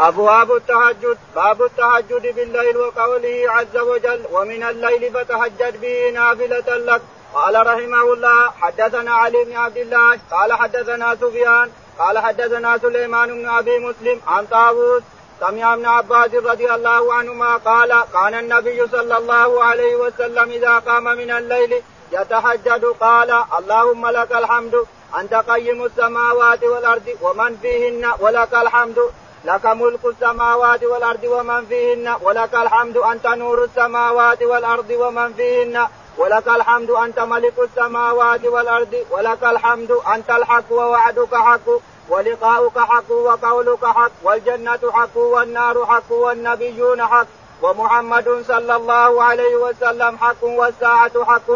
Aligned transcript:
أبواب 0.00 0.52
التهجد 0.52 1.18
باب 1.34 1.62
التهجد 1.62 2.34
بالليل 2.34 2.76
وقوله 2.76 3.44
عز 3.48 3.76
وجل 3.76 4.22
ومن 4.32 4.62
الليل 4.62 5.12
فتهجد 5.14 5.80
به 5.80 6.10
نافلة 6.10 6.76
لك 6.76 7.02
قال 7.34 7.66
رحمه 7.66 8.12
الله 8.12 8.50
حدثنا 8.50 9.14
علي 9.14 9.44
بن 9.44 9.56
عبد 9.56 9.76
الله 9.76 10.18
قال 10.30 10.52
حدثنا 10.52 11.14
سفيان 11.14 11.70
قال 11.98 12.18
حدثنا 12.18 12.78
سليمان 12.78 13.28
بن 13.42 13.48
أبي 13.48 13.78
مسلم 13.78 14.20
عن 14.26 14.46
طاووس 14.46 15.02
سمع 15.40 15.74
ابن 15.74 15.86
عباس 15.86 16.34
رضي 16.34 16.74
الله 16.74 17.14
عنهما 17.14 17.56
قال 17.56 18.04
كان 18.12 18.34
النبي 18.34 18.86
صلى 18.86 19.18
الله 19.18 19.64
عليه 19.64 19.96
وسلم 19.96 20.50
إذا 20.50 20.78
قام 20.78 21.04
من 21.04 21.30
الليل 21.30 21.82
يتهجد 22.12 22.84
قال 22.84 23.44
اللهم 23.58 24.06
لك 24.06 24.32
الحمد 24.32 24.86
أنت 25.20 25.34
قيم 25.34 25.84
السماوات 25.84 26.64
والأرض 26.64 27.08
ومن 27.22 27.56
فيهن 27.62 28.12
ولك 28.20 28.54
الحمد 28.54 28.98
لك 29.44 29.66
ملك 29.66 30.04
السماوات 30.04 30.84
والأرض 30.84 31.24
ومن 31.24 31.66
فيهن 31.66 32.16
ولك 32.22 32.54
الحمد 32.54 32.96
أنت 32.96 33.26
نور 33.26 33.64
السماوات 33.64 34.42
والأرض 34.42 34.90
ومن 34.90 35.32
فيهن 35.32 35.86
ولك 36.18 36.48
الحمد 36.48 36.90
أنت 36.90 37.20
ملك 37.20 37.58
السماوات 37.58 38.44
والأرض 38.44 38.94
ولك 39.10 39.44
الحمد 39.44 39.90
أنت 40.14 40.30
الحق 40.30 40.72
ووعدك 40.72 41.34
حق 41.34 41.68
ولقاؤك 42.08 42.78
حق 42.78 43.10
وقولك 43.10 43.84
حق 43.84 44.10
والجنة 44.22 44.80
حق 44.92 45.16
والنار 45.16 45.86
حق 45.86 46.12
والنبيون 46.12 47.06
حق 47.06 47.26
ومحمد 47.62 48.44
صلى 48.48 48.76
الله 48.76 49.22
عليه 49.22 49.56
وسلم 49.56 50.18
حق 50.18 50.44
والساعة 50.44 51.24
حق. 51.24 51.50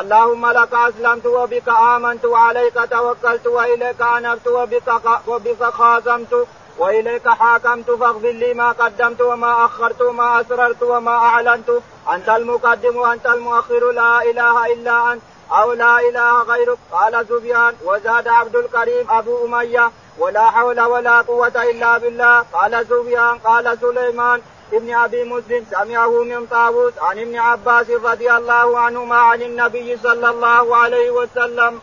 اللهم 0.00 0.46
لك 0.46 0.74
أسلمت 0.74 1.26
وبك 1.26 1.68
آمنت 1.68 2.24
وعليك 2.24 2.74
توكلت 2.90 3.46
وإليك 3.46 4.02
أنبت 4.02 4.46
وبك 4.46 4.88
وبك 5.26 5.62
خاصمت. 5.62 6.46
وإليك 6.80 7.28
حاكمت 7.28 7.90
فاغفر 7.90 8.30
لي 8.30 8.54
ما 8.54 8.72
قدمت 8.72 9.20
وما 9.20 9.64
أخرت 9.64 10.02
وما 10.02 10.40
أسررت 10.40 10.82
وما 10.82 11.10
أعلنت. 11.10 11.70
أنت 12.14 12.28
المقدم 12.28 12.96
وأنت 12.96 13.26
المؤخر. 13.26 13.90
لا 13.90 14.22
إله 14.22 14.72
إلا 14.72 15.12
أنت 15.12 15.22
أو 15.52 15.72
لا 15.72 15.98
إله 16.08 16.42
غيرك. 16.42 16.78
قال 16.92 17.26
سفيان. 17.28 17.74
وزاد 17.84 18.28
عبد 18.28 18.56
الكريم 18.56 19.10
أبو 19.10 19.46
أمية. 19.46 19.90
ولا 20.18 20.50
حول 20.50 20.80
ولا 20.80 21.20
قوة 21.20 21.62
إلا 21.70 21.98
بالله. 21.98 22.44
قال 22.52 22.86
سفيان. 22.90 23.38
قال 23.38 23.78
سليمان. 23.80 24.40
ابن 24.72 24.94
أبي 24.94 25.24
مسلم. 25.24 25.66
سمعه 25.70 26.22
من 26.22 26.46
طاووس. 26.46 26.92
عن 27.02 27.18
ابن 27.18 27.36
عباس 27.36 27.90
رضي 27.90 28.32
الله 28.32 28.78
عنهما 28.78 29.16
عن 29.16 29.42
النبي 29.42 29.96
صلى 29.96 30.30
الله 30.30 30.76
عليه 30.76 31.10
وسلم. 31.10 31.80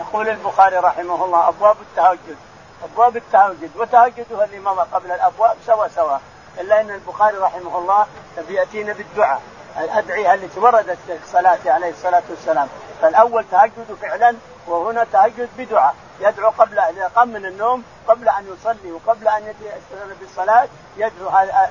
يقول 0.00 0.28
البخاري 0.28 0.76
رحمه 0.76 1.24
الله 1.24 1.48
أبواب 1.48 1.76
التهجد 1.80 2.36
أبواب 2.84 3.16
التهجد 3.16 3.70
وتهجدها 3.76 4.44
اللي 4.44 4.58
مضى 4.58 4.80
قبل 4.92 5.12
الأبواب 5.12 5.56
سوا 5.66 5.88
سوا 5.88 6.18
إلا 6.60 6.80
أن 6.80 6.90
البخاري 6.90 7.36
رحمه 7.36 7.78
الله 7.78 8.06
يأتينا 8.48 8.92
بالدعاء 8.92 9.42
الأدعية 9.78 10.34
التي 10.34 10.60
وردت 10.60 10.98
في 11.06 11.16
الصلاه 11.24 11.58
عليه 11.66 11.90
الصلاة 11.90 12.22
والسلام 12.30 12.68
فالأول 13.02 13.44
تهجد 13.50 13.96
فعلا 14.02 14.36
وهنا 14.66 15.04
تهجد 15.12 15.48
بدعاء. 15.58 15.94
يدعو 16.20 16.50
قبل 16.50 16.78
اذا 16.78 17.10
قام 17.16 17.28
من 17.28 17.46
النوم 17.46 17.84
قبل 18.08 18.28
أن 18.28 18.54
يصلي 18.54 18.92
وقبل 18.92 19.28
أن 19.28 19.42
يستمر 19.42 20.14
بالصلاة 20.20 20.68
يدعو 20.96 21.28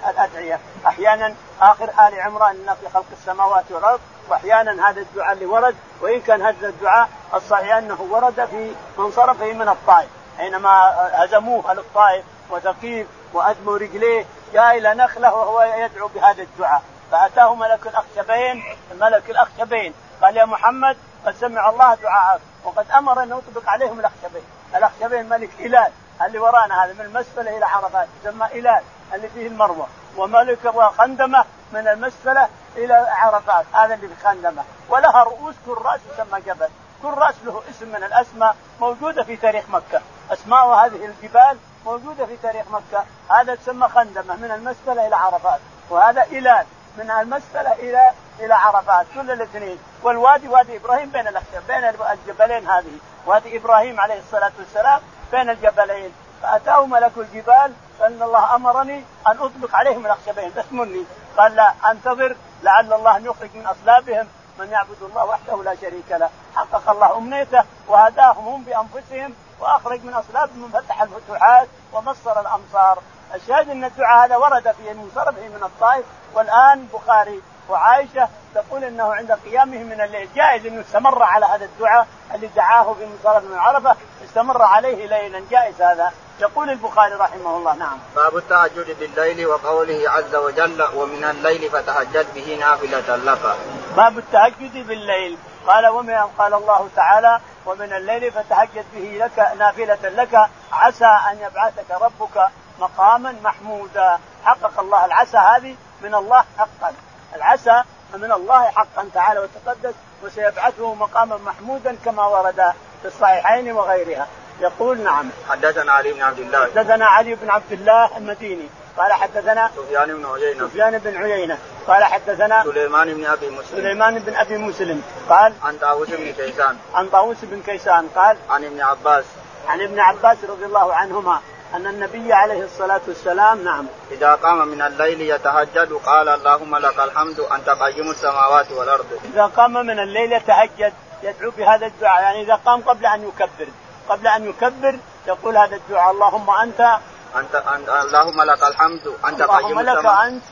الأدعية. 0.09 0.59
أحيانا 0.87 1.33
آخر 1.61 1.89
آل 1.89 2.21
عمران 2.21 2.55
ان 2.55 2.75
في 2.75 2.89
خلق 2.93 3.05
السماوات 3.11 3.65
والأرض 3.69 3.99
واحيانا 4.29 4.89
هذا 4.89 5.01
الدعاء 5.01 5.33
اللي 5.33 5.45
ورد 5.45 5.75
وإن 6.01 6.21
كان 6.21 6.41
هذا 6.41 6.67
الدعاء 6.67 7.09
الصحيح 7.33 7.75
أنه 7.75 8.01
ورد 8.01 8.45
في 8.45 8.75
منصرفه 8.97 9.53
من 9.53 9.69
الطائف. 9.69 10.09
حينما 10.37 10.95
هزموه 11.13 11.71
أهل 11.71 11.79
الطائف 11.79 12.25
وثقيف 12.49 13.07
وادموا 13.33 13.77
رجليه 13.77 14.25
جاء 14.53 14.77
إلى 14.77 14.93
نخلة 14.93 15.33
وهو 15.33 15.61
يدعو 15.61 16.07
بهذا 16.07 16.43
الدعاء. 16.43 16.81
فأتاه 17.11 17.55
ملك 17.55 17.87
الأخشبين 17.87 18.63
ملك 18.99 19.29
الأخشبين. 19.29 19.93
قال 20.21 20.37
يا 20.37 20.45
محمد 20.45 20.97
قد 21.27 21.35
سمع 21.35 21.69
الله 21.69 21.95
دعاءك 21.95 22.41
وقد 22.63 22.91
أمر 22.91 23.23
أن 23.23 23.29
يطبق 23.29 23.69
عليهم 23.69 23.99
الأخشبين، 23.99 24.43
الأخشبين 24.75 25.29
ملك 25.29 25.49
هلال 25.59 25.91
اللي 26.25 26.39
ورانا 26.39 26.85
هذا 26.85 26.93
من 26.93 27.01
المسفلة 27.01 27.57
إلى 27.57 27.65
عرفات 27.65 28.07
يسمى 28.21 28.45
هلال 28.45 28.81
اللي 29.13 29.29
فيه 29.29 29.47
المروة. 29.47 29.87
وملك 30.17 30.65
وخندمة 30.65 31.45
من 31.71 31.87
المسفلة 31.87 32.47
إلى 32.75 32.93
عرفات 32.93 33.65
هذا 33.73 33.93
اللي 33.93 34.07
في 34.07 34.15
خندمة. 34.23 34.63
ولها 34.89 35.23
رؤوس 35.23 35.55
كل 35.65 35.73
راس 35.73 35.99
يسمى 36.13 36.41
جبل. 36.41 36.69
كل 37.03 37.09
راس 37.09 37.35
له 37.43 37.61
اسم 37.69 37.87
من 37.87 38.03
الأسماء 38.03 38.55
موجودة 38.79 39.23
في 39.23 39.35
تاريخ 39.35 39.69
مكة. 39.69 40.01
أسماء 40.31 40.67
هذه 40.67 41.05
الجبال 41.05 41.57
موجودة 41.85 42.25
في 42.25 42.37
تاريخ 42.37 42.65
مكة. 42.71 43.03
هذا 43.29 43.55
تسمى 43.55 43.87
خندمة 43.87 44.35
من 44.35 44.51
المسفلة 44.51 45.07
إلى 45.07 45.15
عرفات. 45.15 45.59
وهذا 45.89 46.23
إلال 46.23 46.65
من 46.97 47.11
المسفله 47.11 47.73
إلى 47.73 48.11
إلى 48.39 48.53
عرفات 48.53 49.05
كل 49.13 49.31
الاثنين. 49.31 49.79
والوادي 50.03 50.47
وادي 50.47 50.77
إبراهيم 50.77 51.09
بين 51.09 51.27
بين 51.67 51.83
الجبلين 52.11 52.69
هذه. 52.69 52.97
وادي 53.25 53.57
إبراهيم 53.57 53.99
عليه 53.99 54.19
الصلاة 54.19 54.51
والسلام 54.59 55.01
بين 55.31 55.49
الجبلين. 55.49 56.13
فأتاه 56.41 56.85
ملك 56.85 57.11
الجبال 57.17 57.73
فان 57.99 58.21
الله 58.21 58.55
أمرني 58.55 59.03
أن 59.27 59.37
أطبق 59.39 59.75
عليهم 59.75 60.05
الاخشبين 60.05 60.51
بس 60.57 60.65
مني 60.71 61.05
قال 61.37 61.55
لا 61.55 61.73
أنتظر 61.91 62.35
لعل 62.63 62.93
الله 62.93 63.17
أن 63.17 63.25
يخرج 63.25 63.49
من 63.55 63.65
أصلابهم. 63.65 64.27
من 64.59 64.71
يعبد 64.71 65.01
الله 65.01 65.25
وحده 65.25 65.63
لا 65.63 65.75
شريك 65.75 66.11
له. 66.11 66.29
حقق 66.55 66.89
الله 66.89 67.17
أمنيته 67.17 67.63
وهداهم 67.87 68.47
هم 68.47 68.63
بأنفسهم 68.63 69.33
وأخرج 69.59 70.03
من 70.05 70.13
أصلابهم 70.13 70.59
من 70.59 70.69
فتح 70.69 71.01
الفتوحات 71.01 71.67
ومصر 71.93 72.39
الأمصار. 72.39 72.99
الشاهد 73.35 73.69
أن 73.69 73.83
الدعاء 73.83 74.25
هذا 74.25 74.35
ورد 74.35 74.71
في 74.71 74.93
منصرفه 74.93 75.47
من 75.47 75.63
الطائف 75.63 76.05
والآن 76.33 76.87
بخاري 76.93 77.41
وعائشة 77.69 78.29
تقول 78.55 78.83
إنه 78.83 79.13
عند 79.13 79.31
قيامه 79.31 79.83
من 79.83 80.01
الليل 80.01 80.29
جائز 80.35 80.65
إنه 80.65 80.81
استمر 80.81 81.23
على 81.23 81.45
هذا 81.45 81.65
الدعاء 81.65 82.07
اللي 82.35 82.47
دعاه 82.47 82.93
في 82.93 83.05
منصرف 83.05 83.43
من 83.43 83.57
عرفة 83.57 83.95
استمر 84.25 84.61
عليه 84.61 85.07
ليلا. 85.07 85.41
جائز 85.51 85.81
هذا. 85.81 86.11
يقول 86.39 86.69
البخاري 86.69 87.13
رحمه 87.13 87.57
الله. 87.57 87.75
نعم. 87.75 87.97
باب 88.15 88.37
التهجد 88.37 88.99
بالليل 88.99 89.47
وقوله 89.47 90.09
عز 90.09 90.35
وجل 90.35 90.87
ومن 90.95 91.23
الليل 91.23 91.71
فتهجد 91.71 92.33
به 92.35 92.57
نافلة 92.59 93.15
لك. 93.15 93.55
باب 93.97 94.17
التهجد 94.17 94.87
بالليل. 94.87 95.37
قال 95.67 95.87
ومن 95.87 96.15
قال 96.37 96.53
الله 96.53 96.89
تعالى 96.95 97.39
ومن 97.65 97.93
الليل 97.93 98.31
فتهجد 98.31 98.85
به 98.93 99.17
لك 99.25 99.39
نافلة 99.57 100.09
لك 100.09 100.49
عسى 100.71 101.17
أن 101.31 101.37
يبعثك 101.41 101.91
ربك 102.01 102.49
مقاما 102.79 103.35
محمودا. 103.43 104.19
حقق 104.45 104.79
الله 104.79 105.05
العسى 105.05 105.37
هذه 105.37 105.75
من 106.01 106.15
الله 106.15 106.43
حقا. 106.57 106.93
العسى 107.35 107.83
من 108.13 108.31
الله 108.31 108.63
حقا 108.63 109.09
تعالى 109.13 109.39
وتقدس 109.39 109.93
وسيبعثه 110.23 110.93
مقاما 110.93 111.37
محمودا 111.37 111.95
كما 112.05 112.25
ورد 112.25 112.73
في 113.01 113.07
الصحيحين 113.07 113.71
وغيرها. 113.71 114.27
يقول 114.59 115.01
نعم. 115.01 115.29
حدثنا 115.49 115.91
علي 115.91 116.13
بن 116.13 116.21
عبد 116.21 116.39
الله. 116.39 116.63
حدثنا 116.65 117.05
علي 117.05 117.35
بن 117.35 117.49
عبد 117.49 117.71
الله 117.71 118.17
المديني. 118.17 118.69
قال 118.97 119.13
حدثنا 119.13 119.71
سفيان 119.75 120.13
بن 120.13 120.25
عيينة. 120.25 120.67
سفيان 120.67 120.97
بن 120.97 121.17
عيينة. 121.17 121.57
قال 121.87 122.03
حدثنا 122.03 122.63
سليمان 122.63 123.13
بن 123.13 123.25
أبي 123.25 123.49
مسلم. 123.49 123.77
سليمان 123.77 124.19
بن 124.19 124.35
أبي 124.35 124.57
مسلم. 124.57 125.03
قال 125.29 125.53
عن 125.63 125.77
طاووس 125.77 126.09
بن 126.09 126.33
كيسان. 126.33 126.77
عن 126.93 127.09
طاووس 127.09 127.37
بن 127.43 127.61
كيسان. 127.61 128.07
قال 128.15 128.37
عن 128.49 128.65
ابن 128.65 128.81
عباس. 128.81 129.25
عن 129.67 129.81
ابن 129.81 129.99
عباس 129.99 130.37
رضي 130.49 130.65
الله 130.65 130.93
عنهما. 130.93 131.41
أن 131.75 131.87
النبي 131.87 132.33
عليه 132.33 132.63
الصلاة 132.63 133.01
والسلام 133.07 133.63
نعم. 133.63 133.85
إذا 134.11 134.35
قام 134.35 134.67
من 134.67 134.81
الليل 134.81 135.21
يتهجد 135.21 135.93
قال 135.93 136.29
اللهم 136.29 136.75
لك 136.75 136.99
الحمد 136.99 137.39
أنت 137.39 137.69
قيم 137.69 138.09
السماوات 138.11 138.71
والأرض. 138.71 139.05
إذا 139.25 139.45
قام 139.45 139.73
من 139.73 139.99
الليل 139.99 140.33
يتهجد 140.33 140.93
يدعو 141.23 141.51
بهذا 141.57 141.85
الدعاء. 141.85 142.21
يعني 142.21 142.41
إذا 142.41 142.55
قام 142.55 142.81
قبل 142.81 143.05
أن 143.05 143.27
يكبر 143.27 143.67
قبل 144.09 144.27
أن 144.27 144.49
يكبر 144.49 144.99
يقول 145.27 145.57
هذا 145.57 145.75
الدعاء 145.75 146.11
اللهم 146.11 146.49
أنت 146.49 146.97
أنت, 147.35 147.55
أنت 147.55 147.89
اللهم 147.89 148.41
لك 148.41 148.63
الحمد 148.63 149.07
أنت 149.27 149.41
اللهم 149.41 149.79
لك 149.81 150.05
أنت 150.05 150.43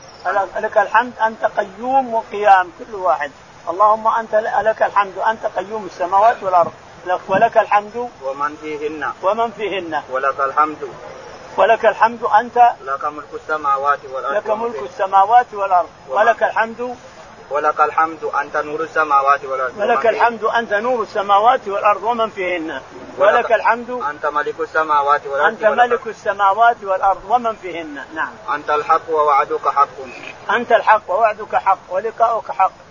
لك 0.56 0.78
الحمد 0.78 1.12
أنت 1.26 1.44
قيوم 1.44 2.14
وقيام 2.14 2.70
كل 2.78 2.94
واحد. 2.94 3.30
اللهم 3.70 4.06
أنت 4.06 4.34
لك 4.34 4.82
الحمد 4.82 5.18
أنت 5.18 5.46
قيوم 5.46 5.86
السماوات 5.86 6.42
والأرض. 6.42 6.72
لك 7.06 7.20
ولك 7.28 7.58
الحمد. 7.58 8.08
ومن 8.22 8.56
فيهن. 8.62 9.12
ومن 9.22 9.50
فيهن. 9.50 10.02
ولك 10.10 10.40
الحمد. 10.40 10.88
ولك 11.56 11.86
الحمد. 11.86 12.24
أنت 12.24 12.72
لك 12.84 13.04
ملك 13.04 13.34
السماوات 13.34 13.98
والأرض. 14.12 14.36
لك 14.36 14.50
ملك 14.50 14.82
السماوات 14.82 15.54
والأرض. 15.54 15.88
ولك 16.08 16.42
الحمد. 16.42 16.96
ولك 17.50 17.80
الحمد. 17.80 18.24
أنت 18.24 18.56
نور 18.56 18.80
السماوات 18.80 19.44
والأرض. 19.44 19.78
ولك 19.78 20.06
الحمد. 20.06 20.44
أنت 20.44 20.72
نور 20.72 21.02
السماوات 21.02 21.68
والأرض. 21.68 22.04
ومن 22.04 22.30
فيهن. 22.30 22.80
ولك 23.18 23.52
الحمد. 23.52 23.90
أنت 23.90 24.26
ملك 24.26 24.60
السماوات 24.60 25.26
والأرض. 25.26 25.52
أنت 25.52 25.64
ملك 25.64 26.06
السماوات 26.06 26.76
والأرض. 26.82 27.22
ومن 27.28 27.54
فيهن. 27.54 28.04
نعم. 28.14 28.32
أنت 28.54 28.70
الحق 28.70 29.10
ووعدك 29.10 29.68
حق. 29.68 29.88
أنت 30.50 30.72
الحق 30.72 31.10
ووعدك 31.10 31.56
حق. 31.56 31.78
ولقاؤك 31.88 32.50
حق. 32.50 32.85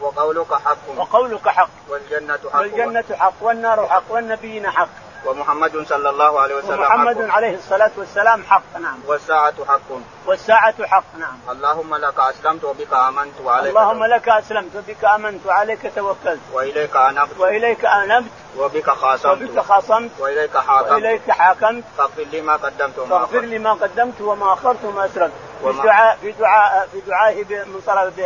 وقولك 0.00 0.54
حق. 0.54 0.76
وقولك 0.96 1.48
حق. 1.48 1.68
والجنة 1.88 2.38
حق. 2.52 2.60
والجنة 2.60 3.04
حق 3.12 3.32
والنار 3.40 3.86
حق 3.86 4.02
والنبيين 4.10 4.70
حق. 4.70 4.88
ومحمد 5.26 5.86
صلى 5.88 6.10
الله 6.10 6.40
عليه 6.40 6.54
وسلم 6.54 6.78
ومحمد 6.78 7.28
حق 7.28 7.36
عليه 7.36 7.54
الصلاة 7.54 7.90
والسلام 7.96 8.44
حق 8.44 8.78
نعم. 8.80 8.98
والساعة 9.06 9.54
حق. 9.68 9.80
والساعة 10.26 10.86
حق 10.86 11.04
نعم. 11.18 11.36
اللهم 11.50 11.94
لك 11.94 12.18
أسلمت 12.18 12.64
وبك 12.64 12.92
آمنت 12.92 13.40
وعليك 13.44 13.70
اللهم 13.70 14.04
لك 14.04 14.28
أسلمت 14.28 14.76
وبك 14.76 15.04
آمنت 15.04 15.46
وعليك 15.46 15.92
توكلت. 15.96 16.40
وإليك 16.52 16.96
أنبت. 16.96 17.38
وإليك 17.38 17.84
أنبت. 17.84 18.30
وبك 18.58 18.90
خاصمت. 18.90 19.42
وبك 19.42 19.60
خاصمت. 19.60 20.10
وإليك 20.18 20.56
حاكمت. 20.56 20.92
وإليك 20.92 21.30
حاكمت. 21.30 21.84
فاغفر 21.98 22.22
لي 22.22 22.40
ما 22.40 22.56
قدمت 22.56 22.98
وما 22.98 23.18
فاغفر 23.18 23.40
لي 23.40 23.58
ما 23.58 23.72
قدمت 23.72 24.20
وما 24.20 24.52
أخرت 24.52 24.84
وما 24.84 25.04
أسررت. 25.04 25.32
في 25.62 25.72
دعاء 25.72 26.16
في 26.16 26.32
دعاء 26.32 26.88
في 26.92 27.00
دعائه 27.00 27.44
من 27.64 27.80
صرف 27.86 28.20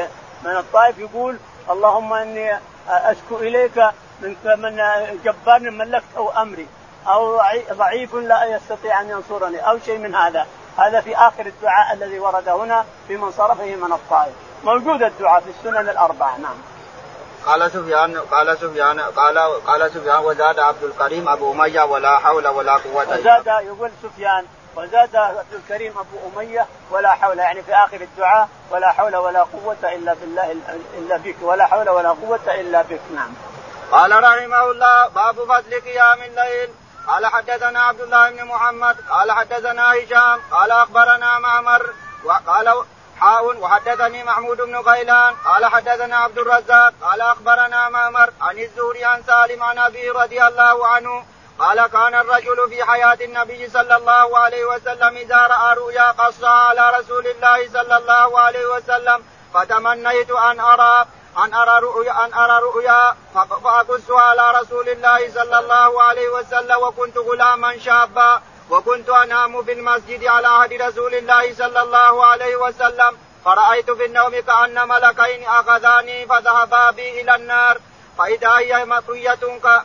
من 0.44 0.56
الطائف 0.56 0.99
يقول 0.99 1.37
اللهم 1.70 2.12
إني 2.12 2.58
أشكو 2.88 3.37
إليك 3.37 3.79
من 4.20 4.37
من 4.44 4.76
جبار 5.25 5.70
ملكته 5.70 6.43
أمري 6.43 6.67
أو 7.08 7.37
ضعي- 7.37 7.64
ضعيف 7.73 8.14
لا 8.14 8.44
يستطيع 8.44 9.00
أن 9.00 9.11
ينصرني 9.11 9.58
أو 9.69 9.79
شيء 9.79 9.99
من 9.99 10.14
هذا. 10.14 10.46
هذا 10.79 11.00
في 11.00 11.17
آخر 11.17 11.46
الدعاء 11.46 11.94
الذي 11.94 12.19
ورد 12.19 12.49
هنا 12.49 12.85
في 13.08 13.17
منصرفه 13.17 13.76
من 13.76 13.93
الطائف. 13.93 14.32
موجود 14.64 15.02
الدعاء 15.02 15.40
في 15.40 15.50
السنن 15.50 15.88
الأربعة 15.88 16.37
نعم. 16.38 16.55
قال 17.46 17.70
سفيان 17.70 18.19
قال 18.19 18.58
سفيان 18.58 19.00
قال 19.00 19.38
قال 19.67 19.90
سفيان 19.90 20.25
وزاد 20.25 20.58
عبد 20.58 20.82
الكريم 20.85 21.29
أبو 21.29 21.52
أمية 21.52 21.82
ولا 21.82 22.19
حول 22.19 22.49
ولا 22.49 22.73
قوة 22.73 23.02
إلا 23.02 23.14
وزاد 23.40 23.46
يقول 23.67 23.90
سفيان 24.02 24.44
وزاد 24.78 25.16
عبد 25.16 25.52
الكريم 25.52 25.94
أبو 25.98 26.16
أمية 26.40 26.66
ولا 26.90 27.12
حول 27.12 27.38
يعني 27.38 27.62
في 27.62 27.75
آخر 27.75 28.00
الدعاء 28.00 28.48
ولا 28.70 28.92
حول 28.92 29.16
ولا 29.16 29.42
قوة 29.42 29.76
إلا 29.82 30.14
بالله 30.14 30.56
إلا 30.98 31.16
بك 31.16 31.36
ولا 31.42 31.66
حول 31.66 31.88
ولا 31.88 32.08
قوة 32.08 32.46
إلا 32.60 32.82
بك. 32.82 33.00
نعم. 33.14 33.32
قال 33.92 34.25
رحمه 34.25 34.70
الله 34.70 35.08
باب 35.08 35.34
فضل 35.34 35.80
قيام 35.80 36.22
الليل. 36.22 36.70
قال 37.06 37.26
حدثنا 37.26 37.80
عبد 37.82 38.00
الله 38.00 38.30
بن 38.30 38.44
محمد 38.44 38.96
قال 39.10 39.32
حدثنا 39.32 39.92
هشام 39.92 40.40
قال 40.50 40.70
أخبرنا 40.70 41.38
معمر 41.38 41.90
وقال 42.25 42.84
حاء 43.20 43.60
وحدثني 43.60 44.25
محمود 44.25 44.56
بن 44.56 44.76
غيلان 44.76 45.34
قال 45.44 45.66
حدثنا 45.66 46.16
عبد 46.16 46.38
الرزاق 46.38 46.92
قال 47.02 47.20
أخبرنا 47.20 47.88
معمر 47.88 48.30
عن 48.40 48.58
الزهري 48.58 49.04
عن 49.04 49.22
سالم 49.22 49.62
عن 49.62 49.78
ابي 49.78 50.10
رضي 50.10 50.46
الله 50.46 50.86
عنه 50.86 51.25
قال 51.58 51.87
كان 51.87 52.14
الرجل 52.14 52.69
في 52.69 52.84
حياة 52.84 53.19
النبي 53.20 53.69
صلى 53.69 53.96
الله 53.96 54.38
عليه 54.38 54.64
وسلم 54.64 55.16
إذا 55.16 55.46
رأى 55.46 55.76
رؤيا 55.76 56.10
قصها 56.10 56.50
على 56.50 56.99
رسول 56.99 57.26
الله 57.26 57.69
صلى 57.69 57.96
الله 57.96 58.40
عليه 58.40 58.66
وسلم 58.66 59.25
فتمنيت 59.55 60.31
أن 60.31 60.60
أرى 60.60 61.06
أن 61.38 61.55
أرى 61.55 61.81
رؤيا 61.81 62.25
أن 62.25 62.34
أرى 62.34 62.62
رؤيا 62.62 63.16
فأقصها 63.34 64.20
على 64.20 64.60
رسول 64.60 64.88
الله 64.88 65.31
صلى 65.34 65.58
الله 65.58 66.02
عليه 66.02 66.28
وسلم 66.28 66.82
وكنت 66.82 67.19
غلاما 67.19 67.78
شابا 67.78 68.43
وكنت 68.70 69.08
أنام 69.08 69.62
في 69.62 69.72
المسجد 69.72 70.25
على 70.25 70.49
عهد 70.49 70.72
رسول 70.72 71.14
الله 71.14 71.54
صلى 71.54 71.81
الله 71.81 72.26
عليه 72.26 72.56
وسلم 72.56 73.19
فرأيت 73.44 73.90
في 73.90 74.04
النوم 74.04 74.40
كأن 74.40 74.88
ملكين 74.88 75.49
أخذاني 75.49 76.26
فذهبا 76.26 76.90
بي 76.90 77.20
إلى 77.20 77.34
النار. 77.34 77.78
فإذا 78.19 78.59
هي 78.59 78.85
مطوية 78.85 79.38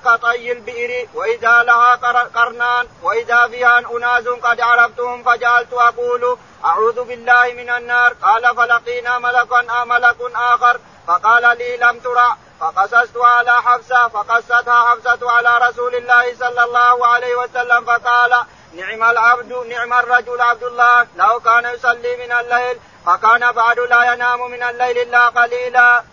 كطي 0.06 0.52
البئر 0.52 1.08
وإذا 1.14 1.64
لها 1.64 1.96
قر- 1.96 2.30
قرنان 2.36 2.88
وإذا 3.04 3.48
فيها 3.48 3.80
أناس 3.80 4.28
قد 4.28 4.62
عرفتهم 4.62 5.24
فجعلت 5.24 5.74
أقول 5.74 6.38
أعوذ 6.66 7.04
بالله 7.04 7.54
من 7.54 7.70
النار. 7.70 8.14
قال 8.14 8.56
فلقينا 8.58 9.18
ملكا 9.20 9.84
ملك 9.84 10.18
آخر 10.36 10.80
فقال 11.08 11.58
لي 11.58 11.78
لم 11.78 12.00
ترى 12.00 12.36
فقصصت 12.60 13.18
على 13.18 13.62
حفصة 13.62 14.08
فقصتها 14.08 14.90
حفصة 14.90 15.32
على 15.32 15.58
رسول 15.70 15.96
الله 15.96 16.36
صلى 16.36 16.64
الله 16.64 17.08
عليه 17.08 17.36
وسلم 17.36 17.86
فقال 17.86 18.32
نعم 18.74 19.04
العبد 19.12 19.54
نعم 19.70 19.94
الرجل 19.94 20.42
عبد 20.42 20.64
الله 20.64 21.08
لو 21.16 21.40
كان 21.40 21.66
يصلي 21.74 22.18
من 22.18 22.32
الليل 22.32 22.80
فكان 23.06 23.52
بعد 23.52 23.80
لا 23.80 24.14
ينام 24.14 24.52
من 24.52 24.64
الليل 24.64 24.98
إلا 24.98 25.28
قليلا. 25.30 26.04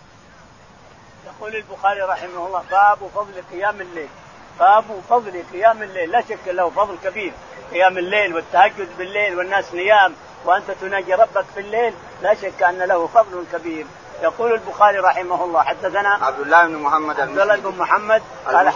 يقول 1.26 1.56
البخاري 1.56 2.00
رحمه 2.00 2.46
الله 2.46 2.64
باب 2.70 2.98
فضل 3.14 3.42
قيام 3.52 3.80
الليل. 3.80 4.08
باب 4.60 4.84
فضل 5.10 5.42
قيام 5.52 5.82
الليل 5.82 6.10
لا 6.10 6.20
شك 6.20 6.46
له 6.46 6.70
فضل 6.70 6.96
كبير. 7.04 7.32
قيام 7.72 7.98
الليل 7.98 8.34
والتهجد 8.34 8.88
بالليل 8.98 9.38
والناس 9.38 9.74
نيام 9.74 10.14
وأنت 10.44 10.70
تناجي 10.70 11.14
ربك 11.14 11.44
في 11.54 11.60
الليل 11.60 11.94
لا 12.22 12.34
شك 12.34 12.62
أن 12.62 12.78
له 12.78 13.06
فضل 13.06 13.44
كبير. 13.52 13.86
يقول 14.22 14.52
البخاري 14.52 14.98
رحمه 14.98 15.44
الله 15.44 15.62
حدثنا 15.62 16.08
عبد 16.08 16.40
الله 16.40 16.66
بن 16.66 16.76
محمد 16.76 17.20
عبد 17.20 17.38
الله 17.38 17.56
بن 17.56 17.78
محمد 17.78 18.22
قال 18.46 18.72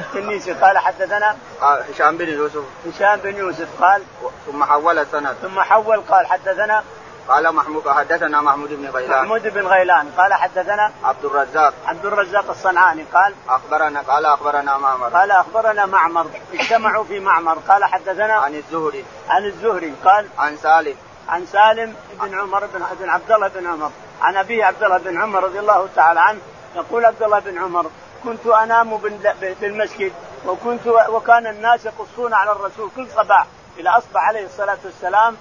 التنيسي 0.00 0.52
قال 0.52 0.78
حدثنا 0.78 1.36
هشام 1.60 2.16
بن 2.16 2.28
يوسف. 2.28 2.64
هشام 2.86 3.20
بن 3.20 3.36
يوسف 3.36 3.82
قال 3.82 4.02
ثم 4.46 4.64
حول 4.64 4.98
السند 4.98 5.36
ثم 5.42 5.60
حول 5.60 6.00
قال 6.00 6.26
حدثنا 6.26 6.84
قال 7.28 7.54
محمود 7.54 7.88
حدثنا 7.88 8.40
محمود 8.40 8.68
بن 8.72 8.88
غيلان. 8.88 9.22
محمود 9.22 9.42
بن 9.42 9.66
غيلان. 9.66 10.08
قال 10.18 10.34
حدثنا 10.34 10.92
عبد 11.04 11.24
الرزاق. 11.24 11.74
عبد 11.86 12.06
الرزاق 12.06 12.50
الصنعاني. 12.50 13.04
قال 13.14 13.34
أخبرنا 13.48 14.00
قال 14.00 14.26
أخبرنا 14.26 14.78
معمر. 14.78 15.08
قال 15.08 15.30
أخبرنا 15.30 15.86
معمر. 15.86 16.26
اجتمعوا 16.54 17.04
في 17.04 17.18
معمر. 17.18 17.58
قال 17.68 17.84
حدثنا 17.84 18.34
عن 18.34 18.54
الزهري. 18.54 19.04
عن 19.28 19.44
الزهري. 19.44 19.94
قال 20.04 20.26
عن 20.38 20.56
سالم. 20.56 20.96
عن 21.28 21.46
سالم 21.46 21.94
بن 22.20 22.38
عمر 22.38 22.66
بن 22.66 22.82
بن 23.00 23.08
عبد 23.10 23.32
الله 23.32 23.48
بن 23.48 23.66
عمر. 23.66 23.90
عن 24.22 24.36
أبيه 24.36 24.64
عبد 24.64 24.82
الله 24.82 24.98
بن 24.98 25.22
عمر 25.22 25.44
رضي 25.44 25.58
الله 25.58 25.88
تعالى 25.96 26.20
عنه. 26.20 26.40
يقول 26.76 27.04
عبد 27.04 27.22
الله 27.22 27.38
بن 27.38 27.58
عمر 27.58 27.86
كنت 28.24 28.46
أنام 28.46 28.96
بال- 28.96 29.54
بالمسجد 29.60 30.12
وكنت 30.46 30.86
وكان 30.86 31.46
الناس 31.46 31.86
يقصون 31.86 32.34
على 32.34 32.52
الرسول 32.52 32.90
كل 32.96 33.06
صباح 33.16 33.46
إلى 33.78 33.90
أصبح 33.90 34.20
عليه 34.28 34.44
الصلاة 34.44 34.78
والسلام 34.84 35.36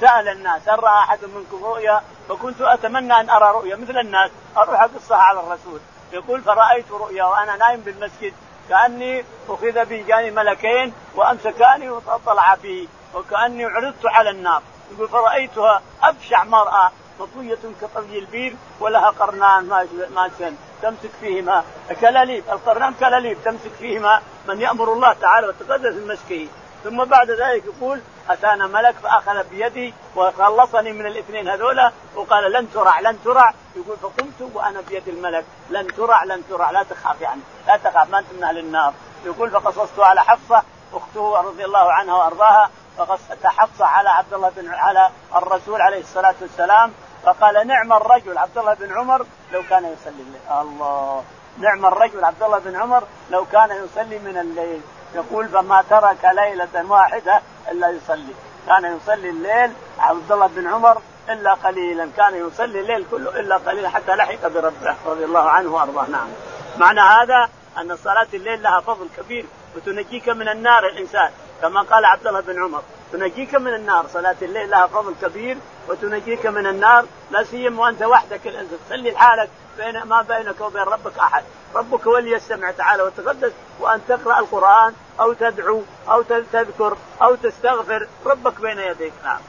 سأل 0.00 0.28
الناس 0.28 0.68
هل 0.68 0.82
رأى 0.82 0.98
أحد 0.98 1.18
منكم 1.24 1.64
رؤيا؟ 1.64 2.02
فكنت 2.28 2.60
أتمنى 2.60 3.20
أن 3.20 3.30
أرى 3.30 3.50
رؤيا 3.50 3.76
مثل 3.76 3.98
الناس 3.98 4.30
أروح 4.56 4.82
أقصها 4.82 5.16
على 5.16 5.40
الرسول. 5.40 5.80
يقول 6.12 6.42
فرأيت 6.42 6.90
رؤيا 6.90 7.24
وأنا 7.24 7.56
نايم 7.56 7.80
بالمسجد 7.80 8.32
كأني 8.68 9.24
أخذ 9.48 9.84
بي 9.84 10.02
جاني 10.02 10.30
ملكين 10.30 10.92
وأمسكاني 11.14 11.90
وطلع 11.90 12.54
بي 12.54 12.88
وكأني 13.14 13.64
عرضت 13.64 14.06
على 14.06 14.30
النار. 14.30 14.62
يقول 14.92 15.08
فرأيتها 15.08 15.82
أبشع 16.02 16.44
مراه 16.44 16.92
مطوية 17.20 17.58
كطي 17.82 18.18
البير 18.18 18.56
ولها 18.80 19.10
قرنان 19.10 19.64
ما 19.64 19.86
ما 20.14 20.30
سن 20.38 20.56
تمسك 20.82 21.10
فيهما 21.20 21.64
كلاليب 22.00 22.44
القرنان 22.52 22.94
كلاليب 22.94 23.38
تمسك 23.44 23.70
فيهما 23.78 24.22
من 24.48 24.60
يأمر 24.60 24.92
الله 24.92 25.12
تعالى 25.12 25.46
وتقدس 25.48 25.86
المسكه 25.86 26.48
ثم 26.84 27.04
بعد 27.04 27.30
ذلك 27.30 27.64
يقول 27.64 28.00
أتانا 28.30 28.66
ملك 28.66 28.94
فأخذ 29.02 29.44
بيدي 29.44 29.94
وخلصني 30.16 30.92
من 30.92 31.06
الاثنين 31.06 31.48
هذولا 31.48 31.92
وقال 32.14 32.52
لن 32.52 32.72
ترع 32.72 33.00
لن 33.00 33.18
ترع. 33.24 33.54
يقول 33.76 33.96
فقمت 33.96 34.50
وأنا 34.54 34.80
بيد 34.80 35.08
الملك. 35.08 35.44
لن 35.70 35.86
ترع 35.86 36.24
لن 36.24 36.42
ترع. 36.48 36.70
لا 36.70 36.82
تخاف 36.82 37.20
يعني. 37.20 37.40
لا 37.66 37.76
تخاف 37.76 38.10
ما 38.10 38.18
انت 38.18 38.26
من 38.36 38.44
أهل 38.44 38.58
النار 38.58 38.92
يقول 39.24 39.50
فقصصت 39.50 40.00
على 40.00 40.20
حفصة 40.20 40.62
أخته 40.92 41.40
رضي 41.40 41.64
الله 41.64 41.92
عنها 41.92 42.14
وأرضاها 42.14 42.70
فقصت 42.98 43.46
حفصة 43.46 43.84
على 43.86 44.08
عبد 44.08 44.34
الله 44.34 44.52
بن 44.56 44.74
على 44.74 45.10
الرسول 45.36 45.80
عليه 45.80 46.00
الصلاة 46.00 46.34
والسلام 46.40 46.92
فقال 47.22 47.66
نعم 47.66 47.92
الرجل 47.92 48.38
عبد 48.38 48.58
الله 48.58 48.74
بن 48.74 48.98
عمر 48.98 49.26
لو 49.52 49.62
كان 49.70 49.84
يصلي 49.84 50.22
الليل. 50.22 50.60
الله. 50.60 51.24
نعم 51.58 51.86
الرجل 51.86 52.24
عبد 52.24 52.42
الله 52.42 52.58
بن 52.58 52.76
عمر 52.76 53.04
لو 53.30 53.44
كان 53.52 53.84
يصلي 53.84 54.18
من 54.18 54.38
الليل. 54.38 54.80
يقول 55.14 55.48
فما 55.48 55.84
ترك 55.90 56.24
ليلة 56.24 56.90
واحدة 56.90 57.40
إلا 57.70 57.88
يصلي. 57.88 58.34
كان 58.66 58.96
يصلي 58.96 59.28
الليل 59.30 59.72
عبد 59.98 60.32
الله 60.32 60.46
بن 60.46 60.66
عمر 60.66 61.02
إلا 61.28 61.54
قليلا. 61.54 62.08
كان 62.16 62.46
يصلي 62.46 62.80
الليل 62.80 63.04
كله 63.10 63.40
إلا 63.40 63.56
قليلا 63.56 63.88
حتى 63.88 64.14
لحق 64.14 64.46
بربه 64.46 64.94
رضي 65.06 65.24
الله 65.24 65.50
عنه 65.50 65.74
وأرضاه. 65.74 66.06
نعم. 66.10 66.28
معنى 66.76 67.00
هذا 67.00 67.48
أن 67.78 67.96
صلاة 67.96 68.26
الليل 68.34 68.62
لها 68.62 68.80
فضل 68.80 69.08
كبير. 69.16 69.46
وتنجيك 69.76 70.28
من 70.28 70.48
النار 70.48 70.86
الإنسان. 70.86 71.30
كما 71.62 71.82
قال 71.82 72.04
عبد 72.04 72.26
الله 72.26 72.40
بن 72.40 72.62
عمر 72.62 72.82
تنجيك 73.12 73.54
من 73.54 73.74
النار 73.74 74.06
صلاة 74.12 74.36
الليل 74.42 74.70
لها 74.70 74.86
فضل 74.86 75.14
كبير 75.22 75.56
وتنجيك 75.88 76.46
من 76.46 76.66
النار 76.66 77.06
لا 77.30 77.44
سيما 77.44 77.82
وأنت 77.82 78.02
وحدك 78.02 78.40
تصلي 78.88 79.10
لحالك 79.10 79.50
بين 79.76 80.02
ما 80.02 80.22
بينك 80.22 80.60
وبين 80.60 80.82
ربك 80.82 81.18
أحد، 81.18 81.44
ربك 81.74 82.06
ولي 82.06 82.30
يستمع 82.30 82.70
تعالى 82.70 83.02
وتقدس 83.02 83.52
وأن 83.80 84.00
تقرأ 84.08 84.38
القرآن 84.38 84.94
أو 85.20 85.32
تدعو 85.32 85.82
أو 86.08 86.22
تذكر 86.22 86.96
أو 87.22 87.34
تستغفر 87.34 88.08
ربك 88.26 88.60
بين 88.60 88.78
يديك. 88.78 89.12
نعم. 89.24 89.40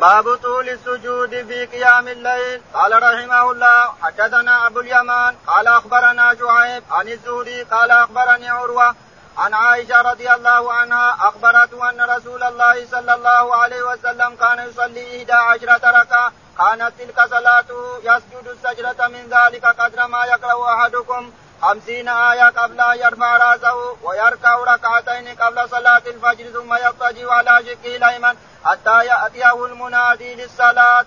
باب 0.00 0.34
طول 0.34 0.68
السجود 0.68 1.30
في 1.30 1.66
قيام 1.66 2.08
الليل. 2.08 2.60
قال 2.74 2.92
رحمه 3.02 3.50
الله 3.50 3.94
حدثنا 4.02 4.66
أبو 4.66 4.80
اليمان 4.80 5.36
قال 5.46 5.66
أخبرنا 5.66 6.34
شعيب 6.34 6.82
عن 6.90 7.08
الزهري 7.08 7.62
قال 7.62 7.90
أخبرني 7.90 8.48
عروة 8.48 8.94
عن 9.38 9.54
عائشة 9.54 10.02
رضي 10.02 10.30
الله 10.32 10.72
عنها 10.72 11.16
اخبرته 11.20 11.90
أن 11.90 12.00
رسول 12.00 12.42
الله 12.42 12.86
صلى 12.86 13.14
الله 13.14 13.56
عليه 13.56 13.82
وسلم 13.82 14.36
كان 14.36 14.68
يصلي 14.68 15.16
إحدى 15.18 15.32
عشرة 15.32 15.90
ركعة 16.00 16.32
كانت 16.58 16.92
تلك 16.98 17.20
صلاته 17.30 17.98
يسجد 18.02 18.46
السجدة 18.48 19.08
من 19.08 19.28
ذلك 19.30 19.64
قدر 19.66 20.06
ما 20.06 20.24
يقرأ 20.24 20.74
أحدكم 20.74 21.32
خمسين 21.62 22.08
آية 22.08 22.44
قبل 22.44 22.80
أن 22.80 22.98
يرفع 22.98 23.36
رأسه 23.36 23.96
ويركع 24.02 24.56
ركعتين 24.56 25.28
قبل 25.28 25.68
صلاة 25.68 26.02
الفجر 26.06 26.50
ثم 26.50 26.74
يضطجع 26.74 27.32
على 27.32 27.64
شقه 27.66 27.96
الأيمن 27.96 28.36
حتى 28.64 29.04
يأتيه 29.04 29.66
المنادي 29.66 30.34
للصلاة. 30.34 31.06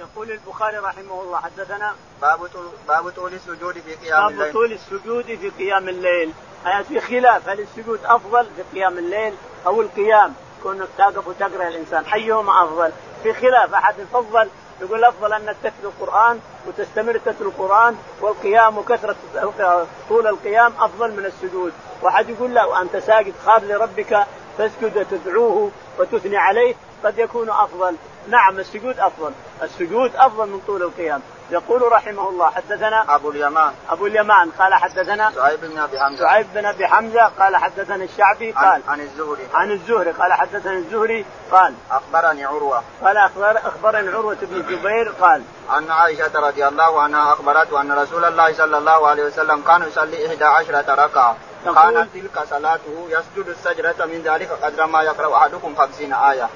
يقول 0.00 0.30
البخاري 0.30 0.76
رحمه 0.76 1.22
الله 1.22 1.38
حدثنا 1.40 1.94
باب 2.22 2.38
طول 2.38 2.66
باب 2.88 3.10
طول 3.10 3.34
السجود 3.34 3.74
في 3.74 3.94
قيام 3.94 4.20
باب 4.20 4.30
الليل. 4.30 4.44
باب 4.44 4.52
طول 4.52 4.72
السجود 4.72 5.24
في 5.24 5.50
قيام 5.50 5.88
الليل، 5.88 6.32
آية 6.66 6.82
في 6.82 7.00
خلاف 7.00 7.48
هل 7.48 7.60
السجود 7.60 8.00
أفضل 8.04 8.46
في 8.56 8.78
قيام 8.78 8.98
الليل 8.98 9.34
أو 9.66 9.80
القيام؟ 9.80 10.34
كونك 10.62 10.88
تقف 10.98 11.28
وتقرأ 11.28 11.68
الإنسان. 11.68 12.04
ايهما 12.04 12.64
أفضل؟ 12.64 12.92
في 13.22 13.32
خلاف 13.32 13.74
أحد 13.74 13.98
يفضل؟ 13.98 14.48
يقول 14.80 15.04
افضل 15.04 15.32
انك 15.32 15.56
تتلو 15.62 15.90
القرآن 15.90 16.40
وتستمر 16.66 17.18
تتلو 17.18 17.48
القرآن 17.48 17.96
والقيام 18.20 18.78
وكثرة 18.78 19.16
طول 20.08 20.26
القيام 20.26 20.72
أفضل 20.78 21.10
من 21.10 21.24
السجود، 21.24 21.72
واحد 22.02 22.28
يقول 22.28 22.54
لا 22.54 22.64
وأنت 22.64 22.96
ساجد 22.96 23.34
خاف 23.46 23.64
لربك 23.64 24.26
تسجد 24.58 24.96
وتدعوه 24.96 25.70
وتثني 25.98 26.36
عليه 26.36 26.74
قد 27.04 27.18
يكون 27.18 27.50
أفضل، 27.50 27.96
نعم 28.28 28.58
السجود 28.58 28.98
أفضل، 28.98 29.32
السجود 29.62 30.16
أفضل 30.16 30.48
من 30.48 30.60
طول 30.66 30.82
القيام، 30.82 31.22
يقول 31.50 31.92
رحمه 31.92 32.28
الله 32.28 32.50
حدثنا 32.50 33.14
أبو 33.14 33.30
اليمان. 33.30 33.72
أبو 33.90 34.06
اليمان. 34.06 34.50
قال 34.50 34.74
حدثنا 34.74 35.32
شعيب 35.34 35.60
بن 35.60 35.78
أبي 35.78 36.00
حمزة. 36.00 36.24
شعيب 36.24 36.46
بن 36.54 36.66
أبي 36.66 36.86
حمزة. 36.86 37.24
قال 37.38 37.56
حدثنا 37.56 38.04
الشعبي. 38.04 38.52
قال 38.52 38.64
عن, 38.64 38.82
عن 38.88 39.00
الزهري. 39.00 39.48
عن 39.54 39.70
الزهري. 39.70 40.10
قال 40.10 40.32
حدثنا 40.32 40.72
الزهري. 40.72 41.24
قال 41.52 41.74
أخبرني 41.90 42.44
عروة. 42.44 42.82
قال 43.04 43.16
اخبر 43.16 43.58
أخبرني 43.58 44.08
عروة 44.08 44.36
بن 44.42 44.56
الزبير 44.56 45.12
قال 45.20 45.42
عن 45.70 45.90
عائشة 45.90 46.40
رضي 46.40 46.68
الله 46.68 47.02
عنها 47.02 47.32
أخبرته 47.32 47.80
أن 47.80 47.92
رسول 47.92 48.24
الله 48.24 48.52
صلى 48.52 48.78
الله 48.78 49.08
عليه 49.08 49.24
وسلم 49.24 49.60
كان 49.60 49.82
يصلي 49.82 50.26
إحدى 50.26 50.44
عشرة 50.44 50.94
ركعة. 51.04 51.36
يقول- 51.66 51.94
كانت 51.94 52.08
تلك 52.14 52.44
صلاته 52.50 53.08
يسجد 53.08 53.48
السجدة 53.48 54.06
من 54.06 54.22
ذلك 54.24 54.50
قدر 54.62 54.86
ما 54.86 55.02
يقرأ 55.02 55.36
أحدكم 55.36 55.74
خمسين 55.74 56.14
آية. 56.14 56.48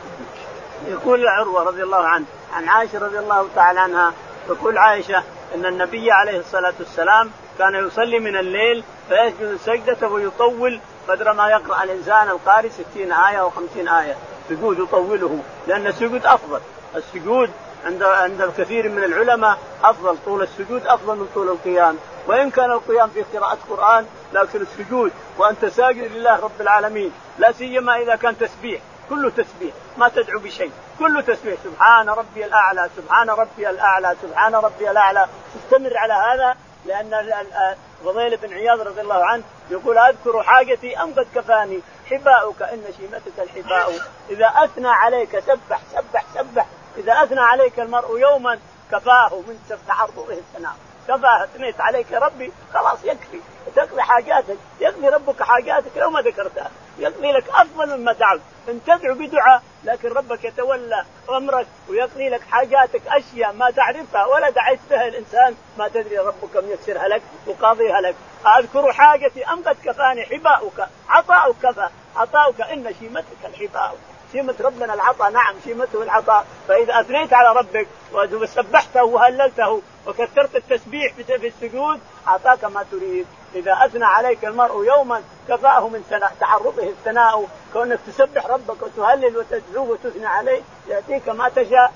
يقول 0.88 1.28
عروه 1.28 1.62
رضي 1.62 1.82
الله 1.82 2.06
عنه 2.06 2.24
عن 2.54 2.68
عائشة 2.68 2.98
رضي 2.98 3.18
الله 3.18 3.48
تعالى 3.54 3.80
عنها 3.80 4.12
تقول 4.48 4.78
عائشة 4.78 5.22
إن 5.54 5.66
النبي 5.66 6.12
عليه 6.12 6.38
الصلاة 6.38 6.74
والسلام 6.78 7.30
كان 7.58 7.86
يصلي 7.86 8.18
من 8.18 8.36
الليل 8.36 8.84
فيسجد 9.08 9.42
السجده 9.42 10.08
ويطول 10.08 10.80
قدر 11.08 11.32
ما 11.32 11.48
يقرأ 11.48 11.82
الإنسان 11.82 12.28
القارئ 12.28 12.68
ستين 12.68 13.12
آية 13.12 13.40
أو 13.40 13.50
خمسين 13.50 13.88
آية. 13.88 14.16
سجود 14.48 14.78
يطوله 14.78 15.38
لأن 15.66 15.86
السجود 15.86 16.26
أفضل. 16.26 16.60
السجود 16.96 17.50
عند 17.86 18.02
عند 18.02 18.40
الكثير 18.42 18.88
من 18.88 19.04
العلماء 19.04 19.58
أفضل 19.84 20.16
طول 20.24 20.42
السجود 20.42 20.86
أفضل 20.86 21.16
من 21.16 21.28
طول 21.34 21.48
القيام. 21.48 21.98
وإن 22.26 22.50
كان 22.50 22.70
القيام 22.70 23.10
في 23.10 23.22
قراءة 23.22 23.58
قرآن 23.70 24.06
لكن 24.32 24.60
السجود 24.60 25.12
وأنت 25.38 25.64
ساجد 25.64 26.12
لله 26.12 26.40
رب 26.40 26.60
العالمين 26.60 27.12
لا 27.38 27.52
سيما 27.52 28.02
إذا 28.02 28.16
كان 28.16 28.38
تسبيح. 28.38 28.80
كله 29.10 29.30
تسبيح 29.30 29.74
ما 29.96 30.08
تدعو 30.08 30.38
بشيء 30.38 30.72
كله 30.98 31.20
تسبيح. 31.20 31.60
سبحان 31.64 32.08
ربي 32.08 32.44
الأعلى 32.44 32.90
سبحان 32.96 33.30
ربي 33.30 33.70
الأعلى 33.70 34.16
سبحان 34.22 34.54
ربي 34.54 34.90
الأعلى. 34.90 35.26
استمر 35.56 35.96
على 35.96 36.12
هذا 36.12 36.56
ال- 37.00 37.14
ال- 37.14 37.76
فضيل 38.04 38.36
بن 38.36 38.54
عياض 38.54 38.80
رضي 38.80 39.00
الله 39.00 39.24
عنه 39.24 39.42
يقول 39.70 39.98
أذكر 39.98 40.42
حاجتي 40.42 41.02
أم 41.02 41.14
قد 41.14 41.26
كفاني. 41.34 41.80
حباؤك 42.10 42.62
إن 42.62 42.84
شيمتك 42.96 43.38
الحباء. 43.38 43.92
إذا 44.30 44.46
أثنى 44.46 44.88
عليك 44.88 45.38
سبح 45.38 45.80
سبح 45.92 46.24
سبح. 46.34 46.66
إذا 46.96 47.12
أثنى 47.12 47.40
عليك 47.40 47.80
المرء 47.80 48.18
يوما 48.18 48.58
كفاه 48.92 49.34
من 49.48 49.78
تعرضه 49.88 50.26
الثناء. 50.30 50.74
كفاه 51.08 51.44
أثنيت 51.44 51.80
عليك 51.80 52.12
ربي 52.12 52.52
خلاص 52.74 53.04
يكفي. 53.04 53.40
تقضي 53.76 54.02
حاجاتك 54.02 54.56
يقضي 54.80 55.08
ربك 55.08 55.42
حاجاتك 55.42 55.96
لو 55.96 56.10
ما 56.10 56.20
ذكرتها. 56.20 56.70
يقضي 56.98 57.32
لك 57.32 57.48
أفضل 57.48 57.98
مما 57.98 58.12
دعوت. 58.12 58.40
إن 58.68 58.80
تدعو 58.86 59.14
بدعاء 59.14 59.62
لكن 59.84 60.08
ربك 60.08 60.44
يتولى 60.44 61.04
أمرك 61.30 61.66
ويقضي 61.88 62.28
لك 62.28 62.40
حاجاتك 62.50 63.02
أشياء 63.06 63.52
ما 63.52 63.70
تعرفها 63.70 64.26
ولا 64.26 64.50
دعيت 64.50 64.80
بها 64.90 65.08
الإنسان 65.08 65.54
ما 65.78 65.88
تدري 65.88 66.18
ربك 66.18 66.56
ميسرها 66.56 67.08
لك 67.08 67.22
وقاضيها 67.46 68.00
لك. 68.00 68.14
أذكر 68.58 68.92
حاجتي 68.92 69.44
ام 69.44 69.62
قد 69.62 69.76
كفاني 69.84 70.22
حباؤك 70.22 70.88
عطاؤك 71.08 71.56
كفى. 71.62 71.88
عطاؤك 72.16 72.60
إن 72.60 72.94
شيمتك 73.00 73.44
الحباء. 73.44 73.96
شيمة 74.32 74.54
ربنا 74.60 74.94
العطاء 74.94 75.30
نعم 75.30 75.54
شيمته 75.64 76.02
العطاء. 76.02 76.46
فإذا 76.68 77.00
أثنيت 77.00 77.32
على 77.32 77.58
ربك 77.58 77.86
وسبحته 78.12 79.04
وهللته 79.04 79.82
وكثرت 80.06 80.56
التسبيح 80.56 81.12
في 81.12 81.46
السجود 81.46 82.00
أعطاك 82.28 82.64
ما 82.64 82.84
تريد. 82.90 83.26
إذا 83.54 83.78
أثنى 83.84 84.04
عليك 84.04 84.44
المرء 84.44 84.84
يوما 84.84 85.22
كفاه 85.48 85.88
من 85.88 86.04
ثناء 86.10 86.32
تعرضه 86.40 86.82
الثناء 86.82 87.46
كونك 87.72 87.98
تسبح 88.06 88.46
ربك 88.46 88.82
وتهلل 88.82 89.36
وتدعوه 89.36 89.90
وتثني 89.90 90.26
عليه 90.26 90.62
يأتيك 90.88 91.28
ما 91.28 91.48
تشاء 91.48 91.92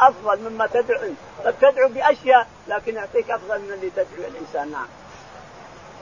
أفضل 0.00 0.40
مما 0.40 0.66
تدعو. 0.66 0.98
قد 1.44 1.54
تدعو 1.60 1.88
بأشياء 1.88 2.46
لكن 2.68 2.94
يعطيك 2.94 3.30
أفضل 3.30 3.58
من 3.58 3.72
اللي 3.72 3.90
تدعو 3.90 4.28
الإنسان. 4.30 4.72
نعم. 4.72 4.86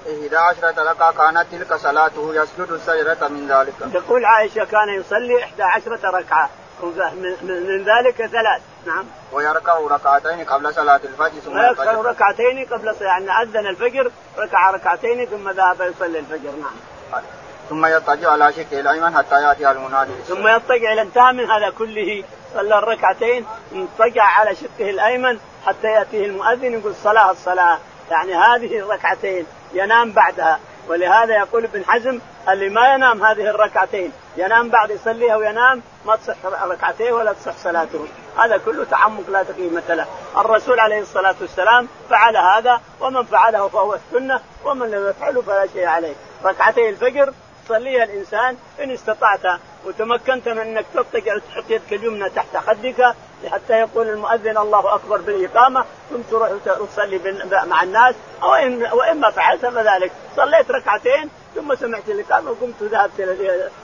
إحدى 0.07 0.37
عشرة 0.37 0.91
ركعة 0.91 1.13
كانت 1.13 1.47
تلك 1.53 1.75
صلاته 1.75 2.35
يسجد 2.35 2.71
السجدة 2.71 3.29
من 3.29 3.49
ذلك. 3.49 3.75
تقول 3.95 4.25
عائشة 4.25 4.65
كان 4.65 4.89
يصلي 4.89 5.45
إحدى 5.45 5.63
عشرة 5.63 6.11
ركعة. 6.11 6.51
من, 6.85 7.37
من, 7.43 7.67
من 7.67 7.85
ذلك 7.85 8.17
ثلاث. 8.17 8.63
نعم. 8.87 9.05
ويركع 9.33 9.79
ركعتين 9.79 10.45
قبل 10.45 10.75
صلاة 10.75 11.01
الفجر 11.05 11.41
ثم 11.41 11.53
ويركع 11.53 11.83
يفجر 11.83 12.05
ركعتين 12.05 12.65
قبل 12.65 12.95
صلاة 12.95 13.09
يعني 13.09 13.43
أذن 13.43 13.67
الفجر 13.67 14.11
ركع 14.39 14.71
ركعتين 14.71 15.27
ثم 15.27 15.51
ذهب 15.51 15.81
يصلي 15.81 16.19
الفجر. 16.19 16.51
نعم. 16.51 17.23
ثم 17.69 17.87
يضطجع 17.87 18.31
على 18.31 18.53
شقه 18.53 18.81
الأيمن 18.81 19.17
حتى 19.17 19.35
يأتي 19.35 19.71
المنادي 19.71 20.13
ثم 20.29 20.49
يضطجع 20.49 20.93
إلى 20.93 21.03
انتهى 21.03 21.33
من 21.33 21.51
هذا 21.51 21.71
كله. 21.71 22.25
صلى 22.55 22.79
الركعتين 22.79 23.47
اضطجع 23.73 24.25
على 24.25 24.55
شقه 24.55 24.91
الأيمن 24.91 25.39
حتى 25.67 25.87
يأتيه 25.87 26.27
المؤذن 26.27 26.73
يقول 26.73 26.95
صلاة 26.95 27.31
الصلاة 27.31 27.79
يعني 28.11 28.35
هذه 28.35 28.79
الركعتين 28.79 29.47
ينام 29.73 30.13
بعدها. 30.13 30.61
ولهذا 30.89 31.35
يقول 31.35 31.65
ابن 31.65 31.85
حزم 31.85 32.21
اللي 32.49 32.69
ما 32.69 32.95
ينام 32.95 33.25
هذه 33.25 33.51
الركعتين 33.51 34.13
ينام 34.37 34.69
بعد 34.69 34.91
يصليها 34.91 35.37
وينام 35.37 35.83
ما 36.07 36.17
تصح 36.17 36.35
ركعتين 36.65 37.13
ولا 37.13 37.33
تصح 37.33 37.57
صلاته. 37.57 38.07
هذا 38.39 38.57
كله 38.57 38.85
تعمق 38.85 39.31
لا 39.31 39.39
قيمة 39.57 39.83
له. 39.89 40.07
الرسول 40.37 40.81
عليه 40.81 41.01
الصلاة 41.01 41.35
والسلام 41.41 41.89
فعل 42.11 42.37
هذا 42.37 42.81
ومن 43.01 43.25
فعله 43.25 43.69
فهو 43.69 43.95
السنة 43.95 44.41
ومن 44.65 44.91
لم 44.91 45.09
يفعله 45.09 45.43
فلا 45.43 45.67
شيء 45.67 45.87
عليه. 45.87 46.15
ركعتي 46.45 46.89
الفجر 46.89 47.33
تصليها 47.65 48.05
الإنسان 48.05 48.57
إن 48.83 48.91
استطعت 48.91 49.61
وتمكنت 49.87 50.49
من 50.49 50.59
إنك 50.59 50.85
تضطجع 50.95 51.35
وتحط 51.37 51.71
يدك 51.71 51.93
اليمنى 51.93 52.31
تحت 52.31 52.57
خدك 52.57 53.15
حتى 53.51 53.73
يقول 53.73 54.09
المؤذن 54.09 54.59
الله 54.59 54.95
أكبر 54.95 55.17
بالإقامة 55.21 55.85
ثم 56.11 56.21
تروح 56.31 56.51
تصلي 56.65 57.19
بال- 57.19 57.69
مع 57.69 57.83
الناس 57.83 58.15
أو 58.43 58.55
إن 58.55 58.83
واما 58.93 59.31
فعلت 59.31 59.67
فذلك. 59.67 60.13
صليت 60.37 60.71
ركعتين 60.71 61.31
ثم 61.55 61.75
سمعت 61.75 62.09
الاقامه 62.09 62.51
وقمت 62.51 62.83
وذهبت 62.83 63.21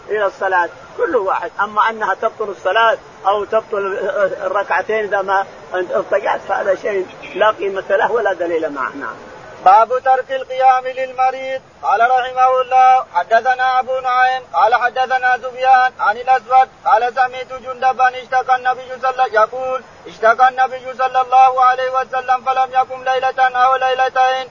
إلى 0.08 0.26
الصلاة. 0.26 0.68
كل 0.96 1.16
واحد. 1.16 1.50
أما 1.60 1.90
أنها 1.90 2.14
تبطل 2.14 2.48
الصلاة 2.48 2.98
أو 3.26 3.44
تبطل 3.44 3.98
الركعتين 4.46 5.04
إذا 5.04 5.22
ما 5.22 5.46
اضطجعت 5.75 6.40
فهذا 6.48 6.75
شيء 6.75 7.06
لا 7.34 7.50
قيمة 7.50 7.84
له 7.90 8.12
ولا 8.12 8.32
دليل 8.32 8.72
معه. 8.72 8.90
نعم. 8.96 9.16
باب 9.64 9.88
ترك 9.88 10.32
القيام 10.32 10.87
للمريض. 10.87 11.60
قال 11.82 12.00
رحمه 12.00 12.60
الله 12.60 13.04
حدثنا 13.14 13.78
أبو 13.78 13.98
نعيم 14.00 14.42
قال 14.52 14.75
حدثنا 14.75 15.38
سفيان 15.42 15.92
عن 16.00 16.16
الأسود 16.16 16.68
قال 16.84 17.14
سمعت 17.14 17.62
جندبا 17.62 18.08
اشتكى 18.08 18.54
النبي 18.54 18.90
صلى 19.02 19.25
يقول 19.32 19.82
اشتكى 20.06 20.48
النبي 20.48 20.94
صلى 20.98 21.20
الله 21.20 21.64
عليه 21.64 21.90
وسلم 21.90 22.44
فلم 22.46 22.72
يقم 22.72 23.04
ليلة 23.04 23.40
أو 23.40 23.76
ليلتين. 23.76 24.50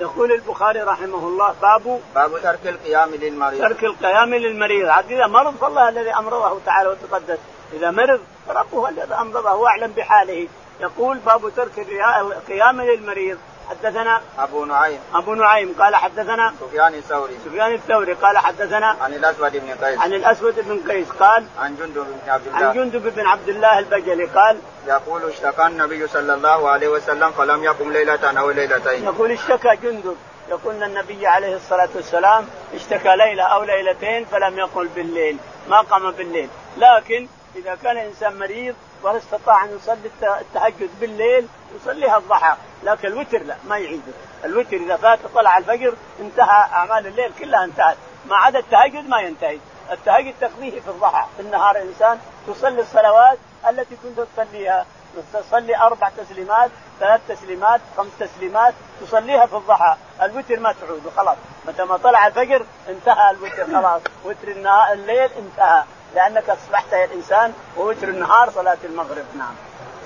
يقول 0.00 0.32
البخاري 0.32 0.82
رحمه 0.82 1.18
الله 1.18 1.54
باب 1.62 2.00
باب 2.14 2.42
ترك 2.42 2.66
القيام 2.66 3.10
للمريض. 3.14 3.60
ترك 3.60 3.84
القيام 3.84 4.34
للمريض. 4.34 4.88
عاد 4.88 5.12
إذا 5.12 5.26
مرض 5.26 5.56
فالله 5.56 5.88
الذي 5.88 6.10
أمرضه 6.10 6.58
تعالى 6.66 6.88
وتقدس. 6.88 7.38
إذا 7.72 7.90
مرض 7.90 8.20
فربه 8.48 8.88
الذي 8.88 9.14
أمرضه 9.14 9.50
هو 9.50 9.66
أعلم 9.66 9.92
بحاله. 9.92 10.48
يقول 10.80 11.18
باب 11.18 11.52
ترك 11.56 11.86
القيام 12.20 12.80
للمريض. 12.80 13.38
حدثنا 13.72 14.20
أبو 14.38 14.64
نعيم. 14.64 14.98
أبو 15.14 15.34
نعيم 15.34 15.74
قال 15.78 15.96
حدثنا 15.96 16.54
سفيان 16.60 16.94
الثوري. 16.94 17.38
سفيان 17.44 17.74
الثوري 17.74 18.12
قال 18.12 18.38
حدثنا 18.38 18.96
عن 19.00 19.14
الأسود 19.14 19.52
بن 19.52 19.84
قيس. 19.84 19.98
عن 19.98 20.12
الأسود 20.12 20.54
بن 20.60 20.90
قيس 20.90 21.10
قال 21.10 21.46
عن 21.58 21.76
جندب 21.76 22.06
بن 22.24 22.30
عبد 22.30 22.48
عن 22.54 22.62
الله 22.62 22.72
جندب 22.72 23.14
بن 23.14 23.26
عبد 23.26 23.48
الله 23.48 23.78
البجلي 23.78 24.24
قال 24.24 24.58
يقول 24.86 25.22
اشتكى 25.22 25.66
النبي 25.66 26.06
صلى 26.06 26.34
الله 26.34 26.68
عليه 26.68 26.88
وسلم 26.88 27.30
فلم 27.30 27.64
يقم 27.64 27.92
ليلة 27.92 28.40
أو 28.40 28.50
ليلتين. 28.50 29.04
يقول 29.04 29.32
اشتكى 29.32 29.76
جندب. 29.82 30.16
يقول 30.48 30.82
النبي 30.82 31.26
عليه 31.26 31.56
الصلاة 31.56 31.88
والسلام 31.94 32.46
اشتكى 32.74 33.16
ليلة 33.16 33.42
أو 33.42 33.64
ليلتين 33.64 34.24
فلم 34.24 34.58
يقل 34.58 34.88
بالليل. 34.88 35.36
ما 35.68 35.80
قام 35.80 36.10
بالليل. 36.10 36.48
لكن 36.78 37.28
إذا 37.56 37.74
كان 37.82 37.96
انسان 37.96 38.38
مريض 38.38 38.74
ولا 39.02 39.16
استطاع 39.16 39.64
أن 39.64 39.76
يصلي 39.76 40.10
التهجد 40.40 40.90
بالليل 41.00 41.48
يصليها 41.76 42.18
الضحى 42.18 42.56
لكن 42.82 43.08
الوتر 43.08 43.38
لا 43.38 43.56
ما 43.64 43.78
يعيده 43.78 44.12
الوتر 44.44 44.76
إذا 44.76 44.96
فات 44.96 45.18
طلع 45.34 45.58
الفجر 45.58 45.94
انتهى 46.20 46.64
أعمال 46.72 47.06
الليل 47.06 47.32
كلها 47.38 47.64
انتهت. 47.64 47.96
ما 48.28 48.36
عدا 48.36 48.58
التهجد 48.58 49.08
ما 49.08 49.20
ينتهي. 49.20 49.58
التهجد 49.92 50.34
تقضيه 50.40 50.80
في 50.80 50.88
الضحى. 50.88 51.26
في 51.36 51.42
النهار 51.42 51.76
الإنسان 51.76 52.18
تصلي 52.46 52.80
الصلوات 52.80 53.38
التي 53.68 53.96
كنت 54.02 54.26
تصليها. 54.36 54.86
تصلي 55.32 55.76
أربع 55.76 56.08
تسليمات 56.08 56.70
ثلاث 57.00 57.20
تسليمات 57.28 57.80
خمس 57.96 58.10
تسليمات 58.20 58.74
تصليها 59.00 59.46
في 59.46 59.56
الضحى. 59.56 59.96
الوتر 60.22 60.60
ما 60.60 60.72
تعود 60.72 61.12
خلاص. 61.16 61.36
متى 61.66 61.84
ما 61.84 61.96
طلع 61.96 62.26
الفجر 62.26 62.66
انتهى 62.88 63.30
الوتر 63.30 63.66
خلاص. 63.66 64.02
وتر 64.24 64.48
الليل 64.92 65.30
انتهى. 65.38 65.82
لأنك 66.14 66.50
أصبحت 66.50 66.92
يا 66.92 67.04
الإنسان 67.04 67.52
ووتر 67.76 68.08
النهار 68.08 68.50
صلاة 68.50 68.78
المغرب. 68.84 69.26
نعم. 69.38 69.54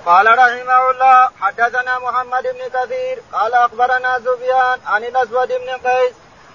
قال 0.07 0.27
رحمه 0.39 0.91
الله 0.91 1.29
حدثنا 1.41 1.99
محمد 1.99 2.43
بن 2.43 2.63
كثير 2.75 3.23
قال 3.33 3.55
أخبرنا 3.55 4.21
سفيان 4.25 4.81
عن 4.87 5.05
الأسود 5.05 5.49
بن 5.49 5.89
قيس 5.89 6.15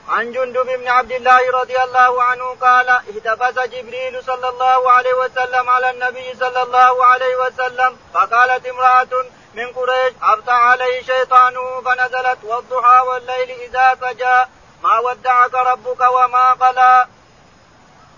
عن 0.10 0.32
جندب 0.32 0.66
بن 0.66 0.88
عبد 0.88 1.12
الله 1.12 1.52
رضي 1.52 1.84
الله 1.84 2.24
عنه 2.24 2.56
قال 2.62 2.90
اهتبس 2.90 3.60
جبريل 3.74 4.24
صلى 4.24 4.50
الله 4.50 4.92
عليه 4.92 5.14
وسلم 5.14 5.70
على 5.70 5.90
النبي 5.90 6.36
صلى 6.40 6.64
الله 6.64 7.06
عليه 7.06 7.36
وسلم 7.36 7.98
فقالت 8.14 8.66
امرأة 8.66 9.26
من 9.54 9.68
قريش 9.76 10.14
أبطى 10.24 10.52
عليه 10.52 11.02
شيطانه 11.02 11.82
فنزلت 11.82 12.38
والضحى 12.44 13.00
والليل 13.08 13.50
إذا 13.52 13.98
سجى 14.02 14.38
ما 14.84 15.00
ودعك 15.00 15.54
ربك 15.54 16.02
وما 16.02 16.54
قلى. 16.54 17.08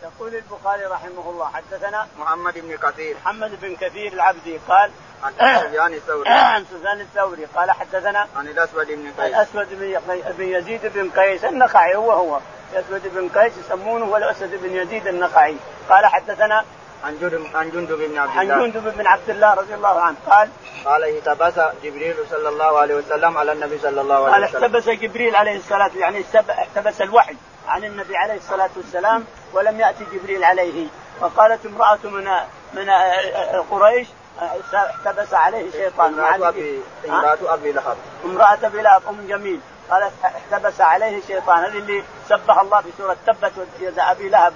يقول 0.03 0.35
البخاري 0.35 0.85
رحمه 0.85 1.29
الله 1.29 1.45
حدثنا 1.45 2.07
محمد 2.19 2.53
بن 2.57 2.77
كثير. 2.77 3.15
محمد 3.25 3.61
بن 3.61 3.75
كثير 3.75 4.13
العبدي 4.13 4.59
قال 4.67 4.91
عن 5.23 5.33
سفيان 5.61 5.93
الثوري. 5.93 6.29
عن 6.29 6.65
سفيان 6.65 7.01
الثوري 7.01 7.45
قال 7.45 7.71
حدثنا 7.71 8.27
عن 8.35 8.47
الأسود 8.47 8.87
بن 8.87 9.11
قيس. 9.17 9.33
الأسود 9.33 9.67
بن 10.37 10.43
يزيد 10.43 10.81
بن 10.85 11.09
قيس 11.09 11.45
النخعي 11.45 11.95
هو 11.95 12.11
هو 12.11 12.39
الأسود 12.73 13.01
بن 13.15 13.29
قيس 13.29 13.53
يسمونه 13.57 14.05
هو 14.05 14.17
الأسود 14.17 14.61
بن 14.63 14.75
يزيد 14.75 15.07
النخعي. 15.07 15.57
قال 15.89 16.05
حدثنا 16.05 16.65
عن 17.03 17.17
جندب 17.19 17.47
عن 17.55 17.69
جندب 17.69 17.97
بن 17.97 18.17
عبد 18.17 18.37
الله. 18.37 18.53
عن 18.53 18.61
جندب 18.61 18.97
بن 18.97 19.07
عبد 19.07 19.29
الله 19.29 19.53
رضي 19.53 19.73
الله 19.73 20.01
عنه 20.01 20.15
قال 20.29 20.49
قال 20.85 21.03
احتبس 21.03 21.59
جبريل 21.83 22.15
صلى 22.29 22.49
الله 22.49 22.79
عليه 22.79 22.95
وسلم 22.95 23.37
على 23.37 23.51
النبي 23.51 23.77
صلى 23.77 24.01
الله 24.01 24.15
عليه 24.15 24.47
وسلم. 24.47 24.61
قال 24.61 24.63
احتبس 24.63 24.89
جبريل 24.89 25.35
عليه 25.35 25.57
الصلاه 25.57 25.91
يعني 25.95 26.23
احتبس 26.49 27.01
الوحي 27.01 27.35
عن 27.67 27.83
النبي 27.83 28.17
عليه 28.17 28.33
الصلاة 28.33 28.69
والسلام 28.75 29.25
ولم 29.53 29.79
يأتي 29.79 30.05
جبريل 30.13 30.43
عليه. 30.43 30.87
فقالت 31.21 31.65
امرأة 31.65 31.99
من 32.03 32.27
من 32.73 32.89
قريش 33.71 34.07
احتبس 34.73 35.33
عليه 35.33 35.71
شيطان. 35.71 36.13
امرأة 36.13 36.49
أبي 36.49 36.81
امرأة 37.09 37.37
أبي 37.53 37.71
لهب. 37.71 37.97
امرأة 38.25 38.57
أبي 38.63 38.81
لهب 38.81 39.01
أم 39.09 39.27
جميل. 39.27 39.59
قالت 39.91 40.11
احتبس 40.25 40.81
عليه 40.81 41.21
شيطان. 41.27 41.63
هذه 41.63 41.77
اللي 41.77 42.03
سبح 42.29 42.59
الله 42.59 42.81
في 42.81 42.89
سورة 42.97 43.17
تبت 43.27 43.51
يد 43.79 43.99
أبي 43.99 44.29
لهب 44.29 44.53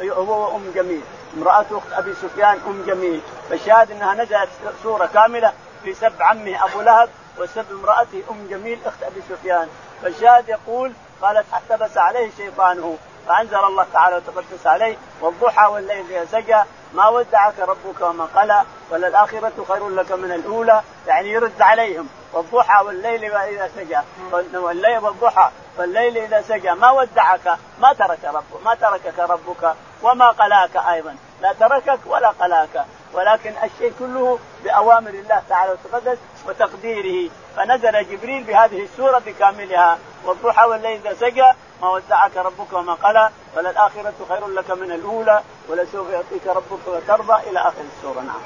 هو 0.00 0.52
وأم 0.54 0.72
جميل. 0.74 1.02
امرأة 1.36 1.66
أخت 1.70 1.92
أبي 1.92 2.14
سفيان 2.14 2.58
أم 2.66 2.84
جميل 2.86 3.20
فالشاهد 3.50 3.90
أنها 3.90 4.14
نزلت 4.14 4.48
سورة 4.82 5.06
كاملة 5.06 5.52
في 5.84 5.94
سب 5.94 6.12
عمه 6.20 6.64
أبو 6.64 6.80
لهب 6.80 7.08
وسب 7.38 7.64
امرأته 7.70 8.22
أم 8.30 8.46
جميل 8.50 8.78
أخت 8.86 9.02
أبي 9.02 9.22
سفيان. 9.28 9.68
فالشاهد 10.02 10.48
يقول 10.48 10.92
قالت 11.22 11.46
احتبس 11.52 11.98
عليه 11.98 12.30
شيطانه 12.36 12.98
فأنزل 13.28 13.56
الله 13.56 13.86
تعالى 13.92 14.16
وتقدس 14.16 14.66
عليه 14.66 14.96
والضحى 15.20 15.66
والليل 15.66 16.06
اذا 16.10 16.24
سجى 16.24 16.62
ما 16.94 17.08
ودعك 17.08 17.58
ربك 17.58 18.00
وما 18.00 18.24
قلى 18.24 18.62
وللآخرة 18.90 19.64
خير 19.68 19.88
لك 19.88 20.12
من 20.12 20.32
الأولى 20.32 20.82
يعني 21.06 21.28
يرد 21.32 21.62
عليهم 21.62 22.08
والضحى 22.32 22.84
والليل 22.84 23.34
إذا 23.34 23.70
سجى. 23.76 23.98
والليل 24.32 24.98
والضحى 24.98 25.50
والليل 25.78 26.18
إذا 26.18 26.42
سجى 26.42 26.70
ما 26.70 26.90
ودعك 26.90 27.58
ما 27.80 27.92
ترك 27.92 28.24
ربك 28.24 28.64
ما 28.64 28.74
تركك 28.74 29.18
ربك. 29.18 29.74
وما 30.02 30.30
قلاك 30.30 30.76
أيضا. 30.76 31.16
لا 31.42 31.52
تركك 31.52 31.98
ولا 32.06 32.28
قلاك. 32.28 32.84
ولكن 33.12 33.54
الشيء 33.64 33.92
كله 33.98 34.38
بأوامر 34.64 35.10
الله 35.10 35.42
تعالى 35.48 35.72
وتقدس 35.72 36.18
وتقديره. 36.46 37.30
فنزل 37.56 38.10
جبريل 38.10 38.44
بهذه 38.44 38.82
السورة 38.82 39.18
بكاملها. 39.18 39.98
والضحى 40.24 40.66
والليل 40.66 41.06
إذا 41.06 41.14
سجى 41.14 41.52
ما 41.82 41.90
ودعك 41.90 42.36
ربك 42.36 42.72
وما 42.72 42.94
قلى. 42.94 43.30
وللآخرة 43.56 44.14
خير 44.28 44.46
لك 44.46 44.70
من 44.70 44.92
الأولى 44.92 45.42
ولسوف 45.68 46.10
يعطيك 46.10 46.46
ربك 46.46 46.86
وترضى. 46.86 47.50
إلى 47.50 47.58
آخر 47.58 47.84
السورة. 47.96 48.20
نعم. 48.20 48.40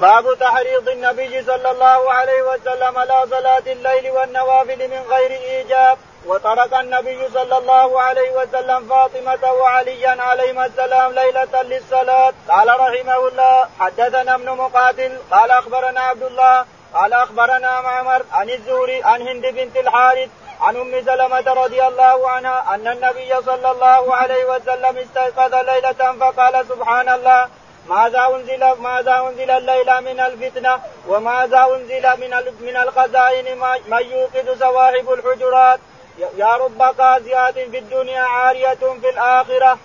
باب 0.00 0.38
تحريض 0.38 0.88
النبي 0.88 1.42
صلى 1.42 1.70
الله 1.70 2.12
عليه 2.12 2.42
وسلم 2.42 2.98
على 2.98 3.24
صلاة 3.30 3.62
الليل 3.66 4.10
والنوافل 4.10 4.88
من 4.88 5.02
غير 5.10 5.30
إيجاب. 5.30 5.98
وترك 6.26 6.74
النبي 6.74 7.28
صلى 7.34 7.58
الله 7.58 8.00
عليه 8.00 8.30
وسلم 8.30 8.88
فاطمة 8.88 9.52
وعليا 9.52 10.22
عليهما 10.22 10.66
السلام 10.66 11.12
ليلة 11.12 11.62
للصلاة. 11.62 12.32
قال 12.48 12.68
رحمه 12.68 13.28
الله 13.28 13.68
حدثنا 13.80 14.34
ابن 14.34 14.50
مقاتل 14.50 15.18
قال 15.30 15.50
أخبرنا 15.50 16.00
عبد 16.00 16.22
الله 16.22 16.64
قال 16.94 17.12
أخبرنا 17.12 17.80
معمر 17.80 18.22
عن 18.32 18.50
الزهري 18.50 19.02
عن 19.04 19.22
هند 19.28 19.46
بنت 19.46 19.76
الحارث 19.76 20.28
عن 20.60 20.76
أم 20.76 21.04
سلمة 21.06 21.52
رضي 21.52 21.82
الله 21.86 22.30
عنها 22.30 22.74
أن 22.74 22.88
النبي 22.88 23.34
صلى 23.46 23.70
الله 23.70 24.14
عليه 24.14 24.44
وسلم 24.44 24.98
استيقظ 24.98 25.54
ليلة 25.54 26.12
فقال 26.20 26.66
سبحان 26.68 27.08
الله 27.08 27.48
ماذا 27.88 28.26
انزل 28.34 28.72
ماذا 28.72 29.20
أنزل 29.28 29.50
الليلة 29.50 30.00
من 30.00 30.20
الفتنة؟ 30.20 30.80
وماذا 31.08 31.64
أنزل 31.74 32.20
من 32.20 32.32
من 32.60 32.76
الخزائن 32.76 33.58
من 33.88 34.02
يوقظ 34.10 34.58
سواحب 34.58 35.12
الحجرات؟ 35.12 35.80
يا 36.18 36.56
رب 36.56 36.82
قاسيات 36.82 37.54
في 37.54 37.78
الدنيا 37.78 38.22
عارية 38.22 38.74
في 38.74 39.10
الآخرة. 39.10 39.78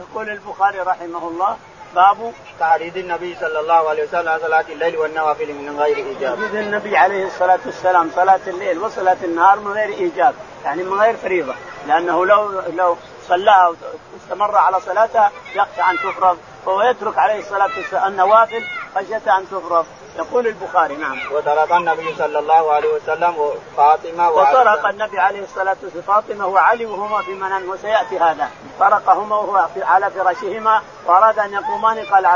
يقول 0.00 0.30
البخاري 0.30 0.78
رحمه 0.78 1.28
الله 1.28 1.56
باب 1.94 2.32
تعريض 2.60 2.96
النبي 2.96 3.36
صلى 3.40 3.60
الله 3.60 3.88
عليه 3.88 4.04
وسلم 4.04 4.38
صلاة 4.38 4.64
الليل 4.68 4.96
والنوافل 4.96 5.54
من 5.54 5.80
غير 5.80 5.96
إيجاب. 5.96 6.36
تعريض 6.36 6.54
النبي 6.54 6.96
عليه 6.96 7.26
الصلاة 7.26 7.58
والسلام 7.66 8.10
صلاة 8.16 8.40
الليل 8.46 8.78
وصلاة 8.78 9.16
النهار 9.22 9.60
من 9.60 9.72
غير 9.72 9.88
إيجاب، 9.88 10.34
يعني 10.64 10.82
من 10.82 11.00
غير 11.00 11.16
فريضة، 11.16 11.54
لأنه 11.86 12.26
لو 12.26 12.60
لو 12.60 12.96
صلاها 13.28 13.74
واستمر 14.12 14.56
على 14.56 14.80
صلاتها 14.80 15.32
يخشى 15.54 15.82
أن 15.90 15.96
تفرض، 15.96 16.38
فهو 16.66 16.82
يترك 16.82 17.18
عليه 17.18 17.38
الصلاة 17.38 17.70
والسلام 17.76 18.12
النوافل 18.12 18.64
خشية 18.94 19.38
أن 19.38 19.46
تفرض، 19.50 19.86
يقول 20.18 20.46
البخاري 20.46 20.96
نعم. 20.96 21.18
وطرق 21.32 21.72
النبي 21.72 22.14
صلى 22.18 22.38
الله 22.38 22.72
عليه 22.72 22.94
وسلم 22.94 23.34
وفاطمه 23.38 24.30
وطرق 24.30 24.86
النبي 24.86 25.18
عليه 25.18 25.44
الصلاة 25.44 25.76
والسلام 25.82 26.02
فاطمة 26.02 26.46
وعلي 26.46 26.86
وهما 26.86 27.22
في 27.22 27.34
منام 27.34 27.70
وسيأتي 27.70 28.18
هذا. 28.18 28.50
طرقهما 28.80 29.36
وهو 29.36 29.68
على 29.76 30.10
فراشهما 30.10 30.82
وأراد 31.06 31.38
أن 31.38 31.52
يقومان 31.52 31.98
قال 31.98 32.26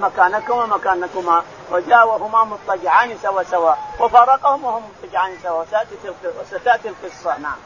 مكانكما 0.00 0.66
مكانكما. 0.66 1.42
وجاء 1.70 2.08
وهما 2.08 2.44
مضطجعان 2.44 3.18
سوا 3.22 3.42
سوا. 3.42 3.74
وفارقهم 4.00 4.64
وهم 4.64 4.82
مضطجعان 4.88 5.38
سوا. 5.42 5.64
وستأتي 6.42 6.88
القصة 6.88 7.38
نعم. 7.38 7.56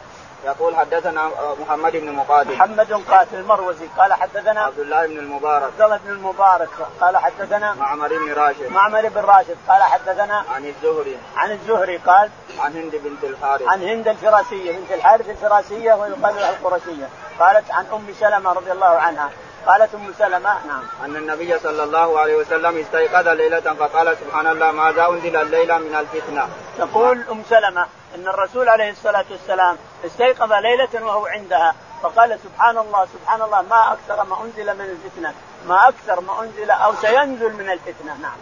يقول 0.47 0.77
حدثنا 0.77 1.31
محمد 1.61 1.93
بن 1.93 2.13
مقاتل. 2.13 2.53
محمد 2.53 2.93
قاتل 2.93 3.37
المروزي 3.37 3.87
قال 3.99 4.13
حدثنا 4.13 4.61
عبد 4.61 4.79
الله 4.79 5.07
بن 5.07 5.19
المبارك. 5.19 5.63
عبد 5.63 5.81
الله 5.81 5.97
بن 5.97 6.11
المبارك 6.11 6.69
قال 7.01 7.17
حدثنا 7.17 7.75
معمر 7.75 8.09
بن 8.09 8.33
راشد. 8.33 8.73
معمر 8.73 9.09
بن 9.09 9.21
راشد 9.21 9.57
قال 9.69 9.83
حدثنا 9.83 10.45
عن 10.55 10.65
الزهري. 10.65 11.17
عن 11.37 11.51
الزهري 11.51 11.97
قال 11.97 12.31
عن 12.59 12.73
هند 12.73 12.97
بنت 13.05 13.25
الحارث. 13.25 13.69
عن 13.69 13.83
هند 13.83 14.09
الفراسية 14.09 14.73
بنت 14.73 14.93
الحارث 14.93 15.31
الفراسية 15.31 15.95
ويقال 15.95 16.35
لها 16.37 16.51
القرشية. 16.51 17.09
قالت 17.39 17.71
عن 17.71 17.87
أم 17.93 18.07
سلمة 18.21 18.53
رضي 18.53 18.73
الله 18.73 18.87
عنها 18.87 19.31
قالت 19.67 19.95
أم 19.95 20.13
سلمة 20.19 20.67
نعم. 20.67 20.83
أن 21.05 21.17
النبي 21.17 21.59
صلى 21.59 21.83
الله 21.85 22.21
عليه 22.21 22.37
وسلم 22.37 22.79
استيقظ 22.79 23.29
ليلة 23.29 23.61
فقال 23.61 24.17
سبحان 24.17 24.47
الله 24.47 24.73
ماذا 24.73 25.09
أنزل 25.09 25.37
الليلة 25.37 25.79
من 25.79 25.95
الفتنة. 25.95 26.49
تقول 26.79 27.25
أم 27.31 27.43
سلمة 27.51 27.87
أن 28.15 28.29
الرسول 28.29 28.69
عليه 28.69 28.91
الصلاة 28.91 29.25
والسلام 29.31 29.77
استيقظ 30.07 30.53
ليلة 30.53 31.07
وهو 31.07 31.27
عندها 31.27 31.75
فقال 32.03 32.39
سبحان 32.45 32.79
الله 32.79 33.07
سبحان 33.15 33.43
الله 33.43 33.63
ما 33.63 33.93
أكثر 33.93 34.25
ما 34.25 34.43
أنزل 34.45 34.75
من 34.75 34.85
الفتنة 34.85 35.35
ما 35.69 35.89
أكثر 35.89 36.21
ما 36.21 36.43
أنزل 36.43 36.71
أو 36.71 36.95
سينزل 36.95 37.53
من 37.53 37.71
الفتنة. 37.71 38.17
نعم. 38.23 38.37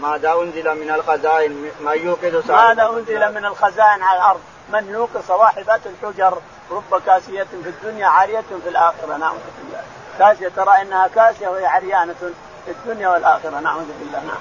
ماذا 0.00 0.32
أنزل 0.32 0.74
من 0.74 0.90
الخزائن؟ 0.90 1.70
ما 1.80 1.92
يوقظ 1.92 2.50
ماذا 2.50 2.88
أنزل 2.88 3.34
من 3.34 3.44
الخزائن 3.44 4.02
على 4.02 4.18
الأرض؟ 4.18 4.40
من 4.72 4.88
يوقظ 4.88 5.26
صواحبات 5.28 5.80
الحجر؟ 5.86 6.38
رب 6.70 7.02
كاسية 7.06 7.42
في 7.42 7.68
الدنيا 7.68 8.06
عارية 8.06 8.44
في 8.62 8.68
الآخرة. 8.68 9.16
نعوذ 9.16 9.38
بالله 9.58 9.99
كاسية 10.20 10.48
ترى 10.48 10.82
إنها 10.82 11.08
كاسية 11.08 11.48
وهي 11.48 11.66
عريانة 11.66 12.14
في 12.66 12.70
الدنيا 12.70 13.08
والآخرة 13.08 13.60
نعوذ 13.60 13.86
بالله 14.00 14.18
نعم. 14.18 14.40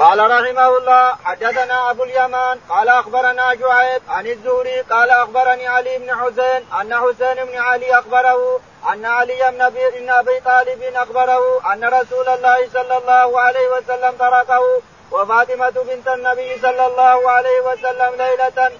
قال 0.00 0.18
رحمه 0.18 0.78
الله 0.78 1.14
حدثنا 1.24 1.90
أبو 1.90 2.04
اليمان 2.04 2.58
قال 2.68 2.88
أخبرنا 2.88 3.56
شعيب 3.60 4.02
عن 4.08 4.26
الزهري 4.26 4.80
قال 4.80 5.10
أخبرني 5.10 5.66
علي 5.66 5.98
بن 5.98 6.10
حسين 6.16 6.66
أن 6.80 6.94
حسين 6.94 7.44
بن 7.44 7.56
علي 7.56 7.98
أخبره 7.98 8.60
أن 8.92 9.04
علي 9.04 9.50
بن 9.50 9.60
أبي 9.60 10.10
أبي 10.10 10.40
طالب 10.44 10.82
أخبره 10.82 11.72
أن 11.72 11.84
رسول 11.84 12.28
الله 12.28 12.68
صلى 12.72 12.96
الله 12.96 13.40
عليه 13.40 13.68
وسلم 13.68 14.12
تركه 14.18 14.80
وفاطمة 15.12 15.70
بنت 15.70 16.08
النبي 16.08 16.58
صلى 16.62 16.86
الله 16.86 17.30
عليه 17.30 17.60
وسلم 17.60 18.10
ليلة 18.18 18.70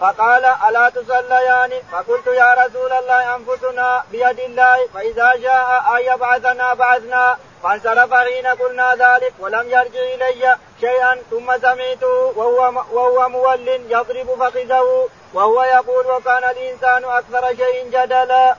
فقال 0.00 0.44
ألا 0.44 0.88
تصليان 0.88 1.72
فقلت 1.92 2.26
يا 2.26 2.54
رسول 2.54 2.92
الله 2.92 3.36
أنفسنا 3.36 4.04
بيد 4.12 4.40
الله 4.40 4.86
فإذا 4.94 5.32
جاء 5.36 5.84
أن 5.96 6.14
يبعثنا 6.14 6.74
بعثنا 6.74 7.36
فانصرف 7.62 8.14
حين 8.14 8.46
قلنا 8.46 8.94
ذلك 8.94 9.34
ولم 9.38 9.70
يرجع 9.70 10.00
إلي 10.14 10.56
شيئا 10.80 11.22
ثم 11.30 11.58
سمعته 11.58 12.32
وهو 12.36 12.84
وهو 12.92 13.28
مول 13.28 13.68
يضرب 13.68 14.34
فخذه 14.40 15.08
وهو 15.34 15.62
يقول 15.62 16.06
وكان 16.06 16.44
الإنسان 16.44 17.04
أكثر 17.04 17.56
شيء 17.56 17.84
جدلا. 17.88 18.56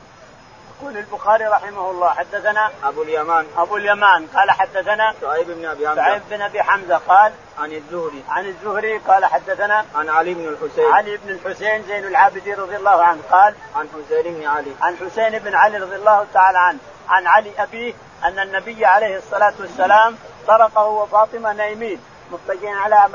يقول 0.82 0.98
البخاري 0.98 1.46
رحمه 1.46 1.92
الله 1.92 2.10
حدثنا 2.10 2.72
أبو 2.84 3.04
اليمان. 3.04 3.46
أبو 3.58 3.78
اليمان. 3.78 4.28
قال 4.36 4.52
حدثنا 4.52 5.14
شعيب 5.22 5.48
بن 5.52 5.66
أبي 5.66 5.88
حمزة. 5.88 6.02
شعيب 6.02 6.22
بن 6.30 6.42
أبي 6.42 6.64
حمزة 6.64 6.98
قال 6.98 7.34
عن 7.60 7.72
الزهري. 7.72 8.24
عن 8.30 8.46
الزهري 8.46 8.98
قال 8.98 9.26
حدثنا 9.26 9.86
عن 9.96 10.10
علي 10.10 10.34
بن 10.34 10.48
الحسين. 10.48 10.94
علي 10.94 11.18
بن 11.18 11.30
الحسين 11.30 11.84
زين 11.84 12.06
العابدين 12.06 12.56
رضي 12.56 12.76
الله 12.76 13.04
عنه 13.04 13.22
قال 13.32 13.56
عن 13.76 13.88
حسين 13.88 14.34
بن 14.34 14.46
علي. 14.46 14.72
عن 14.82 14.98
حسين 14.98 15.40
بن 15.40 15.56
علي 15.56 15.78
رضي 15.78 15.96
الله 15.96 16.26
تعالى 16.34 16.58
عنه 16.58 16.80
عن 17.10 17.28
علي 17.28 17.52
أبيه 17.58 17.94
أن 18.24 18.40
النبي 18.40 18.86
عليه 18.86 19.18
الصلاة 19.18 19.54
والسلام 19.60 20.18
طرقه 20.48 20.86
وفاطمة 20.86 21.54
نايمين 21.54 22.00
مضطجعين 22.32 22.76
على 22.76 23.10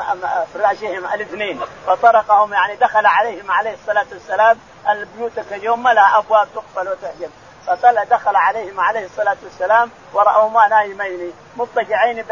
فراشهم 0.54 1.06
الاثنين 1.06 1.60
فطرقهم 1.86 2.52
يعني 2.52 2.76
دخل 2.76 3.06
عليهم 3.06 3.50
عليه 3.50 3.74
الصلاة 3.74 4.06
والسلام 4.12 4.58
البيوت 4.88 5.40
كاليوم 5.50 5.82
ما 5.82 5.90
لها 5.90 6.18
أبواب 6.18 6.48
تقفل 6.54 6.88
وتحجب 6.88 7.30
فطلع 7.66 8.04
دخل 8.04 8.36
عليهم 8.36 8.80
عليه 8.80 9.04
الصلاة 9.04 9.36
والسلام 9.42 9.90
ورأوهما 10.14 10.68
نايمين 10.68 11.32
مضطجعين 11.56 12.24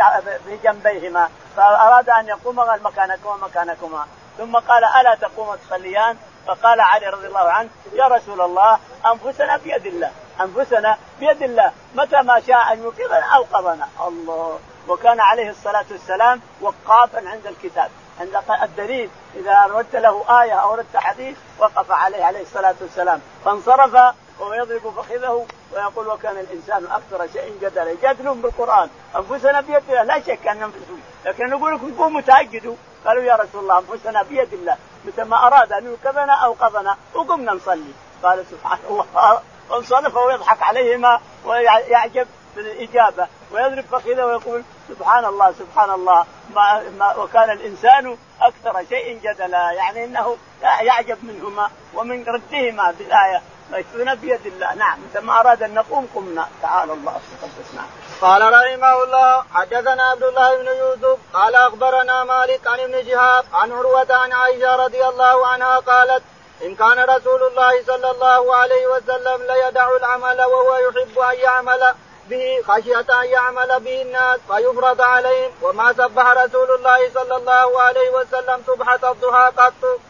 بجنبيهما 0.47 1.29
فأراد 1.57 2.11
أن 2.11 2.29
يقوم 2.29 2.61
قال 2.61 2.83
مكانكما 2.83 3.37
مكانكما. 3.37 4.07
ثم 4.39 4.57
قال 4.57 4.85
ألا 4.85 5.15
تقوم 5.15 5.55
تصليان؟ 5.55 6.17
فقال 6.47 6.81
علي 6.81 7.07
رضي 7.07 7.27
الله 7.27 7.51
عنه 7.51 7.69
يا 7.93 8.07
رسول 8.07 8.41
الله 8.41 8.79
أنفسنا 9.07 9.57
بيد 9.57 9.87
الله 9.87 10.11
أنفسنا 10.41 10.97
بيد 11.21 11.43
الله. 11.43 11.73
متى 11.95 12.23
ما 12.23 12.41
شاء 12.41 12.73
أن 12.73 12.83
يوقظنا 12.83 13.35
اوقظنا 13.37 13.89
الله. 14.07 14.59
وكان 14.89 15.21
عليه 15.21 15.51
الصلاة 15.51 15.85
والسلام 15.91 16.41
وقافا 16.61 17.29
عند 17.29 17.47
الكتاب 17.47 17.91
عند 18.21 18.43
الدليل. 18.63 19.11
إذا 19.35 19.53
أردت 19.53 19.97
له 19.97 20.43
آية 20.43 20.53
أو 20.53 20.75
أردت 20.75 20.97
حديث 20.97 21.37
وقف 21.59 21.91
عليه 21.91 22.25
عليه 22.25 22.43
الصلاة 22.43 22.75
والسلام. 22.81 23.21
فانصرف 23.45 24.15
وهو 24.41 24.55
يضرب 24.55 24.91
فخذه 24.91 25.47
ويقول 25.73 26.09
وكان 26.09 26.39
الإنسان 26.39 26.85
أكثر 26.85 27.33
شيء 27.33 27.59
جدلا. 27.63 27.91
يجادلون 27.91 28.41
بالقرآن. 28.41 28.89
أنفسنا 29.17 29.61
بيد 29.61 29.83
الله. 29.89 30.03
لا 30.03 30.21
شك 30.21 30.47
أن 30.47 30.63
أنفسهم. 30.63 31.01
لكن 31.25 31.47
نقول 31.51 31.75
لكم 31.75 31.95
قوموا 32.03 32.21
تهجدوا 32.21 32.75
قالوا 33.07 33.23
يا 33.23 33.35
رسول 33.37 33.61
الله 33.63 33.79
أنفسنا 33.79 34.23
بيد 34.23 34.53
الله. 34.53 34.77
متى 35.05 35.25
ما 35.25 35.47
أراد 35.47 35.73
أن 35.73 35.87
يوقظنا 35.87 36.33
اوقظنا 36.33 36.97
وقمنا 37.15 37.53
نصلي. 37.53 37.93
قال 38.23 38.47
سبحان 38.51 38.79
الله. 38.91 39.41
وانصرف 39.71 40.17
ويضحك 40.17 40.63
عليهما 40.63 41.21
ويعجب 41.45 42.27
بالإجابة. 42.57 43.27
ويضرب 43.53 43.85
فخذه 43.85 44.25
ويقول 44.25 44.63
سبحان 44.89 45.25
الله 45.25 45.53
سبحان 45.53 45.91
الله. 45.91 46.27
ما, 46.55 46.83
ما 46.99 47.17
وكان 47.17 47.51
الإنسان 47.51 48.17
أكثر 48.41 48.85
شيء 48.89 49.21
جدلا. 49.25 49.73
يعني 49.73 50.05
إنه 50.05 50.37
يعجب 50.63 51.19
منهما 51.25 51.71
ومن 51.95 52.25
ردهما 52.25 52.91
بالآية. 52.91 53.43
ميسونا 53.73 54.15
بيد 54.15 54.47
الله. 54.47 54.75
نعم. 54.75 54.99
مثل 55.11 55.25
ما 55.25 55.41
أراد 55.41 55.63
أن 55.63 55.75
نقوم 55.75 56.09
قمنا. 56.15 56.49
تعالى 56.63 56.93
الله 56.93 57.13
تقدس 57.13 57.75
نعم. 57.75 57.87
قال 58.21 58.43
رحمه 58.43 59.05
الله 59.05 59.45
حدثنا 59.55 60.03
عبد 60.03 60.23
الله 60.23 60.57
بن 60.57 60.67
يوسف 60.67 61.19
قال 61.33 61.55
أخبرنا 61.55 62.25
مالك 62.25 62.67
عن 62.67 62.81
ابن 62.81 63.05
شهاب 63.11 63.45
عن 63.53 63.73
عروة 63.73 64.07
عن 64.11 64.33
عائشة 64.33 64.77
رضي 64.77 65.05
الله 65.05 65.47
عنها 65.47 65.79
قالت 65.79 66.23
إن 66.63 66.75
كان 66.75 66.99
رسول 66.99 67.43
الله 67.43 67.85
صلى 67.87 68.11
الله 68.11 68.57
عليه 68.57 68.87
وسلم 68.87 69.43
ليدع 69.43 69.97
العمل 69.97 70.41
وهو 70.41 70.77
يحب 70.77 71.19
أن 71.19 71.39
يعمل 71.39 71.95
به 72.31 72.63
خشية 72.69 73.07
أن 73.23 73.25
يعمل 73.25 73.81
به 73.81 74.03
الناس 74.03 74.41
فيفرض 74.49 75.01
عليهم. 75.01 75.53
وما 75.63 75.93
سبح 75.93 76.27
رسول 76.27 76.75
الله 76.75 77.11
صلى 77.15 77.37
الله 77.37 77.83
عليه 77.83 78.11
وسلم 78.11 78.63
سبحة 78.67 79.13
الضحى 79.13 79.53
قط. 79.57 80.01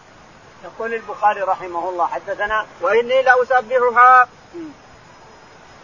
يقول 0.64 0.94
البخاري 0.94 1.40
رحمه 1.40 1.88
الله 1.88 2.06
حدثنا 2.06 2.66
وإني 2.80 3.22
لأسبحها. 3.22 4.28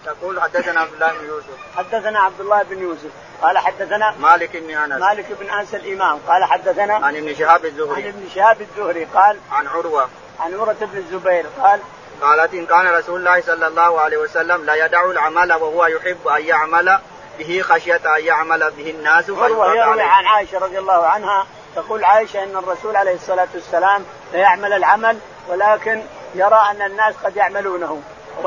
يقول 0.06 0.40
حدثنا 0.40 0.80
عبد 0.80 0.92
الله 0.92 1.12
بن 1.12 1.26
يوسف. 1.26 1.76
حدثنا 1.76 2.20
عبد 2.20 2.40
الله 2.40 2.62
بن 2.62 2.82
يوسف. 2.82 3.10
قال 3.42 3.58
حدثنا 3.58 4.14
مالك 4.18 4.56
بن 4.56 4.70
أنس. 4.70 5.00
مالك 5.00 5.26
بن 5.40 5.50
أنس 5.50 5.74
الإمام. 5.74 6.18
قال 6.28 6.44
حدثنا 6.44 6.94
عن 6.94 7.16
ابن 7.16 7.34
شهاب 7.34 7.64
الزهري. 7.64 8.02
عن 8.02 8.08
ابن 8.08 8.28
شهاب 8.34 8.60
الزهري 8.60 9.04
قال 9.04 9.38
عن 9.52 9.66
عروة. 9.66 10.08
عن 10.40 10.54
عروة 10.54 10.76
بن 10.80 10.98
الزبير 10.98 11.46
قال 11.62 11.80
قالت 12.22 12.54
إن 12.54 12.66
كان 12.66 12.86
رسول 12.86 13.20
الله 13.20 13.40
صلى 13.40 13.66
الله 13.66 14.00
عليه 14.00 14.16
وسلم 14.16 14.64
لا 14.64 14.84
يدع 14.84 15.04
العمل 15.04 15.52
وهو 15.52 15.86
يحب 15.86 16.28
أن 16.28 16.44
يعمل 16.44 16.98
به 17.38 17.62
خشية 17.62 18.16
أن 18.16 18.24
يعمل 18.24 18.70
به 18.70 18.90
الناس 18.90 19.30
عروة 19.30 19.74
يروي 19.74 20.02
عن 20.02 20.26
عائشة 20.26 20.58
رضي 20.58 20.78
الله 20.78 21.06
عنها 21.06 21.46
تقول 21.76 22.04
عائشة 22.04 22.42
إن 22.42 22.56
الرسول 22.56 22.96
عليه 22.96 23.14
الصلاة 23.14 23.48
والسلام 23.54 24.04
لا 24.34 24.40
يعمل 24.40 24.72
العمل 24.72 25.18
ولكن 25.48 26.02
يرى 26.34 26.60
أن 26.70 26.82
الناس 26.82 27.14
قد 27.24 27.36
يعملونه. 27.36 28.02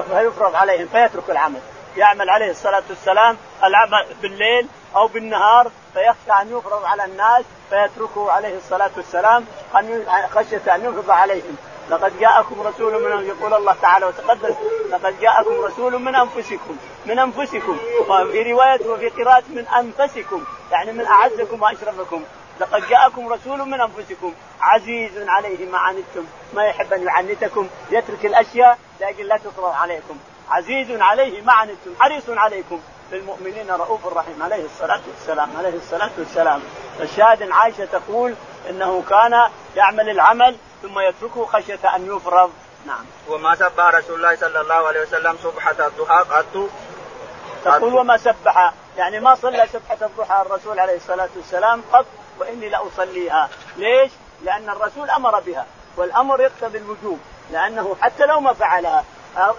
فيفرض 0.10 0.56
عليهم 0.56 0.88
فيترك 0.88 1.30
العمل. 1.30 1.60
يعمل 1.98 2.30
عليه 2.30 2.52
الصلاة 2.52 2.84
والسلام 2.90 3.38
العمل 3.64 4.06
بالليل 4.22 4.68
أو 4.96 5.08
بالنهار 5.08 5.72
فيخشى 5.94 6.42
أن 6.42 6.58
يفرض 6.58 6.86
على 6.86 7.06
الناس 7.06 7.46
فيتركه 7.70 8.32
عليه 8.32 8.58
الصلاة 8.58 8.90
والسلام 8.98 9.46
خشية 10.36 10.76
أن 10.76 10.86
يفرض 10.86 11.12
عليهم. 11.12 11.58
لقد 11.90 12.20
جاءكم 12.20 12.62
رسول 12.62 12.94
من 12.94 13.28
يقول 13.28 13.54
الله 13.54 13.76
تعالى 13.82 14.06
وتقدس 14.06 14.56
لقد 14.90 15.20
جاءكم 15.20 15.62
رسول 15.62 16.00
من 16.02 16.16
أنفسكم 16.16 16.78
من 17.06 17.20
أنفسكم. 17.20 17.78
وفي 18.10 18.52
رواية 18.52 18.88
وفي 18.88 19.10
قراءة 19.10 19.44
من 19.50 19.68
أنفسكم 19.68 20.44
يعني 20.72 20.92
من 20.92 21.06
أعزكم 21.06 21.62
وأشرفكم. 21.62 22.24
لقد 22.60 22.88
جاءكم 22.90 23.34
رسول 23.34 23.60
من 23.60 23.82
أنفسكم 23.82 24.34
عزيز 24.62 25.12
عليه 25.28 25.70
ما 25.72 25.78
عنتم 25.78 26.26
ما 26.54 26.64
يحب 26.64 26.94
أن 26.94 27.04
يعنتكم 27.04 27.68
يترك 27.92 28.26
الأشياء 28.26 28.78
لكن 29.02 29.26
لا 29.26 29.38
تفرض 29.38 29.74
عليكم. 29.74 30.18
عزيز 30.50 31.02
عليه 31.02 31.42
ما 31.42 31.54
عنتم 31.54 31.96
حريص 32.00 32.30
عليكم. 32.30 32.82
بالمؤمنين 33.12 33.72
رؤوف 33.72 34.08
رحيم 34.08 34.44
عليه 34.44 34.66
الصلاة 34.66 35.02
والسلام 35.08 35.50
عليه 35.58 35.76
الصلاة 35.76 36.12
والسلام. 36.18 36.62
الشاهد 37.00 37.52
عائشة 37.52 37.86
تقول 37.86 38.36
إنه 38.70 39.04
كان 39.10 39.50
يعمل 39.76 40.10
العمل 40.10 40.56
ثم 40.82 41.00
يتركه 41.00 41.46
خشية 41.46 41.96
أن 41.96 42.16
يفرض. 42.16 42.52
نعم. 42.86 43.06
وما 43.30 43.56
سبح 43.56 43.96
رسول 43.96 44.16
الله 44.16 44.36
صلى 44.36 44.62
الله 44.62 44.88
عليه 44.88 45.02
وسلم 45.02 45.38
سبحة 45.44 45.88
الضحى 45.88 46.24
قط؟ 46.30 46.70
تقول 47.66 47.94
وما 47.94 48.18
سبح 48.18 48.74
يعني 48.98 49.20
ما 49.20 49.36
صلى 49.36 49.68
سبحة 49.74 49.98
الضحى 50.02 50.42
الرسول 50.42 50.80
عليه 50.80 50.96
الصلاة 50.96 51.30
والسلام 51.36 51.82
قط؟ 51.94 52.06
وإني 52.40 52.70
لأصليها 52.70 53.50
ليش؟ 53.78 54.12
لأن 54.44 54.70
الرسول 54.70 55.10
أمر 55.10 55.40
بها. 55.40 55.66
والأمر 55.98 56.42
يقتضي 56.42 56.78
الوجوب. 56.78 57.20
لأنه 57.52 57.96
حتى 58.02 58.26
لو 58.26 58.40
ما 58.40 58.54
فعلها 58.54 59.04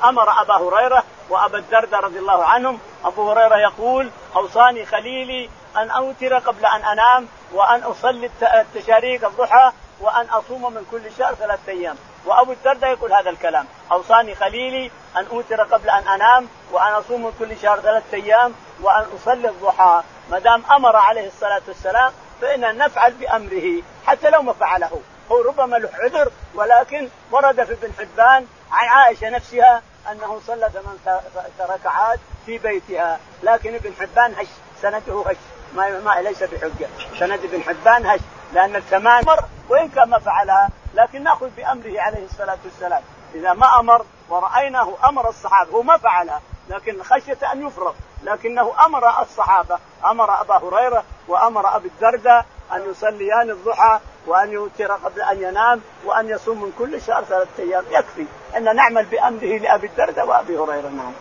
أمر 0.04 0.42
أبا 0.42 0.54
هريرة 0.54 1.04
وأبا 1.30 1.58
الدرداء 1.58 2.00
رضي 2.00 2.18
الله 2.18 2.44
عنهم. 2.44 2.78
أبو 3.04 3.30
هريرة 3.30 3.56
يقول 3.56 4.10
أوصاني 4.36 4.86
خليلي 4.86 5.50
أن 5.76 5.90
أوتر 5.90 6.38
قبل 6.38 6.66
أن 6.66 6.84
أنام 6.84 7.28
وأن 7.52 7.82
أصلي 7.82 8.30
التشاريق 8.42 9.26
الضحى 9.26 9.72
وأن 10.00 10.26
أصوم 10.30 10.74
من 10.74 10.86
كل 10.90 11.02
شهر 11.18 11.34
ثلاثة 11.34 11.72
أيام. 11.72 11.96
وأبو 12.26 12.52
الدرداء 12.52 12.90
يقول 12.90 13.12
هذا 13.12 13.30
الكلام 13.30 13.66
أوصاني 13.92 14.34
خليلي 14.34 14.90
أن 15.16 15.26
أوتر 15.32 15.62
قبل 15.62 15.90
أن 15.90 16.08
أنام 16.08 16.48
وأن 16.72 16.92
أصوم 16.92 17.24
من 17.24 17.32
كل 17.38 17.56
شهر 17.62 17.80
ثلاثة 17.80 18.16
أيام 18.16 18.54
وأن 18.82 19.04
أصلي 19.16 19.48
الضحى. 19.48 20.02
ما 20.30 20.38
دام 20.38 20.62
أمر 20.70 20.96
عليه 20.96 21.26
الصلاة 21.26 21.62
والسلام 21.68 22.12
فإننا 22.40 22.72
نفعل 22.72 23.12
بأمره 23.12 23.82
حتى 24.06 24.30
لو 24.30 24.42
ما 24.42 24.52
فعله. 24.52 25.00
هو 25.32 25.40
ربما 25.42 25.76
له 25.76 25.90
عذر 25.94 26.30
ولكن 26.54 27.08
ورد 27.30 27.64
في 27.64 27.72
ابن 27.72 27.92
حبان 27.98 28.46
عن 28.72 28.88
عائشة 28.88 29.28
نفسها 29.28 29.82
أنه 30.12 30.40
صلى 30.46 30.70
ثمان 30.72 31.20
ركعات 31.60 32.18
في 32.46 32.58
بيتها. 32.58 33.20
لكن 33.42 33.74
ابن 33.74 33.92
حبان 34.00 34.34
هش 34.34 34.46
سنده 34.82 35.24
هش. 35.26 35.36
ما, 35.74 36.00
ما 36.00 36.20
ليس 36.20 36.42
بحجة. 36.42 36.88
سند 37.18 37.44
ابن 37.44 37.62
حبان 37.62 38.06
هش 38.06 38.20
لأن 38.52 38.76
الثمان 38.76 39.24
مر 39.26 39.44
وإن 39.68 39.88
كان 39.88 40.08
ما 40.08 40.18
فعلها 40.18 40.70
لكن 40.94 41.22
نأخذ 41.22 41.48
بأمره 41.56 42.00
عليه 42.00 42.24
الصلاة 42.24 42.58
والسلام. 42.64 43.02
إذا 43.34 43.52
ما 43.52 43.80
أمر 43.80 44.04
ورأيناه 44.28 44.94
أمر 45.08 45.28
الصحابة 45.28 45.70
هو 45.70 45.82
ما 45.82 45.96
فعلها. 45.96 46.40
لكن 46.68 47.02
خشية 47.02 47.52
أن 47.52 47.66
يفرض 47.66 47.94
لكنه 48.22 48.72
أمر 48.86 49.22
الصحابة 49.22 49.78
أمر 50.04 50.40
أبا 50.40 50.56
هريرة 50.56 51.04
وأمر 51.28 51.76
أبي 51.76 51.88
الدرداء 51.88 52.46
أن 52.72 52.90
يصليان 52.90 53.50
الضحى 53.50 54.00
وأن 54.26 54.52
يوتر 54.52 54.92
قبل 54.92 55.22
أن 55.22 55.42
ينام 55.42 55.80
وأن 56.04 56.28
يصوم 56.28 56.62
من 56.62 56.72
كل 56.78 57.02
شهر 57.02 57.24
ثلاثة 57.24 57.62
أيام. 57.62 57.84
يكفي 57.90 58.26
أن 58.56 58.76
نعمل 58.76 59.04
بأمره 59.04 59.58
لأبي 59.58 59.86
الدرداء 59.86 60.26
وأبي 60.26 60.58
هريرة. 60.58 60.88
نعم. 60.88 61.12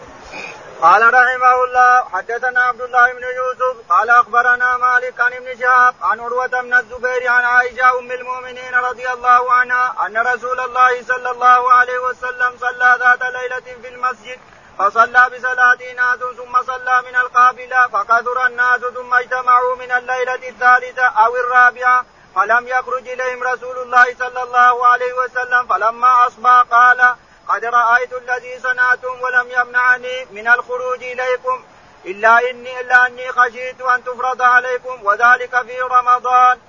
قال 0.82 1.14
رحمه 1.14 1.64
الله 1.64 2.04
حدثنا 2.14 2.62
عبد 2.62 2.82
الله 2.82 3.14
بن 3.14 3.24
يوسف 3.24 3.78
قال 3.90 4.10
أخبرنا 4.10 4.78
مالك 4.78 5.22
عن 5.22 5.34
ابن 5.34 5.60
شهاب 5.60 5.96
عن 6.02 6.20
عروة 6.20 6.62
بن 6.62 6.74
الزبير 6.74 7.28
عن 7.28 7.44
عائشة 7.44 8.00
أم 8.00 8.12
المؤمنين 8.12 8.76
رضي 8.76 9.10
الله 9.10 9.54
عنها 9.54 10.06
أن 10.06 10.18
رسول 10.18 10.60
الله 10.60 11.04
صلى 11.04 11.32
الله 11.32 11.72
عليه 11.74 12.00
وسلم 12.00 12.58
صلى 12.60 12.98
ذات 13.00 13.22
ليلة 13.22 13.82
في 13.82 13.88
المسجد 13.88 14.40
فصلى 14.78 15.30
بصلاة 15.34 15.78
ناس 15.96 16.20
ثم 16.38 16.62
صلى 16.68 17.04
من 17.08 17.16
القابلة 17.16 17.88
فكثر 17.88 18.48
الناس 18.48 18.82
ثم 18.82 19.14
اجتمعوا 19.14 19.76
من 19.76 19.92
الليلة 19.92 20.50
الثالثة 20.50 21.04
أو 21.04 21.36
الرابعة 21.36 22.06
فلم 22.36 22.68
يخرج 22.68 23.08
إليهم 23.08 23.44
رسول 23.44 23.78
الله 23.78 24.16
صلى 24.20 24.44
الله 24.44 24.88
عليه 24.88 25.14
وسلم 25.14 25.68
فلما 25.68 26.28
أصبح 26.28 26.62
قال 26.62 27.16
قد 27.48 27.66
رأيت 27.66 28.14
الذي 28.14 28.60
صنعتم 28.60 29.22
ولم 29.22 29.48
يمنعني 29.52 30.26
من 30.32 30.48
الخروج 30.48 31.04
إليكم 31.04 31.64
إلا 32.06 32.50
إني 32.50 32.82
إلا 32.82 33.08
أني 33.08 33.32
خشيت 33.32 33.82
أن 33.82 34.04
تفرض 34.04 34.42
عليكم 34.42 35.06
وذلك 35.06 35.62
في 35.62 35.82
رمضان. 35.82 36.60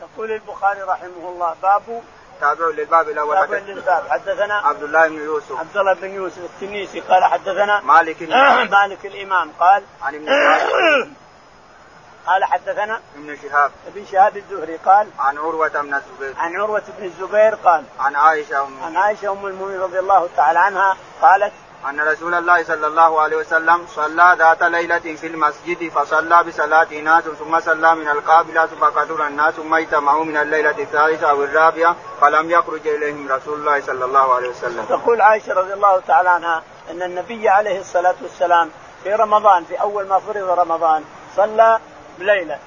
يقول 0.00 0.32
البخاري 0.32 0.82
رحمه 0.82 1.28
الله 1.28 1.56
باب 1.62 2.02
تابع 2.40 2.66
للباب 2.66 3.08
الأول 3.08 3.34
تابع 3.34 3.58
للباب. 3.58 4.04
حدثنا 4.10 4.54
عبد 4.54 4.82
الله 4.82 5.08
بن 5.08 5.14
يوسف. 5.14 5.58
عبد 5.58 5.76
الله 5.76 5.94
بن 5.94 6.10
يوسف 6.10 6.38
التنيسي 6.38 7.00
قال 7.00 7.24
حدثنا 7.24 7.80
مالك 7.80 8.22
مالك 8.78 9.06
الإمام 9.06 9.50
قال 9.60 9.82
عن 10.02 10.14
ابن 10.14 10.28
قال 12.26 12.44
حدثنا 12.44 13.00
ابن 13.16 13.36
شهاب. 13.42 13.70
ابن 13.86 14.06
شهاب 14.12 14.36
الزهري 14.36 14.76
قال 14.76 15.08
عن 15.18 15.38
عروة 15.38 15.68
بن 15.68 15.94
الزبير. 15.94 16.34
عن 16.38 16.56
عروة 16.56 16.82
بن 16.98 17.04
الزبير 17.04 17.54
قال 17.54 17.84
عن 17.98 18.16
عائشة 18.16 18.62
أم 18.62 18.82
عن 18.84 18.96
عائشة 18.96 19.32
أم 19.32 19.46
المؤمنين 19.46 19.80
رضي 19.80 19.98
الله 19.98 20.28
تعالى 20.36 20.58
عنها 20.58 20.96
قالت 21.22 21.52
أن 21.88 22.00
رسول 22.00 22.34
الله 22.34 22.64
صلى 22.64 22.86
الله 22.86 23.20
عليه 23.20 23.36
وسلم 23.36 23.86
صلى 23.86 24.36
ذات 24.38 24.62
ليلة 24.62 24.98
في 24.98 25.26
المسجد 25.26 25.88
فصلى 25.88 26.44
بصلاة 26.44 26.88
ناس 27.02 27.24
ثم 27.24 27.60
صلى 27.60 27.94
من 27.94 28.08
القابلة 28.08 28.66
فكثر 28.66 29.26
الناس 29.26 29.54
ثم 29.54 29.74
اجتمعوا 29.74 30.24
من 30.24 30.36
الليلة 30.36 30.78
الثالثة 30.78 31.30
أو 31.30 31.44
الرابعة 31.44 31.96
فلم 32.20 32.50
يخرج 32.50 32.88
إليهم 32.88 33.32
رسول 33.32 33.58
الله 33.58 33.80
صلى 33.80 34.04
الله 34.04 34.34
عليه 34.34 34.48
وسلم. 34.48 34.84
تقول 34.88 35.20
عائشة 35.20 35.52
رضي 35.52 35.72
الله 35.72 36.00
تعالى 36.00 36.28
عنها 36.28 36.62
أن 36.90 37.02
النبي 37.02 37.48
عليه 37.48 37.80
الصلاة 37.80 38.14
والسلام 38.22 38.70
في 39.04 39.14
رمضان 39.14 39.64
في 39.64 39.80
أول 39.80 40.06
ما 40.08 40.18
فرض 40.18 40.58
رمضان 40.58 41.04
صلى 41.36 41.78
بليلة 42.18 42.58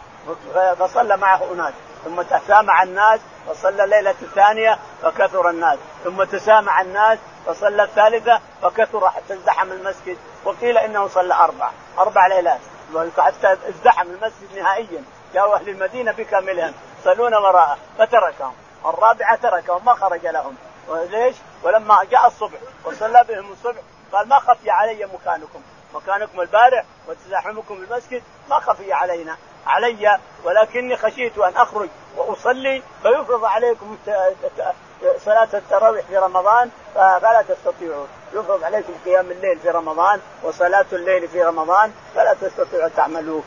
فصلى 0.79 1.17
معه 1.17 1.53
أناس 1.53 1.73
ثم 2.05 2.21
تسامع 2.21 2.83
الناس 2.83 3.19
فصلى 3.49 3.83
الليلة 3.83 4.15
الثانية 4.21 4.79
فكثر 5.03 5.49
الناس 5.49 5.77
ثم 6.03 6.23
تسامع 6.23 6.81
الناس 6.81 7.19
فصلى 7.45 7.83
الثالثة 7.83 8.39
فكثر 8.61 9.09
حتى 9.09 9.33
ازدحم 9.33 9.71
المسجد. 9.71 10.17
وقيل 10.45 10.77
إنه 10.77 11.07
صلى 11.07 11.33
أربع 11.33 11.69
أربع 11.99 12.27
ليلات. 12.27 12.59
حتى 13.17 13.57
ازدحم 13.69 14.07
المسجد 14.07 14.57
نهائيا. 14.57 15.03
جاءوا 15.33 15.55
أهل 15.55 15.69
المدينة 15.69 16.11
بكاملهم. 16.11 16.73
يصلون 17.01 17.33
وراءه. 17.33 17.77
فتركهم. 17.99 18.53
الرابعة 18.85 19.35
تركهم. 19.35 19.85
ما 19.85 19.93
خرج 19.93 20.27
لهم. 20.27 20.55
وليش؟ 20.87 21.35
ولما 21.63 22.03
جاء 22.03 22.27
الصبح 22.27 22.57
وصلى 22.85 23.25
بهم 23.29 23.51
الصبح 23.51 23.81
قال 24.11 24.29
ما 24.29 24.39
خفي 24.39 24.71
علي 24.71 25.05
مكانكم. 25.13 25.61
مكانكم 25.93 26.41
البارح 26.41 26.83
وتزاحمكم 27.07 27.73
المسجد. 27.73 28.23
ما 28.49 28.59
خفي 28.59 28.93
علينا. 28.93 29.37
علي. 29.67 30.17
ولكني 30.43 30.97
خشيت 30.97 31.37
أن 31.37 31.57
أخرج 31.57 31.89
وأصلي 32.17 32.83
فيفرض 33.03 33.45
عليكم 33.45 33.97
صلاة 35.25 35.47
التراويح 35.53 36.05
في 36.05 36.17
رمضان 36.17 36.69
فلا 36.95 37.43
تستطيعون 37.49 38.07
يفرض 38.33 38.63
عليكم 38.63 38.93
قيام 39.05 39.31
الليل 39.31 39.59
في 39.59 39.69
رمضان 39.69 40.19
وصلاة 40.43 40.85
الليل 40.93 41.27
في 41.27 41.43
رمضان 41.43 41.91
فلا 42.15 42.33
تستطيعوا 42.41 42.89
تعملوه 42.89 43.43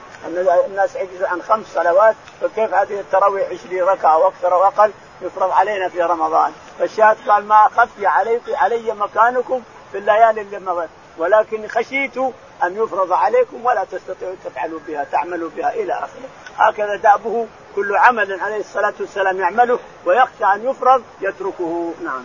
الناس 0.66 0.97
عجزوا 0.97 1.29
عن 1.29 1.42
خمس 1.42 1.66
صلوات 1.66 2.14
فكيف 2.40 2.75
هذه 2.75 3.01
التراويح 3.01 3.49
20 3.66 3.88
ركعة 3.88 4.19
وأكثر 4.19 4.55
واقل 4.55 4.92
يفرض 5.21 5.51
علينا 5.51 5.88
في 5.88 6.03
رمضان؟ 6.03 6.53
فالشاهد 6.79 7.16
قال 7.29 7.45
ما 7.45 7.69
خفي 7.77 8.07
عليكم 8.07 8.57
علي 8.57 8.95
مكانكم 8.95 9.62
في 9.92 9.99
الليالي 9.99 10.40
اللي 10.40 10.59
مضت. 10.59 10.88
ولكن 11.19 11.69
خشيت 11.69 12.16
أن 12.64 12.77
يفرض 12.77 13.12
عليكم 13.12 13.66
ولا 13.66 13.85
تستطيعوا 13.85 14.35
تفعلوا 14.45 14.81
بها 14.88 15.05
تعملوا 15.05 15.51
بها 15.57 15.71
إلى 15.75 15.92
آخره. 15.92 16.29
هكذا 16.57 16.97
دأبه 16.97 17.47
كل 17.77 17.97
عمل 17.97 18.41
عليه 18.41 18.61
الصلاة 18.61 18.95
والسلام 19.01 19.41
يعمله 19.41 19.79
ويخشى 20.05 20.45
أن 20.45 20.71
يفرض 20.71 21.03
يتركه. 21.21 21.95
نعم. 22.05 22.25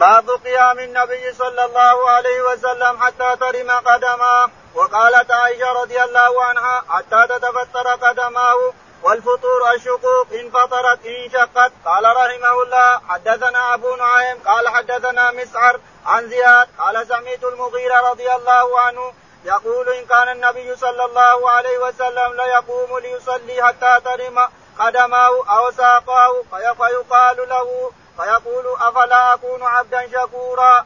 باب 0.00 0.30
قيام 0.30 0.78
النبي 0.78 1.32
صلى 1.32 1.64
الله 1.64 2.10
عليه 2.10 2.42
وسلم 2.42 3.02
حتى 3.02 3.36
ترم 3.40 3.70
قدماه 3.70 4.50
وقالت 4.74 5.30
عائشة 5.30 5.72
رضي 5.82 6.02
الله 6.02 6.44
عنها 6.44 6.84
حتى 6.88 7.26
تتفطر 7.28 7.88
قدماه 7.88 8.72
والفطور 9.02 9.74
الشقوق 9.74 10.26
إن 10.32 10.50
فطرت 10.50 11.06
إن 11.06 11.30
شقت. 11.32 11.72
قال 11.84 12.04
رحمه 12.04 12.62
الله 12.62 13.00
حدثنا 13.08 13.74
أبو 13.74 13.96
نعيم 13.96 14.38
قال 14.46 14.68
حدثنا 14.68 15.30
مسعر 15.30 15.80
عن 16.06 16.28
زياد 16.28 16.68
قال 16.78 17.06
سمعت 17.06 17.44
المغيرة 17.44 18.10
رضي 18.10 18.34
الله 18.34 18.80
عنه 18.80 19.12
يقول 19.44 19.88
إن 19.88 20.06
كان 20.06 20.28
النبي 20.28 20.76
صلى 20.76 21.04
الله 21.04 21.50
عليه 21.50 21.78
وسلم 21.78 22.32
ليقوم 22.34 22.98
ليصلي 22.98 23.62
حتى 23.62 24.00
ترم 24.04 24.48
قدمه 24.78 25.26
أو 25.26 25.70
ساقه 25.70 26.42
فيقال 26.50 27.36
له 27.48 27.90
فيقول 28.16 28.64
أفلا 28.80 29.34
أكون 29.34 29.62
عبدا 29.62 30.08
شكورا. 30.08 30.84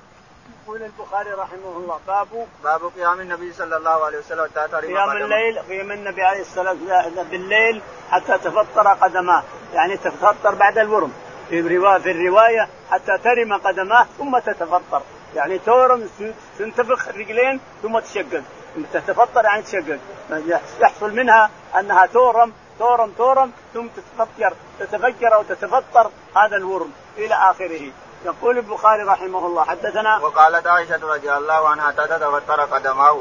يقول 0.64 0.82
البخاري 0.82 1.30
رحمه 1.30 1.76
الله 1.76 2.00
باب 2.06 2.46
باب 2.64 2.80
قيام 2.96 3.20
النبي 3.20 3.52
صلى 3.52 3.76
الله 3.76 4.04
عليه 4.04 4.18
وسلم 4.18 4.44
حتى 4.44 4.76
قيام 4.76 5.10
الليل 5.10 5.58
قيام 5.68 5.92
النبي 5.92 6.22
عليه 6.22 6.40
الصلاة 6.40 6.70
والسلام 6.70 7.26
بالليل 7.28 7.82
حتى 8.10 8.38
تفطر 8.38 8.88
قدماه. 8.88 9.42
يعني 9.74 9.96
تفطر 9.96 10.54
بعد 10.54 10.78
الورم. 10.78 11.12
في 11.48 11.60
الروايه 11.60 11.98
في 11.98 12.10
الرواية 12.10 12.68
حتى 12.90 13.18
ترم 13.24 13.56
قدماه 13.56 14.06
ثم 14.18 14.38
تتفطر. 14.38 15.02
يعني 15.34 15.58
تورم 15.58 16.08
تنتفخ 16.58 17.08
الرجلين 17.08 17.60
ثم 17.82 17.98
تشقق. 17.98 18.42
تتفطر 18.92 19.44
يعني 19.44 19.62
تشقق. 19.62 19.98
يحصل 20.80 21.10
منها 21.14 21.50
أنها 21.78 22.06
تورم 22.06 22.52
تورم 22.78 23.10
تورم 23.18 23.52
ثم 23.74 23.86
تتفكر 23.88 24.54
تتفجر 24.78 25.34
أو 25.34 25.42
تتفطر 25.42 26.10
هذا 26.36 26.56
الورم 26.56 26.92
إلى 27.18 27.34
آخره. 27.34 27.90
يقول 28.24 28.58
البخاري 28.58 29.02
رحمه 29.02 29.46
الله 29.46 29.64
حدثنا 29.64 30.18
وقالت 30.18 30.66
عائشة 30.66 31.00
رضي 31.02 31.32
الله 31.32 31.68
عنها 31.68 31.90
تتفطر 31.90 32.60
قدماه. 32.60 33.20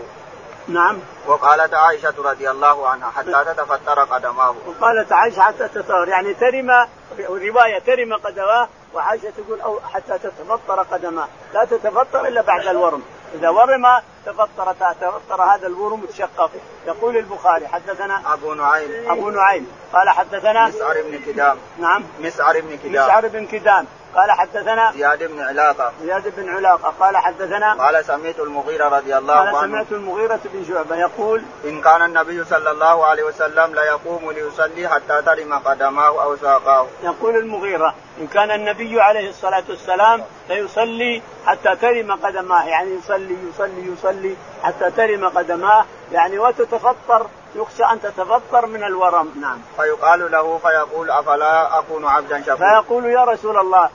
نعم. 0.67 0.99
وقالت 1.27 1.73
عائشة 1.73 2.13
رضي 2.17 2.51
الله 2.51 2.87
عنها 2.87 3.09
حتى 3.09 3.31
تتفطر 3.45 4.03
قدماه. 4.03 4.55
وقالت 4.67 5.11
عائشة 5.11 5.41
حتى 5.41 5.67
تتفطر 5.67 6.07
يعني 6.07 6.33
ترم 6.33 6.87
رواية 7.19 7.79
ترم 7.79 8.13
قدماه 8.13 8.67
وعائشة 8.93 9.33
تقول 9.37 9.61
أو 9.61 9.79
حتى 9.93 10.17
تتفطر 10.17 10.83
قدماه. 10.83 11.27
لا 11.53 11.65
تتفطر 11.65 12.27
إلا 12.27 12.41
بعد 12.41 12.67
الورم. 12.67 13.03
إذا 13.33 13.49
ورم 13.49 13.85
تفطر 14.25 14.73
تفطر 14.73 15.43
هذا 15.43 15.67
الورم 15.67 16.05
تشقق 16.05 16.51
يقول 16.87 17.17
البخاري 17.17 17.67
حدثنا 17.67 18.33
أبو 18.33 18.53
نعيم. 18.53 19.11
أبو 19.11 19.29
نعيم. 19.29 19.67
قال 19.93 20.09
حدثنا 20.09 20.67
مسعر 20.67 20.95
بن 21.01 21.19
كدام. 21.25 21.57
نعم. 21.79 22.03
مسعر 22.19 22.61
بن 22.61 22.77
كدام. 22.83 23.05
مسعر 23.05 23.27
بن 23.27 23.45
كدام. 23.45 23.85
قال 24.15 24.31
حدثنا 24.31 24.91
زياد 24.91 25.23
بن 25.23 25.41
علاقة. 25.41 25.91
زياد 26.01 26.35
بن 26.35 26.49
علاقة. 26.49 26.93
قال 26.99 27.17
حدثنا 27.17 27.73
قال 27.73 28.05
سمعت 28.05 28.39
المغيرة 28.39 28.87
رضي 28.87 29.17
الله 29.17 29.33
عنه. 29.33 29.51
قال 29.51 29.69
سمعت 29.69 29.91
المغيرة 29.91 30.39
بن 30.45 30.65
شعبة 30.65 30.95
يقول 30.95 31.41
إن 31.65 31.81
كان 31.81 32.01
النبي 32.01 32.43
صلى 32.43 32.71
الله 32.71 33.05
عليه 33.05 33.23
وسلم 33.23 33.75
ليقوم 33.75 34.31
ليصلي 34.31 34.87
حتى 34.89 35.21
ترم 35.21 35.53
قدماه 35.53 36.23
أو 36.23 36.35
ساقاه. 36.35 36.87
يقول 37.03 37.35
المغيرة 37.35 37.93
إن 38.21 38.27
كان 38.27 38.51
النبي 38.51 39.01
عليه 39.01 39.29
الصلاة 39.29 39.63
والسلام 39.69 40.23
ليصلي 40.49 41.21
حتى 41.45 41.75
ترم 41.75 42.11
قدماه 42.11 42.65
يعني 42.65 42.91
يصلي 42.95 43.37
يصلي 43.49 43.93
يصلي 43.93 44.35
حتى 44.63 44.91
ترم 44.91 45.29
قدماه 45.29 45.85
يعني 46.11 46.39
وتتفطر 46.39 47.27
يخشى 47.55 47.83
أن 47.83 48.01
تتفطر 48.01 48.65
من 48.65 48.83
الورم. 48.83 49.33
نعم. 49.41 49.57
فيقال 49.77 50.31
له 50.31 50.57
فيقول 50.57 51.11
أفلا 51.11 51.79
أكون 51.79 52.05
عبدا 52.05 52.41
شكورا؟ 52.41 52.81
فيقول 52.81 53.05
يا 53.05 53.23
رسول 53.23 53.57
الله 53.57 53.89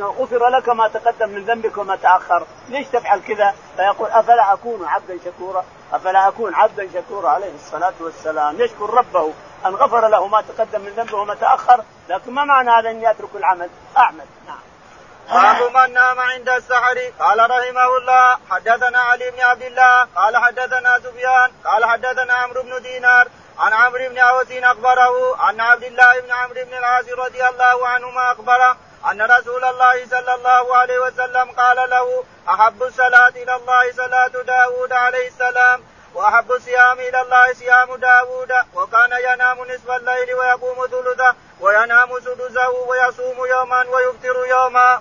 غفر 0.00 0.48
لك 0.48 0.68
ما 0.68 0.88
تقدم 0.88 1.28
من 1.28 1.44
ذنبك 1.44 1.78
وما 1.78 1.96
تأخر، 1.96 2.46
ليش 2.68 2.86
تفعل 2.86 3.20
كذا؟ 3.20 3.54
فيقول 3.76 4.10
أفلا 4.10 4.52
أكون 4.52 4.84
عبدا 4.88 5.18
شكورا؟ 5.24 5.64
أفلا 5.92 6.28
أكون 6.28 6.54
عبدا 6.54 6.88
شكورا 6.94 7.28
عليه 7.28 7.54
الصلاة 7.54 7.94
والسلام، 8.00 8.60
يشكر 8.60 8.90
ربه 8.90 9.32
أن 9.66 9.74
غفر 9.74 10.08
له 10.08 10.26
ما 10.26 10.42
تقدم 10.42 10.80
من 10.80 10.90
ذنبه 10.90 11.18
وما 11.18 11.34
تأخر، 11.34 11.84
لكن 12.08 12.32
ما 12.32 12.44
معنى 12.44 12.70
هذا 12.70 12.90
اني 12.90 13.10
اترك 13.10 13.30
العمل؟ 13.34 13.70
أعمل، 13.96 14.26
نعم. 14.46 14.58
باب 15.28 15.76
من 15.76 15.92
نام 15.94 16.20
عند 16.20 16.48
السحر 16.48 16.98
قال 17.20 17.50
رحمه 17.50 17.96
الله 17.96 18.38
حدثنا 18.50 18.98
علي 18.98 19.30
بن 19.30 19.40
عبد 19.40 19.62
الله 19.62 20.06
قال 20.16 20.36
حدثنا 20.36 20.98
سفيان 20.98 21.50
قال 21.64 21.84
حدثنا 21.84 22.32
عمرو 22.32 22.62
بن 22.62 22.82
دينار 22.82 23.28
عن 23.58 23.72
عمرو 23.72 24.08
بن 24.08 24.18
عوس 24.18 24.52
أخبره 24.52 25.50
أن 25.50 25.60
عبد 25.60 25.84
الله 25.84 26.20
بن 26.20 26.30
عمرو 26.30 26.64
بن 26.64 26.74
العاص 26.78 27.04
رضي 27.08 27.48
الله 27.48 27.88
عنهما 27.88 28.32
أخبره 28.32 28.76
أن 29.06 29.22
رسول 29.22 29.64
الله 29.64 30.06
صلى 30.06 30.34
الله 30.34 30.76
عليه 30.76 30.98
وسلم 30.98 31.50
قال 31.50 31.90
له 31.90 32.24
أحب 32.48 32.82
الصلاة 32.82 33.28
إلى 33.28 33.56
الله 33.56 33.92
صلاة 33.92 34.42
داود 34.42 34.92
عليه 34.92 35.28
السلام 35.28 35.82
وأحب 36.14 36.52
الصيام 36.52 36.98
إلى 36.98 37.20
الله 37.20 37.52
صيام 37.52 37.96
داود 37.96 38.52
وكان 38.74 39.10
ينام 39.32 39.58
نصف 39.58 39.90
الليل 39.90 40.34
ويقوم 40.34 40.86
ثلثه 40.86 41.34
وينام 41.60 42.08
سدسه 42.20 42.70
ويصوم 42.88 43.46
يوما 43.46 43.84
ويفطر 43.94 44.46
يوما. 44.46 45.00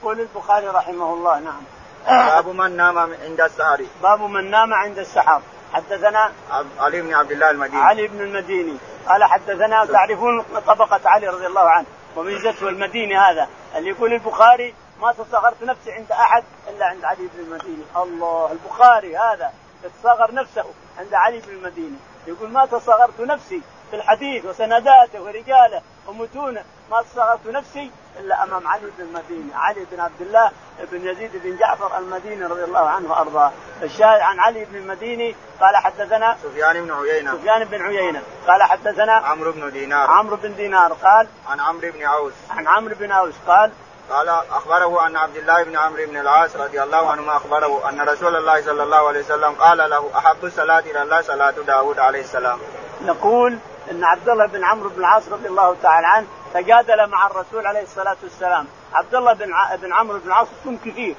يقول 0.00 0.20
البخاري 0.20 0.68
رحمه 0.68 1.14
الله 1.14 1.38
نعم. 1.38 1.62
باب 2.06 2.48
من 2.48 2.76
نام 2.76 2.98
عند 2.98 3.40
السحر. 3.40 3.84
باب 4.02 4.20
من 4.20 4.50
نام 4.50 4.74
عند 4.74 4.98
السحر. 4.98 5.42
حدثنا 5.72 6.32
علي 6.78 7.00
بن 7.00 7.14
عبد 7.14 7.32
الله 7.32 7.50
المديني. 7.50 7.82
علي 7.82 8.06
بن 8.06 8.20
المديني 8.20 8.76
قال 9.08 9.24
حدثنا 9.24 9.84
تعرفون 9.84 10.42
طبقة 10.66 11.00
علي 11.04 11.28
رضي 11.28 11.46
الله 11.46 11.70
عنه 11.70 11.86
وميزته 12.16 12.68
المديني 12.68 13.16
هذا 13.16 13.48
اللي 13.76 13.90
يقول 13.90 14.12
البخاري 14.12 14.74
ما 15.00 15.12
تصغرت 15.12 15.62
نفسي 15.62 15.92
عند 15.92 16.12
أحد 16.12 16.44
إلا 16.68 16.86
عند 16.86 17.04
علي 17.04 17.28
بن 17.34 17.40
المديني، 17.40 17.82
الله 17.96 18.52
البخاري 18.52 19.16
هذا 19.16 19.52
يتصغر 19.84 20.34
نفسه 20.34 20.64
عند 20.98 21.14
علي 21.14 21.40
بن 21.40 21.52
المديني، 21.52 21.96
يقول 22.26 22.50
ما 22.50 22.66
تصغرت 22.66 23.20
نفسي 23.20 23.62
في 23.90 23.96
الحديث 23.96 24.44
وسنداته 24.44 25.22
ورجاله 25.22 25.82
ومتونه 26.06 26.64
ما 26.90 27.02
تصغرت 27.02 27.46
نفسي 27.46 27.90
إلا 28.20 28.44
أمام 28.44 28.68
علي 28.68 28.90
بن 28.98 29.04
المديني، 29.04 29.54
علي 29.54 29.86
بن 29.92 30.00
عبد 30.00 30.20
الله 30.20 30.50
بن 30.92 31.08
يزيد 31.08 31.30
بن 31.44 31.56
جعفر 31.56 31.98
المديني 31.98 32.44
رضي 32.44 32.64
الله 32.64 32.88
عنه 32.90 33.10
وأرضاه، 33.10 33.52
الشاهد 33.82 34.20
عن 34.20 34.40
علي 34.40 34.64
بن 34.64 34.76
المديني 34.76 35.36
قال 35.60 35.76
حدثنا 35.76 36.36
سفيان 36.42 36.84
بن 36.84 36.92
عيينة. 36.92 37.34
سفيان 37.34 37.64
بن 37.64 37.82
عيينة. 37.82 38.22
قال 38.46 38.62
حدثنا 38.62 39.12
عمرو 39.12 39.52
بن 39.52 39.72
دينار. 39.72 40.10
عمرو 40.10 40.36
بن 40.36 40.54
دينار 40.54 40.92
قال 40.92 41.28
عن 41.48 41.60
عمرو 41.60 41.90
بن 41.92 42.02
عوس. 42.02 42.32
عن 42.50 42.68
عمرو 42.68 42.94
بن 42.94 43.12
عوس 43.12 43.34
قال 43.46 43.72
قال 44.10 44.28
أخبره 44.28 45.06
أن 45.06 45.16
عبد 45.16 45.36
الله 45.36 45.62
بن 45.62 45.76
عمرو 45.76 46.06
بن 46.06 46.16
العاص 46.16 46.56
رضي 46.56 46.82
الله 46.82 47.10
عنهما 47.10 47.36
أخبره 47.36 47.88
أن 47.88 48.00
رسول 48.00 48.36
الله 48.36 48.62
صلى 48.62 48.82
الله 48.82 49.08
عليه 49.08 49.20
وسلم 49.20 49.52
قال 49.52 49.78
له 49.90 50.10
أحب 50.18 50.44
الصلاة 50.44 50.78
إلى 50.80 51.02
الله؟ 51.02 51.22
صلاة 51.22 51.54
داود 51.66 51.98
عليه 51.98 52.20
السلام. 52.20 52.58
نقول 53.02 53.58
إن 53.90 54.04
عبد 54.04 54.28
الله 54.28 54.46
بن 54.46 54.64
عمرو 54.64 54.88
بن 54.88 55.00
العاص 55.00 55.28
رضي 55.28 55.48
الله 55.48 55.76
تعالى 55.82 56.06
عنه 56.06 56.26
تجادل 56.56 57.06
مع 57.06 57.26
الرسول 57.26 57.66
عليه 57.66 57.82
الصلاة 57.82 58.16
والسلام، 58.22 58.66
عبد 58.94 59.14
الله 59.14 59.32
بن 59.32 59.52
بن 59.82 59.92
عمرو 59.92 60.18
بن 60.18 60.26
العاص 60.26 60.48
يصوم 60.60 60.78
كثير 60.84 61.14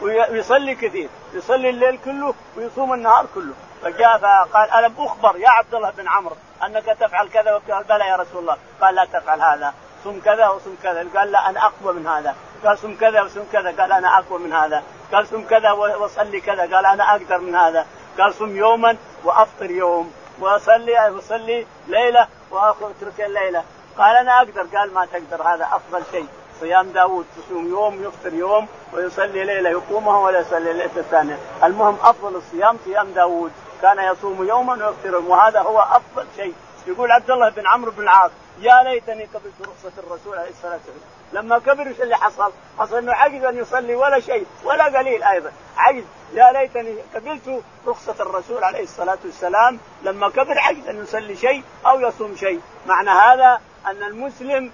ويصلي 0.00 0.74
كثير، 0.74 1.08
يصلي 1.32 1.70
الليل 1.70 1.98
كله 2.04 2.34
ويصوم 2.56 2.94
النهار 2.94 3.26
كله، 3.34 3.54
فجاء 3.82 4.18
فقال 4.18 4.70
ألم 4.70 4.94
أخبر 4.98 5.36
يا 5.36 5.48
عبد 5.50 5.74
الله 5.74 5.90
بن 5.90 6.08
عمرو 6.08 6.36
أنك 6.66 6.84
تفعل 6.84 7.28
كذا 7.28 7.54
وكذا، 7.54 7.84
بلى 7.88 8.08
يا 8.08 8.16
رسول 8.16 8.42
الله، 8.42 8.56
قال 8.80 8.94
لا 8.94 9.04
تفعل 9.04 9.40
هذا، 9.40 9.74
صم 10.04 10.20
كذا 10.20 10.48
وصم 10.48 10.74
كذا، 10.82 11.06
قال 11.16 11.32
لا 11.32 11.50
أنا 11.50 11.60
أقوى 11.66 11.94
من 11.94 12.06
هذا، 12.06 12.34
قال 12.64 12.78
صم 12.78 12.96
كذا 12.96 13.22
وصم 13.22 13.44
كذا، 13.52 13.74
قال 13.80 13.92
أنا 13.92 14.18
أقوى 14.18 14.38
من 14.38 14.52
هذا، 14.52 14.82
قال 15.12 15.26
صم 15.26 15.44
كذا 15.44 15.72
وصلي 15.72 16.40
كذا، 16.40 16.62
قال 16.76 16.86
أنا 16.86 17.10
أقدر 17.10 17.38
من 17.38 17.54
هذا، 17.54 17.86
قال 18.18 18.34
صم 18.34 18.56
يوما 18.56 18.96
وأفطر 19.24 19.70
يوم، 19.70 20.12
وصلي 20.40 21.10
وصلي 21.10 21.66
ليلة 21.88 22.28
واترك 22.54 23.20
الليلة. 23.20 23.64
قال 23.98 24.16
أنا 24.16 24.38
أقدر. 24.38 24.66
قال 24.76 24.94
ما 24.94 25.06
تقدر. 25.06 25.42
هذا 25.42 25.68
أفضل 25.72 26.02
شيء. 26.10 26.26
صيام 26.60 26.88
داوود. 26.88 27.26
تصوم 27.36 27.68
يوم 27.68 28.04
يفطر 28.04 28.34
يوم 28.34 28.66
ويصلي 28.92 29.44
ليلة 29.44 29.70
يقومها 29.70 30.18
ولا 30.18 30.40
يصلي 30.40 30.72
ليلة 30.72 30.96
الثانية. 30.96 31.38
المهم 31.64 31.96
أفضل 32.02 32.36
الصيام 32.36 32.78
صيام 32.84 33.10
داوود. 33.10 33.52
كان 33.82 33.98
يصوم 33.98 34.48
يوما 34.48 34.72
ويفطر. 34.72 35.16
وهذا 35.16 35.60
هو 35.60 35.80
أفضل 35.80 36.26
شيء. 36.36 36.54
يقول 36.86 37.10
عبد 37.10 37.30
الله 37.30 37.48
بن 37.48 37.66
عمرو 37.66 37.90
بن 37.90 38.02
العاص 38.02 38.30
يا 38.60 38.82
ليتني 38.82 39.24
قبلت 39.24 39.54
رخصة 39.60 39.92
الرسول 39.98 40.38
عليه 40.38 40.50
الصلاة 40.50 40.72
والسلام. 40.72 40.98
لما 41.32 41.58
كبر 41.58 41.86
إيش 41.86 42.00
اللي 42.00 42.16
حصل؟ 42.16 42.52
حصل 42.78 42.96
إنه 42.96 43.12
عجز 43.12 43.44
أن 43.44 43.58
يصلي 43.58 43.94
ولا 43.94 44.20
شيء 44.20 44.46
ولا 44.64 44.84
قليل 44.84 45.22
أيضا. 45.22 45.52
عجز. 45.76 46.04
يا 46.34 46.52
ليتني 46.52 46.96
قبلت 47.14 47.62
رخصة 47.86 48.16
الرسول 48.20 48.64
عليه 48.64 48.82
الصلاة 48.82 49.18
والسلام 49.24 49.78
لما 50.02 50.30
كبر 50.30 50.58
عجز 50.58 50.88
أن 50.88 51.02
يصلي 51.02 51.36
شيء 51.36 51.62
أو 51.86 52.00
يصوم 52.00 52.36
شيء. 52.36 52.60
معنى 52.86 53.10
هذا 53.10 53.60
أن 53.86 54.02
المسلم 54.02 54.70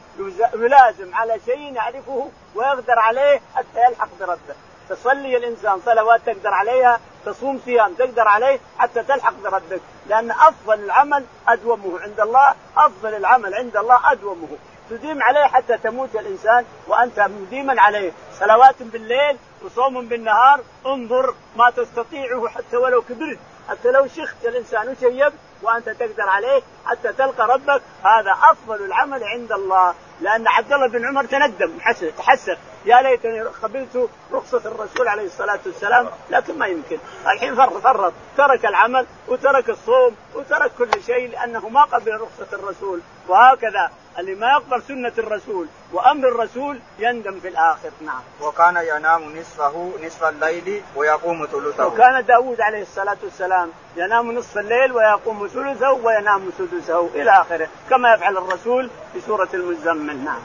يلازم 0.54 1.14
على 1.14 1.40
شيء 1.46 1.74
يعرفه 1.74 2.30
ويقدر 2.54 2.98
عليه 2.98 3.40
حتى 3.54 3.84
يلحق 3.88 4.08
بربه. 4.20 4.54
تصلي 4.90 5.36
الإنسان 5.36 5.80
صلوات 5.86 6.20
تقدر 6.26 6.54
عليها 6.54 7.00
تصوم 7.26 7.60
صيام 7.64 7.94
تقدر 7.94 8.28
عليه 8.28 8.60
حتى 8.78 9.02
تلحق 9.02 9.34
بربك. 9.42 9.80
لأن 10.08 10.30
أفضل 10.30 10.84
العمل 10.84 11.24
أدومه 11.48 12.00
عند 12.00 12.20
الله 12.20 12.54
أفضل 12.76 13.14
العمل 13.14 13.54
عند 13.54 13.76
الله 13.76 14.12
أدومه. 14.12 14.48
تديم 14.90 15.22
عليه 15.22 15.44
حتى 15.46 15.78
تموت 15.78 16.16
الإنسان 16.16 16.64
وأنت 16.88 17.20
مديما 17.20 17.80
عليه. 17.80 18.12
صلوات 18.40 18.82
بالليل 18.82 19.36
وصوم 19.64 20.08
بالنهار 20.08 20.60
انظر 20.86 21.34
ما 21.56 21.70
تستطيعه 21.70 22.48
حتى 22.48 22.76
ولو 22.76 23.02
كبرت. 23.02 23.38
حتى 23.68 23.90
لو 23.90 24.06
شخت 24.06 24.44
الإنسان 24.44 24.88
وشيبت 24.88 25.34
وأنت 25.62 25.88
تقدر 25.88 26.28
عليه 26.28 26.62
حتى 26.86 27.12
تلقى 27.12 27.48
ربك 27.48 27.82
هذا 28.04 28.32
أفضل 28.50 28.84
العمل 28.84 29.24
عند 29.24 29.52
الله. 29.52 29.94
لأن 30.20 30.48
عبد 30.48 30.72
الله 30.72 30.88
بن 30.88 31.06
عمر 31.06 31.24
تندم 31.24 31.78
تحسف 32.18 32.58
يا 32.84 33.02
ليتني 33.02 33.40
قبلت 33.40 34.08
رخصة 34.32 34.62
الرسول 34.64 35.08
عليه 35.08 35.26
الصلاة 35.26 35.58
والسلام 35.66 36.08
لكن 36.30 36.58
ما 36.58 36.66
يمكن. 36.66 36.98
الحين 37.26 37.56
فرط 37.56 37.72
فرط. 37.72 38.12
ترك 38.36 38.66
العمل 38.66 39.06
وترك 39.28 39.70
الصوم 39.70 40.16
وترك 40.34 40.72
كل 40.78 41.02
شيء 41.06 41.30
لأنه 41.30 41.68
ما 41.68 41.84
قبل 41.84 42.20
رخصة 42.20 42.46
الرسول. 42.52 43.00
وهكذا 43.28 43.90
اللي 44.18 44.34
ما 44.34 44.50
يقبل 44.50 44.82
سنة 44.82 45.12
الرسول 45.18 45.66
وأمر 45.92 46.28
الرسول 46.28 46.80
يندم 46.98 47.40
في 47.40 47.48
الآخر. 47.48 47.90
نعم. 48.00 48.20
وكان 48.40 48.76
ينام 48.76 49.36
نصفه 49.36 49.92
نصف 50.04 50.24
الليل 50.24 50.82
ويقوم 50.96 51.46
ثلثه. 51.46 51.86
وكان 51.86 52.24
داود 52.24 52.60
عليه 52.60 52.82
الصلاة 52.82 53.16
والسلام 53.22 53.70
ينام 53.96 54.32
نصف 54.32 54.58
الليل 54.58 54.92
ويقوم 54.92 55.46
ثلثه 55.46 55.92
وينام 55.92 56.50
سدسه 56.58 57.08
إلى 57.14 57.30
آخره 57.30 57.68
كما 57.90 58.14
يفعل 58.14 58.36
الرسول 58.36 58.90
في 59.12 59.20
سورة 59.20 59.48
المزمل. 59.54 60.24
نعم. 60.24 60.40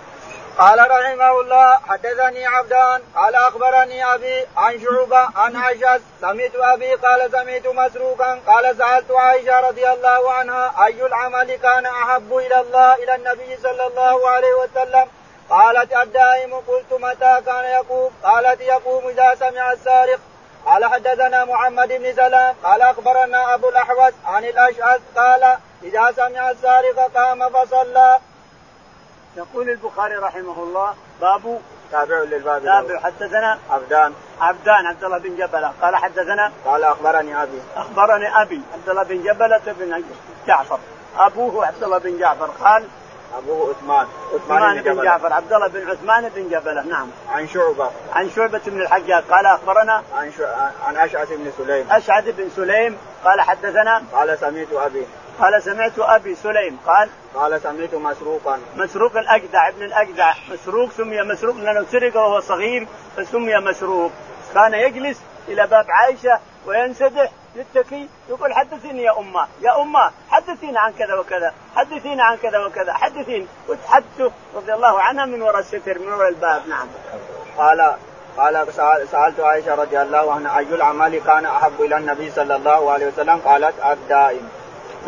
قال 0.58 0.80
رحمه 0.80 1.39
الله 1.41 1.78
حدثني 1.89 2.46
عبدان 2.46 3.02
قال 3.15 3.36
أخبرني 3.36 4.13
أبي 4.13 4.46
عن 4.58 4.80
شعبة 4.80 5.30
عن 5.36 5.56
عائشه 5.56 6.02
سمعت 6.22 6.56
أبي 6.56 6.94
قال 6.94 7.32
سمعت 7.32 7.68
مسروقا 7.68 8.39
قال 8.48 8.78
سألت 8.78 9.12
عائشة 9.12 9.60
رضي 9.60 9.89
الله 9.89 10.32
عنها 10.32 10.86
أي 10.86 11.06
العمل 11.06 11.56
كان 11.56 11.86
أحب 11.86 12.38
إلى 12.38 12.60
الله 12.60 12.94
إلى 12.94 13.15
النبي 13.15 13.58
صلى 13.63 13.88
الله 13.88 14.30
عليه 14.30 14.54
وسلم؟ 14.54 15.08
قالت 15.50 15.94
الدائم 15.94 16.54
قلت 16.54 16.94
متى 16.94 17.41
كان 17.46 17.65
يقوم؟ 17.65 18.12
قالت 18.24 18.62
يقوم 18.62 19.08
إذا 19.08 19.36
سمع 19.36 19.72
السارق. 19.72 20.20
قال 20.65 20.86
حدثنا 20.86 21.46
محمد 21.46 21.88
بن 21.88 22.15
سلام 22.15 22.56
قال 22.63 22.82
أخبرنا 22.82 23.54
أبو 23.54 23.70
الأحوص 23.70 24.13
عن 24.26 24.46
الأشعث 24.46 25.02
قال 25.15 25.58
إذا 25.84 26.12
سمع 26.15 26.52
السارق 26.52 27.12
قام 27.15 27.50
فصلى. 27.50 28.20
يقول 29.38 29.69
البخاري 29.69 30.15
رحمه 30.15 30.63
الله 30.63 30.93
باب 31.21 31.60
تابع 31.91 32.17
للباب 32.17 32.63
تابع 32.63 33.00
حدثنا 33.00 33.60
عبدان. 33.69 34.13
عبدان 34.41 34.86
عبد 34.86 35.04
الله 35.04 35.17
بن 35.17 35.36
جبله 35.36 35.74
قال 35.82 35.95
حدثنا 35.95 36.52
قال 36.65 36.84
أخبرني 36.84 37.43
أبي. 37.43 37.62
أخبرني 37.76 38.41
أبي 38.41 38.62
عبد 38.74 38.89
الله 38.89 39.04
بن 39.04 39.24
جبله 39.24 39.62
بن 39.65 40.04
جعفر. 40.48 40.80
أبوه 41.17 41.65
عبد 41.65 41.84
الله 41.84 41.98
بن 41.98 42.17
جعفر. 42.19 42.45
قال 42.45 42.84
أبوه 43.38 43.69
عثمان. 43.69 44.08
عثمان 44.34 44.82
بن, 44.82 44.93
بن 44.93 45.04
جعفر. 45.04 45.34
عبد 45.34 45.54
الله 45.54 45.67
بن 45.67 45.89
عثمان 45.89 46.30
بن 46.30 46.50
جبله 46.50 46.82
نعم. 46.82 47.08
عن 47.30 47.48
شعبة. 47.48 47.91
عن 48.13 48.30
شعبة 48.30 48.62
بن 48.65 48.82
الحجاج. 48.82 49.24
قال 49.24 49.45
أخبرنا 49.45 50.04
عن 50.13 50.32
شو... 50.38 50.43
عن 50.88 50.98
أشعث 50.98 51.32
بن 51.32 51.52
سليم. 51.58 51.88
أشعث 51.91 52.30
بن 52.38 52.50
سليم. 52.56 52.98
قال 53.26 53.41
حدثنا 53.41 54.04
قال 54.13 54.38
سمعت 54.39 54.74
أبي. 54.74 55.08
قال 55.39 55.63
سمعت 55.63 56.00
أبي 56.00 56.36
سليم 56.36 56.78
قال 56.86 57.10
قال 57.36 57.62
سمعت 57.62 57.93
مسروقا. 57.93 58.60
مسروق 58.76 59.17
الأجدع 59.17 59.67
ابن 59.67 59.84
الأجدع. 59.84 60.34
مسروق 60.52 60.91
سمي 60.91 61.21
مسروق 61.21 61.56
لأنه 61.56 61.86
سرق 61.91 62.15
وهو 62.15 62.39
صغير 62.39 62.88
فسمي 63.17 63.58
مسروق. 63.58 64.12
كان 64.54 64.74
يجلس 64.74 65.21
إلى 65.48 65.67
باب 65.67 65.86
عائشة 65.89 66.39
وينسدح. 66.65 67.32
يتكي 67.56 68.08
يقول 68.30 68.54
حدثيني 68.54 69.04
يا 69.04 69.19
أمة 69.19 69.48
يا 69.62 69.82
أمة 69.82 70.12
حدثينا 70.30 70.80
عن 70.80 70.93
كذا 70.93 71.13
وكذا 71.13 71.54
حدثينا 71.76 72.24
عن 72.24 72.38
كذا 72.38 72.65
وكذا 72.65 72.93
حدثين. 72.93 73.48
وتحدث 73.69 74.32
رضي 74.56 74.74
الله 74.74 75.02
عنها 75.02 75.26
من 75.26 75.41
وراء 75.41 75.59
الستر 75.59 75.99
من 75.99 76.14
وراء 76.14 76.30
الباب 76.30 76.68
نعم. 76.68 76.88
قال 77.57 77.95
قال 78.38 78.74
سألت 79.12 79.39
عائشة 79.39 79.76
رضي 79.76 80.01
الله 80.01 80.34
عنها 80.34 80.57
أي 80.57 80.64
العمل 80.64 81.20
كان 81.20 81.45
أحب 81.45 81.82
إلى 81.82 81.97
النبي 81.97 82.32
صلى 82.32 82.55
الله 82.55 82.91
عليه 82.91 83.07
وسلم؟ 83.07 83.38
قالت 83.45 83.76
الدائم. 83.86 84.49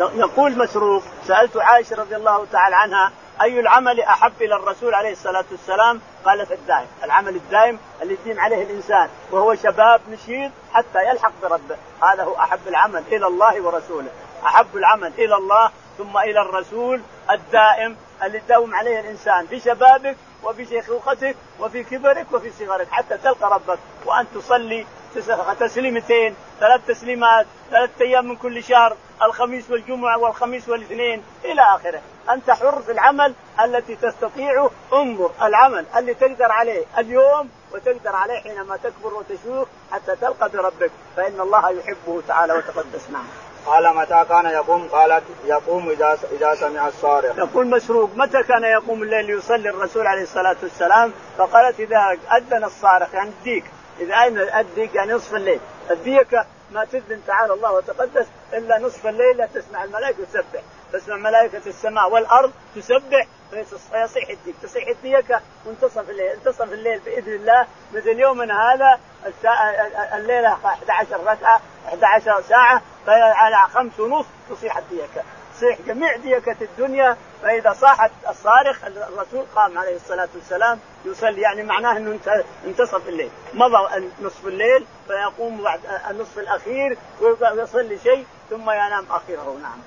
يقول 0.00 0.58
مسروق 0.58 1.02
سألت 1.26 1.56
عائشة 1.56 1.96
رضي 1.96 2.16
الله 2.16 2.46
تعالى 2.52 2.76
عنها 2.76 3.12
أي 3.42 3.60
العمل 3.60 4.00
أحب 4.00 4.32
إلى 4.40 4.54
الرسول 4.54 4.94
عليه 4.94 5.12
الصلاة 5.12 5.44
والسلام؟ 5.50 6.00
قالت 6.24 6.52
الدائم، 6.52 6.86
العمل 7.04 7.36
الدائم 7.36 7.78
اللي 8.02 8.14
يديم 8.14 8.40
عليه 8.40 8.62
الإنسان 8.62 9.08
وهو 9.30 9.54
شباب 9.54 10.00
نشيط 10.10 10.50
حتى 10.72 11.08
يلحق 11.10 11.32
بربه، 11.42 11.76
هذا 12.02 12.24
هو 12.24 12.36
أحب 12.36 12.68
العمل 12.68 13.02
إلى 13.12 13.26
الله 13.26 13.60
ورسوله، 13.60 14.08
أحب 14.46 14.76
العمل 14.76 15.12
إلى 15.18 15.34
الله 15.34 15.70
ثم 15.98 16.18
إلى 16.18 16.40
الرسول 16.40 17.00
الدائم 17.30 17.96
اللي 18.22 18.40
تداوم 18.40 18.74
عليه 18.74 19.00
الإنسان 19.00 19.46
في 19.46 19.60
شبابك 19.60 20.16
وفي 20.42 20.66
شيخوختك 20.66 21.36
وفي 21.60 21.84
كبرك 21.84 22.26
وفي 22.32 22.50
صغرك 22.50 22.88
حتى 22.90 23.18
تلقى 23.18 23.50
ربك. 23.50 23.78
وأن 24.06 24.26
تصلي 24.34 24.86
تسليمتين 25.60 26.34
ثلاث 26.60 26.86
تسليمات 26.86 27.46
ثلاث 27.70 27.90
أيام 28.00 28.28
من 28.28 28.36
كل 28.36 28.62
شهر. 28.62 28.96
الخميس 29.22 29.70
والجمعة 29.70 30.18
والخميس 30.18 30.68
والاثنين 30.68 31.22
إلى 31.44 31.62
آخره. 31.62 32.00
أنت 32.30 32.50
حر 32.50 32.82
في 32.82 32.92
العمل 32.92 33.34
التي 33.64 33.96
تستطيعه 33.96 34.70
انظر 34.92 35.30
العمل 35.42 35.86
اللي 35.96 36.14
تقدر 36.14 36.52
عليه 36.52 36.84
اليوم 36.98 37.48
وتقدر 37.72 38.16
عليه 38.16 38.40
حينما 38.40 38.76
تكبر 38.76 39.14
وتشوف 39.14 39.68
حتى 39.92 40.16
تلقى 40.16 40.48
بربك. 40.48 40.90
فإن 41.16 41.40
الله 41.40 41.70
يحبه 41.70 42.22
تعالى 42.28 42.52
وتقدس. 42.52 43.10
نعم. 43.10 43.24
قال 43.66 43.96
متى 43.96 44.24
كان 44.28 44.46
يقوم؟ 44.46 44.88
قالت 44.88 45.24
يقوم 45.44 45.88
إذا 45.88 46.18
إذا 46.32 46.54
سمع 46.54 46.88
الصارخ. 46.88 47.38
يقول 47.38 47.66
مسروق 47.66 48.10
متى 48.16 48.42
كان 48.42 48.64
يقوم 48.64 49.02
الليل 49.02 49.30
يصلي 49.30 49.68
الرسول 49.68 50.06
عليه 50.06 50.22
الصلاة 50.22 50.56
والسلام؟ 50.62 51.12
فقالت 51.38 51.80
إذا 51.80 52.18
أذن 52.36 52.64
الصارخ 52.64 53.14
يعني 53.14 53.28
الديك. 53.28 53.64
إذا 54.00 54.22
اين 54.22 54.38
الديك 54.38 54.94
يعني 54.94 55.12
نصف 55.12 55.34
الليل. 55.34 55.60
الديكه 55.90 56.46
ما 56.72 56.84
تذن 56.84 57.20
تعالى 57.26 57.52
الله 57.52 57.72
وتقدس. 57.72 58.26
إلا 58.52 58.78
نصف 58.78 59.06
الليل 59.06 59.36
لا 59.36 59.46
تسمع 59.46 59.84
الملائكة 59.84 60.24
تسبح 60.24 60.62
تسمع 60.92 61.16
ملائكة 61.16 61.62
السماء 61.66 62.10
والأرض 62.10 62.52
تسبح 62.76 63.26
فيصيح 63.90 64.28
الديك 64.28 64.54
تصيح 64.62 64.88
الديكه 64.88 65.40
منتصف 65.66 66.10
الليل. 66.10 66.26
انتصف 66.26 66.72
الليل 66.72 66.98
بإذن 66.98 67.32
الله. 67.32 67.66
مثل 67.92 68.20
يومنا 68.20 68.54
هذا 68.72 69.00
الليلة 70.14 70.52
11 70.64 71.20
ركعة 71.24 71.60
11 71.86 72.42
ساعة 72.42 72.82
على 73.08 73.56
خمس 73.74 74.00
ونص 74.00 74.26
تصيح 74.50 74.78
الديكه 74.78 75.22
تصيح 75.58 75.78
جميع 75.86 76.16
ديكة 76.16 76.56
الدنيا 76.60 77.16
فإذا 77.42 77.72
صاحت 77.72 78.10
الصارخ 78.28 78.84
الرسول 78.84 79.46
قام 79.56 79.78
عليه 79.78 79.96
الصلاة 79.96 80.28
والسلام 80.34 80.78
يصلي 81.04 81.40
يعني 81.40 81.62
معناه 81.62 81.96
أنه 81.96 82.18
انتصف 82.66 83.08
الليل. 83.08 83.30
مضى 83.54 84.08
نصف 84.22 84.46
الليل 84.46 84.86
فيقوم 85.06 85.62
بعد 85.62 85.80
النصف 86.10 86.38
الأخير 86.38 86.98
ويصلي 87.20 87.98
شيء 87.98 88.26
ثم 88.50 88.70
ينام 88.70 89.06
أخيره 89.10 89.56
نعم. 89.62 89.78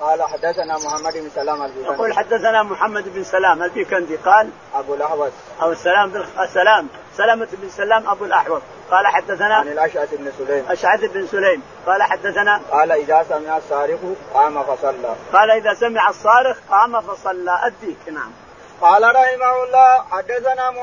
قال 0.00 0.22
حدثنا 0.22 0.78
محمد 0.78 1.12
بن 1.12 1.30
سلام 1.30 1.62
البيكندي 1.62 1.94
يقول 1.94 2.12
حدثنا 2.12 2.62
محمد 2.62 3.14
بن 3.14 3.24
سلام 3.24 3.62
البيكندي 3.62 4.16
قال؟ 4.16 4.50
أبو 4.74 4.94
الاحوص 4.94 5.32
ابو 5.60 5.72
السلام 5.72 6.10
بن 6.10 6.24
سلام 6.54 6.88
سلامة 7.16 7.48
بن 7.52 7.68
سلام 7.68 8.08
أبو 8.08 8.24
الاحوص 8.24 8.62
قال 8.90 9.06
حدثنا 9.06 9.54
عن 9.54 9.68
الأشعث 9.68 10.14
بن 10.14 10.32
سليم. 10.38 10.64
أشعث 10.70 11.00
بن 11.00 11.26
سليم. 11.26 11.62
قال 11.86 12.02
حدثنا 12.02 12.60
قال 12.70 12.92
إذا 12.92 13.26
سمع 13.28 13.56
الصارخ 13.56 14.00
قام 14.34 14.62
فصلى. 14.62 15.14
قال 15.32 15.50
إذا 15.50 15.74
سمع 15.74 16.08
الصارخ 16.08 16.56
قام 16.70 17.00
فصلى. 17.00 17.60
أديك 17.62 18.08
نعم. 18.12 18.32
قال 18.80 19.02
رحمه 19.02 19.64
الله 19.64 20.04
حدثنا 20.10 20.70
م... 20.70 20.76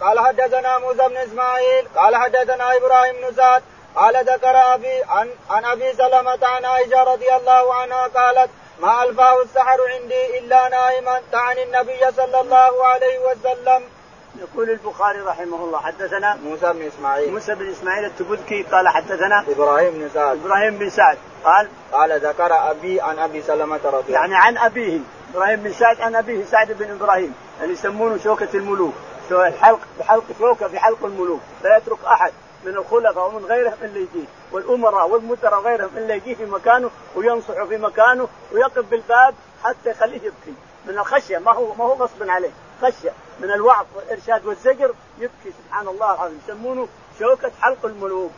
قال 0.00 0.20
حدثنا 0.20 0.78
موسى 0.78 1.08
بن 1.08 1.16
إسماعيل 1.16 1.88
قال 1.96 2.16
حدثنا 2.16 2.76
إبراهيم 2.76 3.14
بن 3.14 3.34
زاد 3.34 3.62
قال 3.94 4.16
ذكر 4.16 4.74
أبي 4.74 5.02
عن 5.08 5.30
عن 5.50 5.64
أبي 5.64 5.92
سلمة 5.92 6.38
عن 6.42 6.64
عائشة 6.64 7.02
رضي 7.02 7.34
الله 7.34 7.74
عنها 7.74 8.06
قالت 8.06 8.50
ما 8.80 9.04
ألفاه 9.04 9.42
السحر 9.42 9.78
عندي 9.94 10.38
إلا 10.38 10.68
نائما 10.68 11.22
تعني 11.32 11.62
النبي 11.62 12.12
صلى 12.16 12.40
الله 12.40 12.86
عليه 12.86 13.18
وسلم. 13.18 13.82
يقول 14.38 14.70
البخاري 14.70 15.20
رحمه 15.20 15.64
الله 15.64 15.78
حدثنا 15.78 16.34
موسى 16.34 16.72
بن 16.72 16.82
إسماعيل. 16.82 17.32
موسى 17.32 17.54
بن 17.54 17.70
إسماعيل 17.70 18.04
التبذكي 18.04 18.62
قال 18.62 18.88
حدثنا 18.88 19.44
إبراهيم 19.48 19.92
بن 19.92 20.08
سعد. 20.14 20.38
إبراهيم 20.44 20.78
بن 20.78 20.90
سعد 20.90 21.18
قال 21.44 21.68
قال 21.92 22.20
ذكر 22.20 22.70
أبي 22.70 23.00
عن 23.00 23.18
أبي 23.18 23.42
سلمة 23.42 23.80
رضي 23.84 24.06
الله 24.06 24.20
يعني 24.20 24.34
عن 24.36 24.58
أبيه 24.58 25.00
إبراهيم 25.34 25.60
بن 25.60 25.72
سعد 25.72 26.00
عن 26.00 26.14
أبيه 26.14 26.44
سعد 26.44 26.72
بن 26.72 26.90
إبراهيم 26.90 27.34
اللي 27.62 27.72
يسمونه 27.72 28.18
شوكة 28.18 28.48
الملوك 28.54 28.94
الحلق 29.30 29.80
بحلق 29.98 30.24
شوكة 30.38 30.68
في 30.68 30.78
حلق 30.78 31.04
الملوك 31.04 31.40
لا 31.64 31.76
يترك 31.76 31.98
أحد 32.04 32.32
من 32.64 32.76
الخلفاء 32.76 33.28
ومن 33.28 33.44
غيرهم 33.44 33.74
إلا 33.82 33.98
يجيه 33.98 34.26
والأمراء 34.52 35.08
والمدراء 35.08 35.60
وغيرهم 35.60 35.90
إلا 35.96 36.14
يجيه 36.14 36.34
في 36.34 36.44
مكانه 36.44 36.90
وينصح 37.16 37.64
في 37.64 37.78
مكانه 37.78 38.28
ويقف 38.52 38.84
بالباب 38.90 39.34
حتى 39.64 39.90
يخليه 39.90 40.16
يبكي. 40.16 40.54
من 40.86 40.98
الخشية 40.98 41.38
ما 41.38 41.52
هو 41.52 41.74
ما 41.74 41.84
هو 41.84 41.92
غصب 41.92 42.30
عليه 42.30 42.50
خشية. 42.82 43.12
من 43.42 43.50
الوعظ 43.50 43.86
والإرشاد 43.96 44.46
والزجر 44.46 44.94
يبكي 45.18 45.52
سبحان 45.64 45.88
الله 45.88 46.14
العظيم. 46.14 46.40
يسمونه 46.48 46.88
شوكة 47.18 47.50
حلق 47.62 47.84
الملوك 47.84 48.30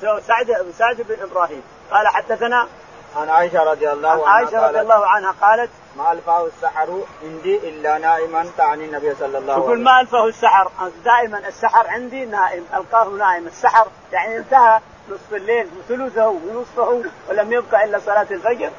سعد 0.00 0.72
سعد 0.78 0.96
بن 0.96 1.16
إبراهيم. 1.22 1.62
قال 1.90 2.08
حدثنا 2.08 2.68
عن 3.16 3.28
عائشة 3.28 3.62
رضي 3.62 3.92
الله 3.92 4.08
عنها 4.08 4.28
عائشة 4.28 4.68
رضي 4.68 4.80
الله 4.80 5.06
عنها 5.06 5.34
قالت 5.40 5.70
ما 5.96 6.12
الفاه 6.12 6.46
السحر 6.46 7.00
عندي 7.22 7.56
إلا 7.56 7.98
نائما 7.98 8.46
تعني 8.56 8.84
النبي 8.84 9.14
صلى 9.14 9.38
الله 9.38 9.52
عليه 9.52 9.62
وسلم. 9.62 9.64
يقول 9.64 9.80
ما 9.80 10.00
الفاه 10.00 10.26
السحر؟ 10.26 10.70
دائما 11.04 11.48
السحر 11.48 11.86
عندي 11.88 12.24
نائم 12.24 12.64
ألقاه 12.74 13.08
نائم. 13.08 13.46
السحر 13.46 13.86
يعني 14.12 14.36
انتهى 14.36 14.80
نصف 15.08 15.34
الليل 15.34 15.68
وثلثه 15.78 16.28
ونصفه 16.28 17.02
ولم 17.28 17.52
يبقى 17.52 17.84
إلا 17.84 17.98
صلاة 17.98 18.26
الفجر. 18.30 18.70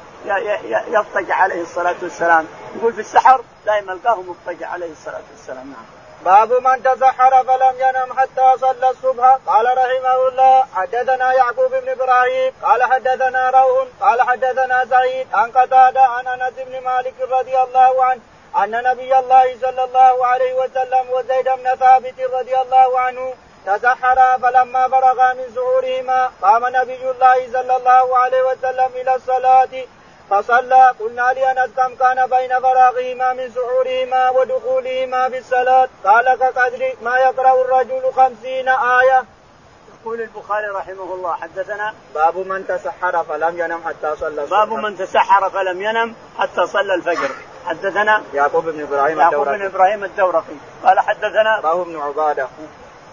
يضطجع 0.88 1.34
عليه 1.34 1.62
الصلاة 1.62 1.94
والسلام. 2.02 2.46
يقول 2.76 2.92
في 2.92 3.00
السحر 3.00 3.40
دائما 3.66 3.92
القاه 3.92 4.22
مضطجع 4.22 4.68
عليه 4.68 4.92
الصلاة 4.92 5.22
والسلام. 5.30 5.66
نعم. 5.72 5.84
باب 6.24 6.52
من 6.52 6.82
تسحر 6.82 7.44
فلم 7.44 7.74
ينم 7.78 8.18
حتى 8.18 8.58
صلى 8.60 8.90
الصبح. 8.90 9.38
قال 9.46 9.66
رحمه 9.66 10.28
الله 10.28 10.64
حدثنا 10.74 11.32
يعقوب 11.32 11.70
بن 11.70 11.88
إبراهيم. 11.88 12.52
قال 12.62 12.82
حدثنا 12.82 13.50
روح. 13.50 13.88
قال 14.00 14.22
حدثنا 14.22 14.86
سعيد 14.90 15.26
عن 15.34 15.50
قتادة 15.50 16.02
عن 16.02 16.26
أنس 16.26 16.54
بن 16.66 16.84
مالك 16.84 17.14
رضي 17.20 17.58
الله 17.58 18.04
عنه 18.04 18.20
أن 18.56 18.70
نبي 18.70 19.18
الله 19.18 19.56
صلى 19.60 19.84
الله 19.84 20.26
عليه 20.26 20.54
وسلم 20.54 21.10
وزيد 21.10 21.44
بن 21.44 21.74
ثابت 21.74 22.20
رضي 22.20 22.56
الله 22.56 23.00
عنه 23.00 23.34
تسحرا 23.66 24.38
فلما 24.38 24.88
فرغا 24.88 25.32
من 25.32 25.44
سحورهما 25.54 26.30
قام 26.42 26.66
نبي 26.66 27.10
الله 27.10 27.52
صلى 27.52 27.76
الله 27.76 28.18
عليه 28.18 28.42
وسلم 28.42 28.90
إلى 28.94 29.14
الصلاة 29.14 29.84
فصلى 30.30 30.94
قلنا 31.00 31.32
لانس 31.32 31.70
كم 31.76 31.94
كان 31.94 32.26
بين 32.26 32.60
فراغهما 32.60 33.32
من 33.32 33.50
سحورهما 33.50 34.30
ودخولهما 34.30 35.28
في 35.28 35.38
الصلاة. 35.38 35.88
قال 36.04 36.38
كقدر 36.38 36.92
ما 37.02 37.18
يقرأ 37.18 37.62
الرجل 37.62 38.12
خمسين 38.16 38.68
آية. 38.68 39.24
يقول 40.00 40.20
البخاري 40.20 40.66
رحمه 40.66 41.14
الله 41.14 41.34
حدثنا 41.34 41.94
باب 42.14 42.36
من 42.36 42.66
تسحر 42.66 43.24
فلم 43.24 43.58
ينم 43.58 43.80
حتى 43.86 44.16
صلى 44.16 44.46
باب 44.46 44.72
من 44.72 44.98
تسحر 44.98 45.50
فلم 45.50 45.82
ينم 45.82 46.14
حتى 46.38 46.66
صلى 46.66 46.94
الفجر. 46.94 47.30
حدثنا 47.66 48.22
يعقوب 48.34 48.64
بن 48.64 48.82
إبراهيم 48.82 49.20
يعقوب 49.20 49.48
بن 49.48 49.64
إبراهيم 49.64 50.04
الدورقي. 50.04 50.56
قال 50.84 51.00
حدثنا 51.00 51.60
راهو 51.64 51.84
بن 51.84 52.00
عبادة. 52.00 52.48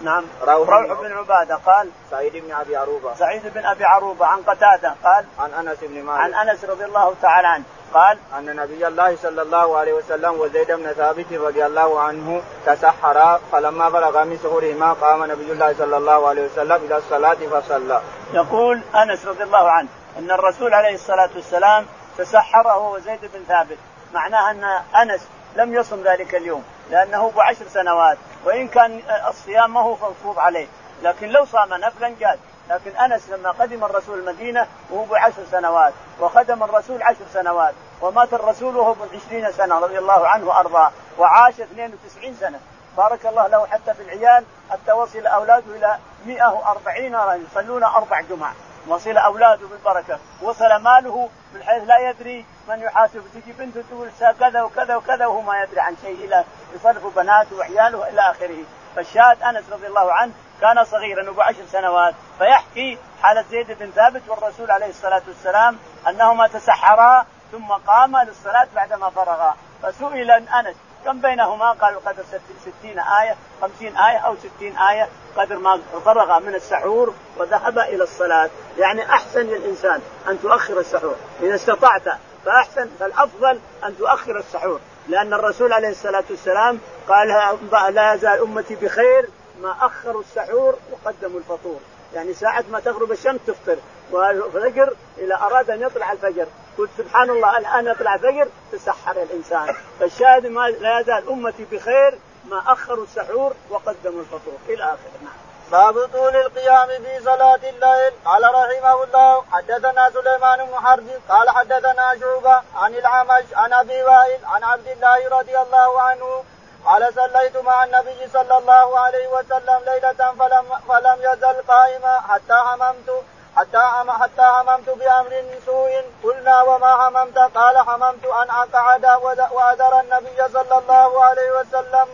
نعم. 0.04 0.24
روح, 0.42 0.70
روح 0.70 1.02
بن 1.02 1.18
عبادة 1.18 1.56
قال 1.56 1.90
سعيد 2.12 2.38
بن 2.38 2.52
أبي 2.52 2.76
عروبة. 2.76 3.16
سعيد 3.16 3.42
بن 3.54 3.66
أبي 3.66 3.86
عروبة 3.86 4.26
عن 4.26 4.42
قتادة 4.42 4.96
قال 5.04 5.26
عن 5.40 5.68
أنس 5.68 5.78
بن 5.82 6.04
مالك. 6.04 6.22
عن 6.22 6.48
أنس 6.48 6.66
رضي 6.66 6.86
الله 6.86 7.16
تعالى 7.22 7.48
عنه 7.48 7.64
قال 7.94 8.18
أن 8.38 8.56
نبي 8.56 8.88
الله 8.88 9.16
صلى 9.16 9.42
الله 9.42 9.78
عليه 9.78 9.94
وسلم 9.94 10.40
وزيد 10.40 10.72
بن 10.72 10.94
ثابت 10.94 11.34
رضي 11.34 11.66
الله 11.66 12.00
عنه 12.00 12.42
تسحرا 12.66 13.40
فلما 13.52 13.90
بلغ 13.90 14.24
من 14.24 14.38
سحورهما 14.38 14.94
قام 14.94 15.24
نبي 15.24 15.52
الله 15.52 15.74
صلى 15.74 15.98
الله 15.98 16.28
عليه 16.28 16.46
وسلم 16.46 16.86
إلى 16.86 16.98
الصلاة 16.98 17.38
فصلى. 17.52 18.02
يقول 18.34 18.82
أنس 18.96 19.26
رضي 19.26 19.44
الله 19.44 19.72
عنه 19.72 19.88
أن 20.20 20.32
الرسول 20.32 20.74
عليه 20.74 20.96
الصلاة 20.96 21.30
والسلام 21.36 21.86
تسحر 22.18 22.68
هو 22.68 22.96
وزيد 22.96 23.20
بن 23.22 23.44
ثابت 23.48 23.78
معناها 24.14 24.52
أن 24.52 24.64
أنس 25.02 25.22
لم 25.56 25.74
يصم 25.74 26.04
ذلك 26.04 26.36
اليوم 26.36 26.64
لأنه 26.92 27.32
بعشر 27.32 27.68
سنوات 27.68 28.18
وإن 28.46 28.68
كان 28.68 29.02
الصيام 29.28 29.74
ما 29.74 29.82
هو 29.82 29.94
مفروض 29.94 30.40
عليه. 30.40 30.68
لكن 31.04 31.28
لو 31.30 31.46
صام 31.46 31.74
نفلا 31.74 32.16
جاز. 32.20 32.38
لكن 32.70 32.98
أنس 32.98 33.30
لما 33.30 33.52
قدم 33.52 33.84
الرسول 33.84 34.20
المدينة 34.20 34.68
وهو 34.90 35.06
بعشر 35.06 35.44
سنوات 35.52 35.94
وخدم 36.20 36.64
الرسول 36.64 37.04
عشر 37.04 37.26
سنوات 37.34 37.74
ومات 38.02 38.34
الرسول 38.34 38.78
وهو 38.78 38.94
بعشرين 38.94 39.52
سنة 39.52 39.80
رضي 39.80 40.00
الله 40.00 40.28
عنه 40.28 40.48
وأرضاه 40.48 40.92
وعاش 41.18 41.60
92 41.60 42.36
سنة. 42.40 42.60
بارك 42.98 43.26
الله 43.26 43.48
له 43.48 43.66
حتى 43.66 43.94
في 43.94 44.02
العيال 44.04 44.46
حتى 44.70 44.92
وصل 44.92 45.26
أولاده 45.28 45.76
إلى 45.76 45.98
140 46.26 47.16
رجل 47.16 47.44
يصلون 47.52 47.84
أربع 47.84 48.22
جمع 48.22 48.52
وصل 48.88 49.18
أولاده 49.18 49.68
بالبركة. 49.68 50.20
وصل 50.42 50.76
ماله 50.82 51.30
من 51.54 51.64
حيث 51.64 51.84
لا 51.84 52.10
يدري 52.10 52.46
من 52.70 52.80
يحاسب. 52.80 53.24
تجي 53.34 53.52
بنته 53.52 53.84
تقول 53.90 54.10
كذا 54.40 54.62
وكذا 54.62 54.96
وكذا 54.96 55.26
وهو 55.26 55.42
ما 55.42 55.64
يدري 55.64 55.80
عن 55.80 55.96
شيء 56.02 56.26
إلى 56.26 56.46
يصرف 56.76 57.16
بناته 57.16 57.56
وعياله 57.56 58.10
إلى 58.10 58.22
آخره. 58.22 58.64
فالشاهد 58.96 59.42
أنس 59.44 59.70
رضي 59.72 59.88
الله 59.88 60.14
عنه 60.14 60.32
كان 60.62 60.84
صغيرا 60.86 61.30
ابو 61.30 61.42
عشر 61.42 61.66
سنوات 61.72 62.14
فيحكي 62.38 62.98
حالة 63.22 63.42
زيد 63.42 63.72
بن 63.72 63.92
ثابت 63.92 64.22
والرسول 64.28 64.72
عليه 64.72 64.90
الصلاة 64.90 65.22
والسلام 65.28 65.78
أنهما 66.08 66.48
تسحرا 66.48 67.26
ثم 67.52 67.72
قاما 67.72 68.24
للصلاة 68.24 68.68
بعدما 68.76 69.10
فرغا. 69.10 69.56
فسئل 69.84 70.32
أنس 70.32 70.76
كم 71.06 71.22
بينهما؟ 71.22 71.72
قالوا 71.72 72.02
قدر 72.06 72.24
ستين 72.62 73.00
آية 73.00 73.36
خمسين 73.62 73.98
آية 73.98 74.18
أو 74.18 74.36
ستين 74.36 74.78
آية 74.78 75.10
قدر 75.38 75.58
ما 75.58 75.80
فرغ 76.06 76.40
من 76.40 76.56
السحور 76.56 77.14
وذهب 77.38 77.80
إلى 77.80 78.04
الصلاة. 78.04 78.50
يعني 78.78 79.10
أحسن 79.10 79.40
للإنسان 79.40 80.02
أن 80.28 80.42
تؤخر 80.42 80.80
السحور. 80.80 81.16
إذا 81.42 81.56
استطعت 81.56 82.04
فأحسن 82.46 82.90
فالأفضل 83.00 83.60
أن 83.84 83.98
تؤخر 83.98 84.38
السحور. 84.38 84.80
لأن 85.08 85.34
الرسول 85.34 85.74
عليه 85.74 85.90
الصلاة 85.90 86.24
والسلام 86.30 86.80
قال 87.10 87.94
لا 87.96 88.14
يزال 88.14 88.42
أمتي 88.42 88.76
بخير 88.76 89.30
ما 89.62 89.76
أخروا 89.82 90.22
السحور 90.22 90.76
وقدموا 90.92 91.40
الفطور. 91.40 91.80
يعني 92.14 92.34
ساعة 92.34 92.64
ما 92.72 92.80
تغرب 92.80 93.12
الشمس 93.12 93.40
تفطر 93.48 93.78
والفجر 94.12 94.94
إذا 95.18 95.36
أراد 95.36 95.70
أن 95.70 95.82
يطلع 95.82 96.12
الفجر. 96.12 96.48
قلت 96.78 96.90
سبحان 96.98 97.30
الله 97.30 97.58
الآن 97.58 97.88
يطلع 97.88 98.16
الفجر 98.16 98.48
تسحر 98.72 99.22
الإنسان. 99.22 99.76
فالشاهد 100.00 100.46
ما 100.46 100.70
لا 100.70 101.00
يزال 101.00 101.30
أمتي 101.30 101.66
بخير 101.72 102.20
ما 102.46 102.64
أخروا 102.68 103.04
السحور 103.04 103.54
وقدموا 103.70 104.22
الفطور. 104.22 104.58
إلى 104.70 104.84
آخره. 104.84 105.22
نعم. 105.22 105.34
باب 105.72 106.10
طول 106.14 106.36
القيام 106.36 106.88
في 106.88 107.24
صلاة 107.24 107.56
الليل. 107.56 108.14
قال 108.26 108.44
رحمه 108.44 109.04
الله 109.04 109.44
حدثنا 109.52 110.10
سليمان 110.10 110.66
بن 110.66 110.76
حرب 110.76 111.08
قال 111.30 111.50
حدثنا 111.50 112.20
شعبة 112.20 112.62
عن 112.76 112.96
العمش 112.96 113.46
عن 113.54 113.74
أبي 113.74 114.04
وائل 114.04 114.46
عن 114.46 114.64
عبد 114.64 114.88
الله 114.88 115.40
رضي 115.40 115.58
الله 115.58 116.02
عنه 116.02 116.44
قال 116.86 117.14
صليت 117.14 117.58
مع 117.58 117.84
النبي 117.84 118.28
صلى 118.34 118.58
الله 118.58 119.00
عليه 119.00 119.28
وسلم 119.28 119.80
ليلة 119.86 120.34
فلم 120.40 120.66
فلم 120.88 121.18
يزل 121.20 121.62
قائما 121.68 122.20
حتى 122.20 122.54
هممت 122.54 123.24
حتى 123.56 123.78
حتى 124.08 124.42
هممت 124.42 124.90
بأمر 124.90 125.44
سوء 125.66 125.92
قلنا 126.24 126.62
وما 126.62 127.08
هممت 127.08 127.38
قال 127.38 127.78
هممت 127.78 128.26
أن 128.26 128.50
أقعد 128.50 129.06
وأذر 129.52 130.00
النبي 130.00 130.54
صلى 130.54 130.78
الله 130.78 131.24
عليه 131.26 131.52
وسلم. 131.60 132.08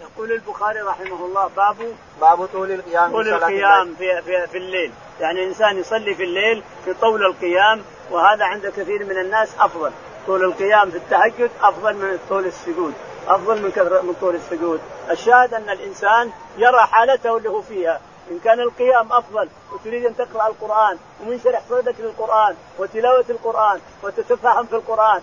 يقول 0.00 0.32
البخاري 0.32 0.80
رحمه 0.80 1.24
الله 1.24 1.50
باب 1.56 1.76
باب 2.20 2.46
طول 2.46 2.72
القيام 2.72 3.10
طول 3.10 3.28
القيام 3.28 3.94
في, 3.94 4.22
في, 4.22 4.46
في 4.46 4.58
الليل. 4.58 4.92
يعني 5.20 5.42
الانسان 5.42 5.78
يصلي 5.78 6.14
في 6.14 6.24
الليل 6.24 6.62
في 6.84 6.94
طول 6.94 7.26
القيام 7.26 7.84
وهذا 8.10 8.44
عند 8.44 8.66
كثير 8.66 9.04
من 9.04 9.18
الناس 9.18 9.54
أفضل. 9.60 9.92
طول 10.26 10.44
القيام 10.44 10.90
في 10.90 10.96
التهجد 10.96 11.50
أفضل 11.62 11.94
من 11.94 12.18
طول 12.28 12.46
السجود 12.46 12.94
أفضل 13.28 13.62
من 13.62 13.70
كثر 13.70 14.02
من 14.02 14.14
طول 14.20 14.34
السجود. 14.34 14.80
الشاهد 15.10 15.54
أن 15.54 15.70
الإنسان 15.70 16.30
يرى 16.56 16.80
حالته 16.80 17.36
اللي 17.36 17.48
هو 17.48 17.62
فيها. 17.62 18.00
إن 18.30 18.38
كان 18.38 18.60
القيام 18.60 19.12
أفضل 19.12 19.48
وتريد 19.72 20.06
أن 20.06 20.16
تقرأ 20.16 20.46
القرآن 20.46 20.98
ومنشرح 21.20 21.62
صدرك 21.70 22.00
للقرآن 22.00 22.56
وتلاوة 22.78 23.24
القرآن 23.30 23.80
وتتفهم 24.02 24.66
في 24.66 24.72
القرآن 24.72 25.22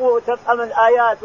وتفهم 0.00 0.60
الآيات 0.60 1.18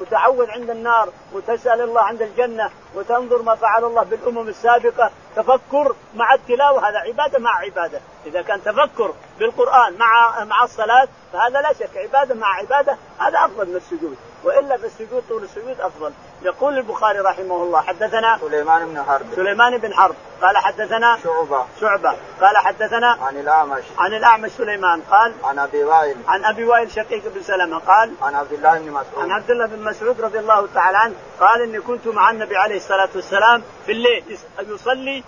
وتعوذ 0.00 0.50
عند 0.50 0.70
النار 0.70 1.08
وتسأل 1.32 1.80
الله 1.80 2.00
عند 2.00 2.22
الجنة 2.22 2.70
وتنظر 2.94 3.42
ما 3.42 3.54
فعل 3.54 3.84
الله 3.84 4.02
بالأمم 4.02 4.48
السابقة. 4.48 5.10
تفكر 5.36 5.94
مع 6.14 6.34
التلاوة 6.34 6.88
هذا 6.88 6.98
عبادة 6.98 7.38
مع 7.38 7.58
عبادة. 7.58 8.00
إذا 8.26 8.42
كان 8.42 8.62
تفكر 8.62 9.14
بالقرآن 9.38 9.98
مع 9.98 10.44
مع 10.44 10.64
الصلاة 10.64 11.08
فهذا 11.32 11.60
لا 11.60 11.72
شك 11.72 11.96
عبادة 11.96 12.34
مع 12.34 12.46
عبادة 12.46 12.96
هذا 13.18 13.44
أفضل 13.44 13.68
من 13.68 13.76
السجود. 13.76 14.16
وإلا 14.44 14.76
في 14.76 14.86
السجود 14.86 15.24
طول 15.28 15.42
السجود 15.42 15.80
أفضل. 15.80 16.12
يقول 16.44 16.78
البخاري 16.78 17.18
رحمه 17.18 17.62
الله 17.62 17.80
حدثنا 17.80 18.38
سليمان 18.40 18.86
بن 18.86 19.02
حرب. 19.02 19.26
سليمان 19.36 19.78
بن 19.78 19.94
حرب. 19.94 20.14
قال 20.42 20.56
حدثنا 20.56 21.18
شعبة. 21.24 21.66
شعبة. 21.80 22.14
قال 22.40 22.56
حدثنا 22.56 23.18
عن 23.20 23.36
الأعمش. 23.36 23.82
عن 23.98 24.14
الأعمش 24.14 24.50
سليمان. 24.50 25.02
قال 25.10 25.32
عن 25.44 25.58
أبي 25.58 25.84
وائل. 25.84 26.16
عن 26.28 26.44
أبي 26.44 26.64
وائل 26.64 26.90
شقيق 26.90 27.22
بن 27.34 27.42
سلمة. 27.42 27.78
قال 27.78 28.12
عن 28.22 28.34
عبد 28.34 28.52
الله 28.52 28.78
بن 28.78 28.90
مسعود. 28.90 29.18
عن 29.18 29.30
عبد 29.30 29.50
الله 29.50 29.66
بن 29.66 29.84
مسعود 29.84 30.20
رضي 30.20 30.38
الله 30.38 30.68
تعالى 30.74 30.98
عنه 30.98 31.14
قال 31.40 31.62
إني 31.62 31.80
كنت 31.80 32.06
مع 32.06 32.30
النبي 32.30 32.56
عليه 32.56 32.76
الصلاة 32.76 33.08
والسلام 33.14 33.62
في 33.86 33.92
الليل 33.92 34.38
يصلي 34.68 35.24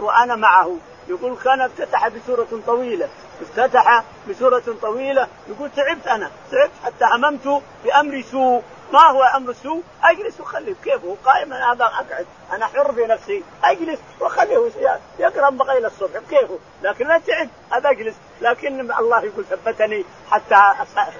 وأنا 0.00 0.36
معه. 0.36 0.76
يقول 1.08 1.36
كان 1.44 1.60
افتتح 1.60 2.08
بسورة 2.08 2.48
طويلة. 2.66 3.08
افتتح 3.42 4.04
بسورة 4.28 4.62
طويلة. 4.82 5.26
يقول 5.48 5.70
تعبت 5.76 6.06
أنا. 6.06 6.30
تعبت 6.50 6.72
حتى 6.84 7.04
هممت 7.04 7.62
بأمر 7.84 8.22
سوء. 8.30 8.62
ما 8.92 9.10
هو 9.10 9.22
أمر 9.22 9.50
السوء؟ 9.50 9.82
أجلس 10.04 10.40
وخليه 10.40 10.74
كيف 10.84 11.04
هو؟ 11.04 11.14
قائم 11.24 11.52
أنا 11.52 11.72
أقعد. 11.72 12.26
أنا 12.52 12.66
حر 12.66 12.92
في 12.92 13.06
نفسي. 13.06 13.44
أجلس 13.64 13.98
واخليه 14.20 14.70
يقرأ 15.18 15.50
بقى 15.50 15.78
إلى 15.78 15.86
الصبح 15.86 16.20
كيفه 16.30 16.58
لكن 16.82 17.08
لا 17.08 17.18
تعب. 17.18 17.48
هذا 17.70 17.90
أجلس. 17.90 18.14
لكن 18.40 18.80
الله 18.90 19.24
يقول 19.24 19.44
ثبتني 19.44 20.04
حتى 20.30 20.62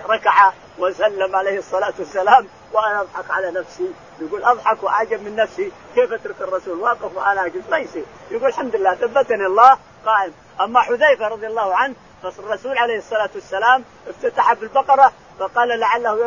ركع 0.08 0.52
وسلم 0.78 1.36
عليه 1.36 1.58
الصلاة 1.58 1.92
والسلام 1.98 2.48
وأنا 2.72 3.00
أضحك 3.00 3.30
على 3.30 3.50
نفسي. 3.50 3.90
يقول 4.20 4.44
أضحك 4.44 4.82
وأعجب 4.82 5.22
من 5.22 5.36
نفسي. 5.36 5.72
كيف 5.94 6.12
اترك 6.12 6.40
الرسول 6.40 6.78
واقف 6.80 7.16
وأنا 7.16 7.46
أجلس؟ 7.46 7.64
ما 7.70 7.78
يصير. 7.78 8.04
يقول 8.30 8.48
الحمد 8.48 8.76
لله 8.76 8.94
ثبتني 8.94 9.46
الله 9.46 9.78
قائم. 10.06 10.32
أما 10.60 10.80
حذيفة 10.80 11.28
رضي 11.28 11.46
الله 11.46 11.76
عنه 11.76 11.94
فالرسول 12.22 12.78
عليه 12.78 12.98
الصلاة 12.98 13.30
والسلام 13.34 13.84
افتتح 14.08 14.52
بالبقرة 14.52 15.12
فقال 15.38 15.80
لعله 15.80 16.18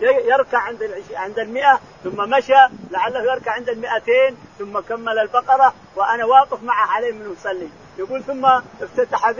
يركع 0.00 0.58
عند 0.58 1.04
عند 1.14 1.38
المئة 1.38 1.80
ثم 2.04 2.30
مشى 2.30 2.68
لعله 2.90 3.32
يركع 3.32 3.52
عند 3.52 3.68
المئتين 3.68 4.36
ثم 4.58 4.80
كمل 4.80 5.18
البقرة 5.18 5.74
وأنا 5.96 6.24
واقف 6.24 6.62
معه 6.62 6.86
عليه 6.90 7.12
من 7.12 7.32
يصلي. 7.32 7.68
يقول 7.98 8.22
ثم 8.22 8.46
افتتح 8.82 9.30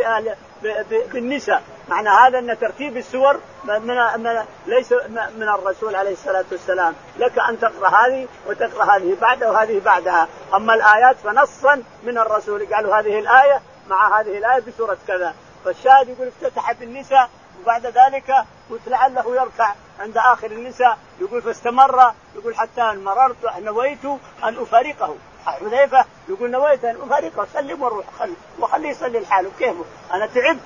بالنساء. 1.12 1.62
معنى 1.88 2.08
هذا 2.08 2.38
أن 2.38 2.58
ترتيب 2.58 2.96
السور 2.96 3.40
من 3.64 4.44
ليس 4.66 4.92
من 5.36 5.48
الرسول 5.48 5.96
عليه 5.96 6.12
الصلاة 6.12 6.44
والسلام. 6.50 6.94
لك 7.18 7.38
أن 7.38 7.60
تقرأ 7.60 7.88
هذه 7.88 8.28
وتقرأ 8.46 8.84
هذه 8.84 9.16
بعدها 9.20 9.50
وهذه 9.50 9.80
بعدها. 9.84 10.28
أما 10.54 10.74
الآيات 10.74 11.16
فنصا 11.16 11.82
من 12.02 12.18
الرسول. 12.18 12.74
قالوا 12.74 13.00
هذه 13.00 13.18
الآية 13.18 13.60
مع 13.88 14.20
هذه 14.20 14.38
الآية 14.38 14.60
بسورة 14.60 14.98
كذا. 15.08 15.34
فالشاهد 15.66 16.08
يقول 16.08 16.28
افتتح 16.28 16.72
بالنساء 16.72 17.30
وبعد 17.62 17.86
ذلك 17.86 18.34
قلت 18.70 18.88
لعله 18.88 19.36
يركع 19.36 19.72
عند 20.00 20.18
آخر 20.18 20.50
النساء. 20.50 20.98
يقول 21.20 21.42
فاستمر 21.42 22.12
يقول 22.36 22.56
حتى 22.56 22.82
أن 22.82 23.04
مررت 23.04 23.36
نويت 23.58 24.04
أن 24.44 24.56
أفارقه. 24.58 25.16
حذيفة 25.46 26.04
يقول 26.28 26.50
نويت 26.50 26.84
أن 26.84 26.96
أفارقه. 27.02 27.46
سلم 27.52 27.82
وروح 27.82 28.04
خل 28.18 28.34
وخليه 28.58 28.88
يصلي 28.88 29.20
لحاله. 29.20 29.50
كيفه 29.58 29.84
أنا 30.12 30.26
تعبت. 30.26 30.60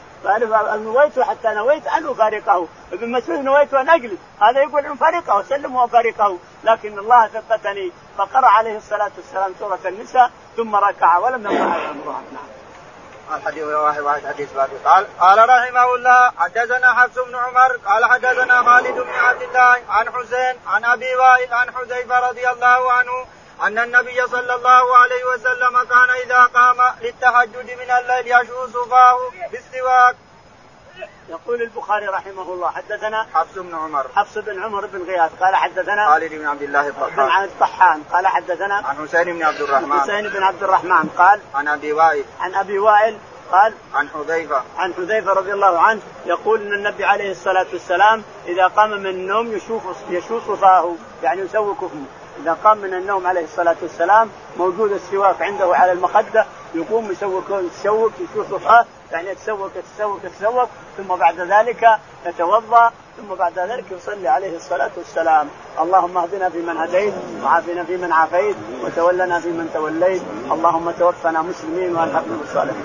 نويت 0.84 1.20
حتى 1.20 1.48
نويت 1.55 1.86
أن 1.86 2.07
أفارقه. 2.07 2.68
ابن 2.92 3.12
مسعود 3.12 3.38
نويت 3.38 3.74
ان 3.74 3.90
أجلس. 3.90 4.18
هذا 4.42 4.61
يقول 4.62 4.86
إن 4.86 4.92
افارقه 4.92 5.42
سلم 5.42 5.74
وأفارقه. 5.74 6.38
لكن 6.64 6.98
الله 6.98 7.26
ثبتني 7.26 7.92
فقرأ 8.18 8.46
عليه 8.46 8.76
الصلاة 8.76 9.11
والسلام 9.16 9.53
سورة 9.59 9.80
النساء 9.86 10.30
ثم 10.57 10.76
ركع 10.76 11.18
ولم 11.18 11.42
يقرا 11.42 11.76
القران 11.76 12.24
نعم. 12.32 12.59
الحديث 13.36 13.64
واحد 13.64 14.26
حديث 14.26 14.52
باقي 14.52 14.76
قال 14.84 15.06
قال 15.20 15.48
رحمه 15.48 15.94
الله 15.94 16.32
حدثنا 16.38 16.94
حفص 16.94 17.18
بن 17.18 17.36
عمر 17.36 17.76
قال 17.76 18.04
حدثنا 18.04 18.62
خالد 18.62 18.94
بن 18.94 19.14
عبد 19.14 19.42
الله 19.42 19.76
عن 19.88 20.12
حسين 20.12 20.54
عن 20.66 20.84
أبي 20.84 21.16
وائل 21.16 21.54
عن 21.54 21.74
حذيفة 21.74 22.28
رضي 22.28 22.48
الله 22.50 22.92
عنه 22.92 23.26
أن 23.62 23.78
النبي 23.78 24.26
صلى 24.26 24.54
الله 24.54 24.96
عليه 24.96 25.24
وسلم 25.24 25.82
كان 25.82 26.10
إذا 26.24 26.44
قام 26.44 26.94
للتهجد 27.00 27.70
من 27.80 27.90
الليل 27.90 28.26
يشوص 28.40 28.88
فاه 28.90 29.18
بالسواك. 29.52 30.16
يقول 31.28 31.62
البخاري 31.62 32.07
رحمه 32.07 32.42
الله 32.42 32.70
حدثنا 32.70 33.26
حفص 33.34 33.59
بن 33.59 33.74
عمر. 33.74 34.07
حفص 34.16 34.38
بن 34.38 34.62
عمر 34.62 34.86
بن 34.86 35.03
غياث 35.03 35.30
قال 35.40 35.57
حدثنا 35.57 36.11
خالد 36.11 36.34
بن 36.34 36.46
عبد 36.46 36.62
الله 36.62 36.88
الطحان 36.88 37.30
عن 37.30 37.44
الطحان 37.44 38.03
قال 38.12 38.26
حدثنا 38.26 38.74
عن 38.74 38.96
حسين 39.09 39.24
بن 39.24 39.42
عبد 39.42 39.61
الرحمن. 39.61 40.01
حسين 40.01 40.28
بن 40.28 40.42
عبد 40.42 40.62
الرحمن 40.62 41.09
قال 41.18 41.40
عن 41.55 41.68
أبي 41.68 41.92
وائل. 41.92 42.24
عن 42.40 42.55
أبي 42.55 42.78
وائل 42.78 43.18
قال 43.53 43.74
عن 43.94 44.09
حذيفة. 44.09 44.62
عن 44.76 44.94
حذيفة 44.94 45.32
رضي 45.32 45.53
الله 45.53 45.78
عنه 45.78 46.01
يقول 46.26 46.62
إن 46.62 46.72
النبي 46.72 47.05
عليه 47.05 47.30
الصلاة 47.30 47.66
والسلام 47.72 48.22
إذا 48.46 48.66
قام 48.66 48.90
من 48.90 49.07
النوم 49.07 49.53
يشوف 49.53 49.82
يشوص 50.11 50.42
فاه 50.42 50.94
يعني 51.22 51.40
يسوق 51.40 51.78
فمه 51.78 52.07
إذا 52.42 52.53
قام 52.64 52.78
من 52.78 52.94
النوم 52.94 53.26
عليه 53.26 53.44
الصلاة 53.44 53.76
والسلام 53.82 54.30
موجود 54.57 54.92
السواك 54.92 55.42
عنده 55.42 55.76
على 55.76 55.92
المخدة 55.92 56.46
يقوم 56.74 57.11
يسوق 57.11 57.44
يسوق 57.51 58.12
يشوف 58.20 58.55
فاه 58.55 58.86
يعني 59.12 59.30
يتسوق 59.30 59.70
يتسوق 59.76 60.18
يتسوق 60.24 60.68
ثم 60.96 61.16
بعد 61.16 61.40
ذلك 61.40 61.88
يتوضا 62.26 62.92
ثم 63.16 63.34
بعد 63.34 63.58
ذلك 63.58 63.84
يصلي 63.90 64.28
عليه 64.28 64.56
الصلاة 64.56 64.90
والسلام. 64.96 65.48
اللهم 65.80 66.18
اهدنا 66.18 66.48
فيمن 66.48 66.76
هديت 66.76 67.14
وعافنا 67.44 67.84
فيمن 67.84 68.12
عافيت 68.12 68.56
وتولنا 68.84 69.40
فيمن 69.40 69.70
توليت. 69.74 70.22
اللهم 70.50 70.90
توفنا 70.90 71.42
مسلمين 71.42 71.96
وألحقنا 71.96 72.36
بالصالحين. 72.40 72.84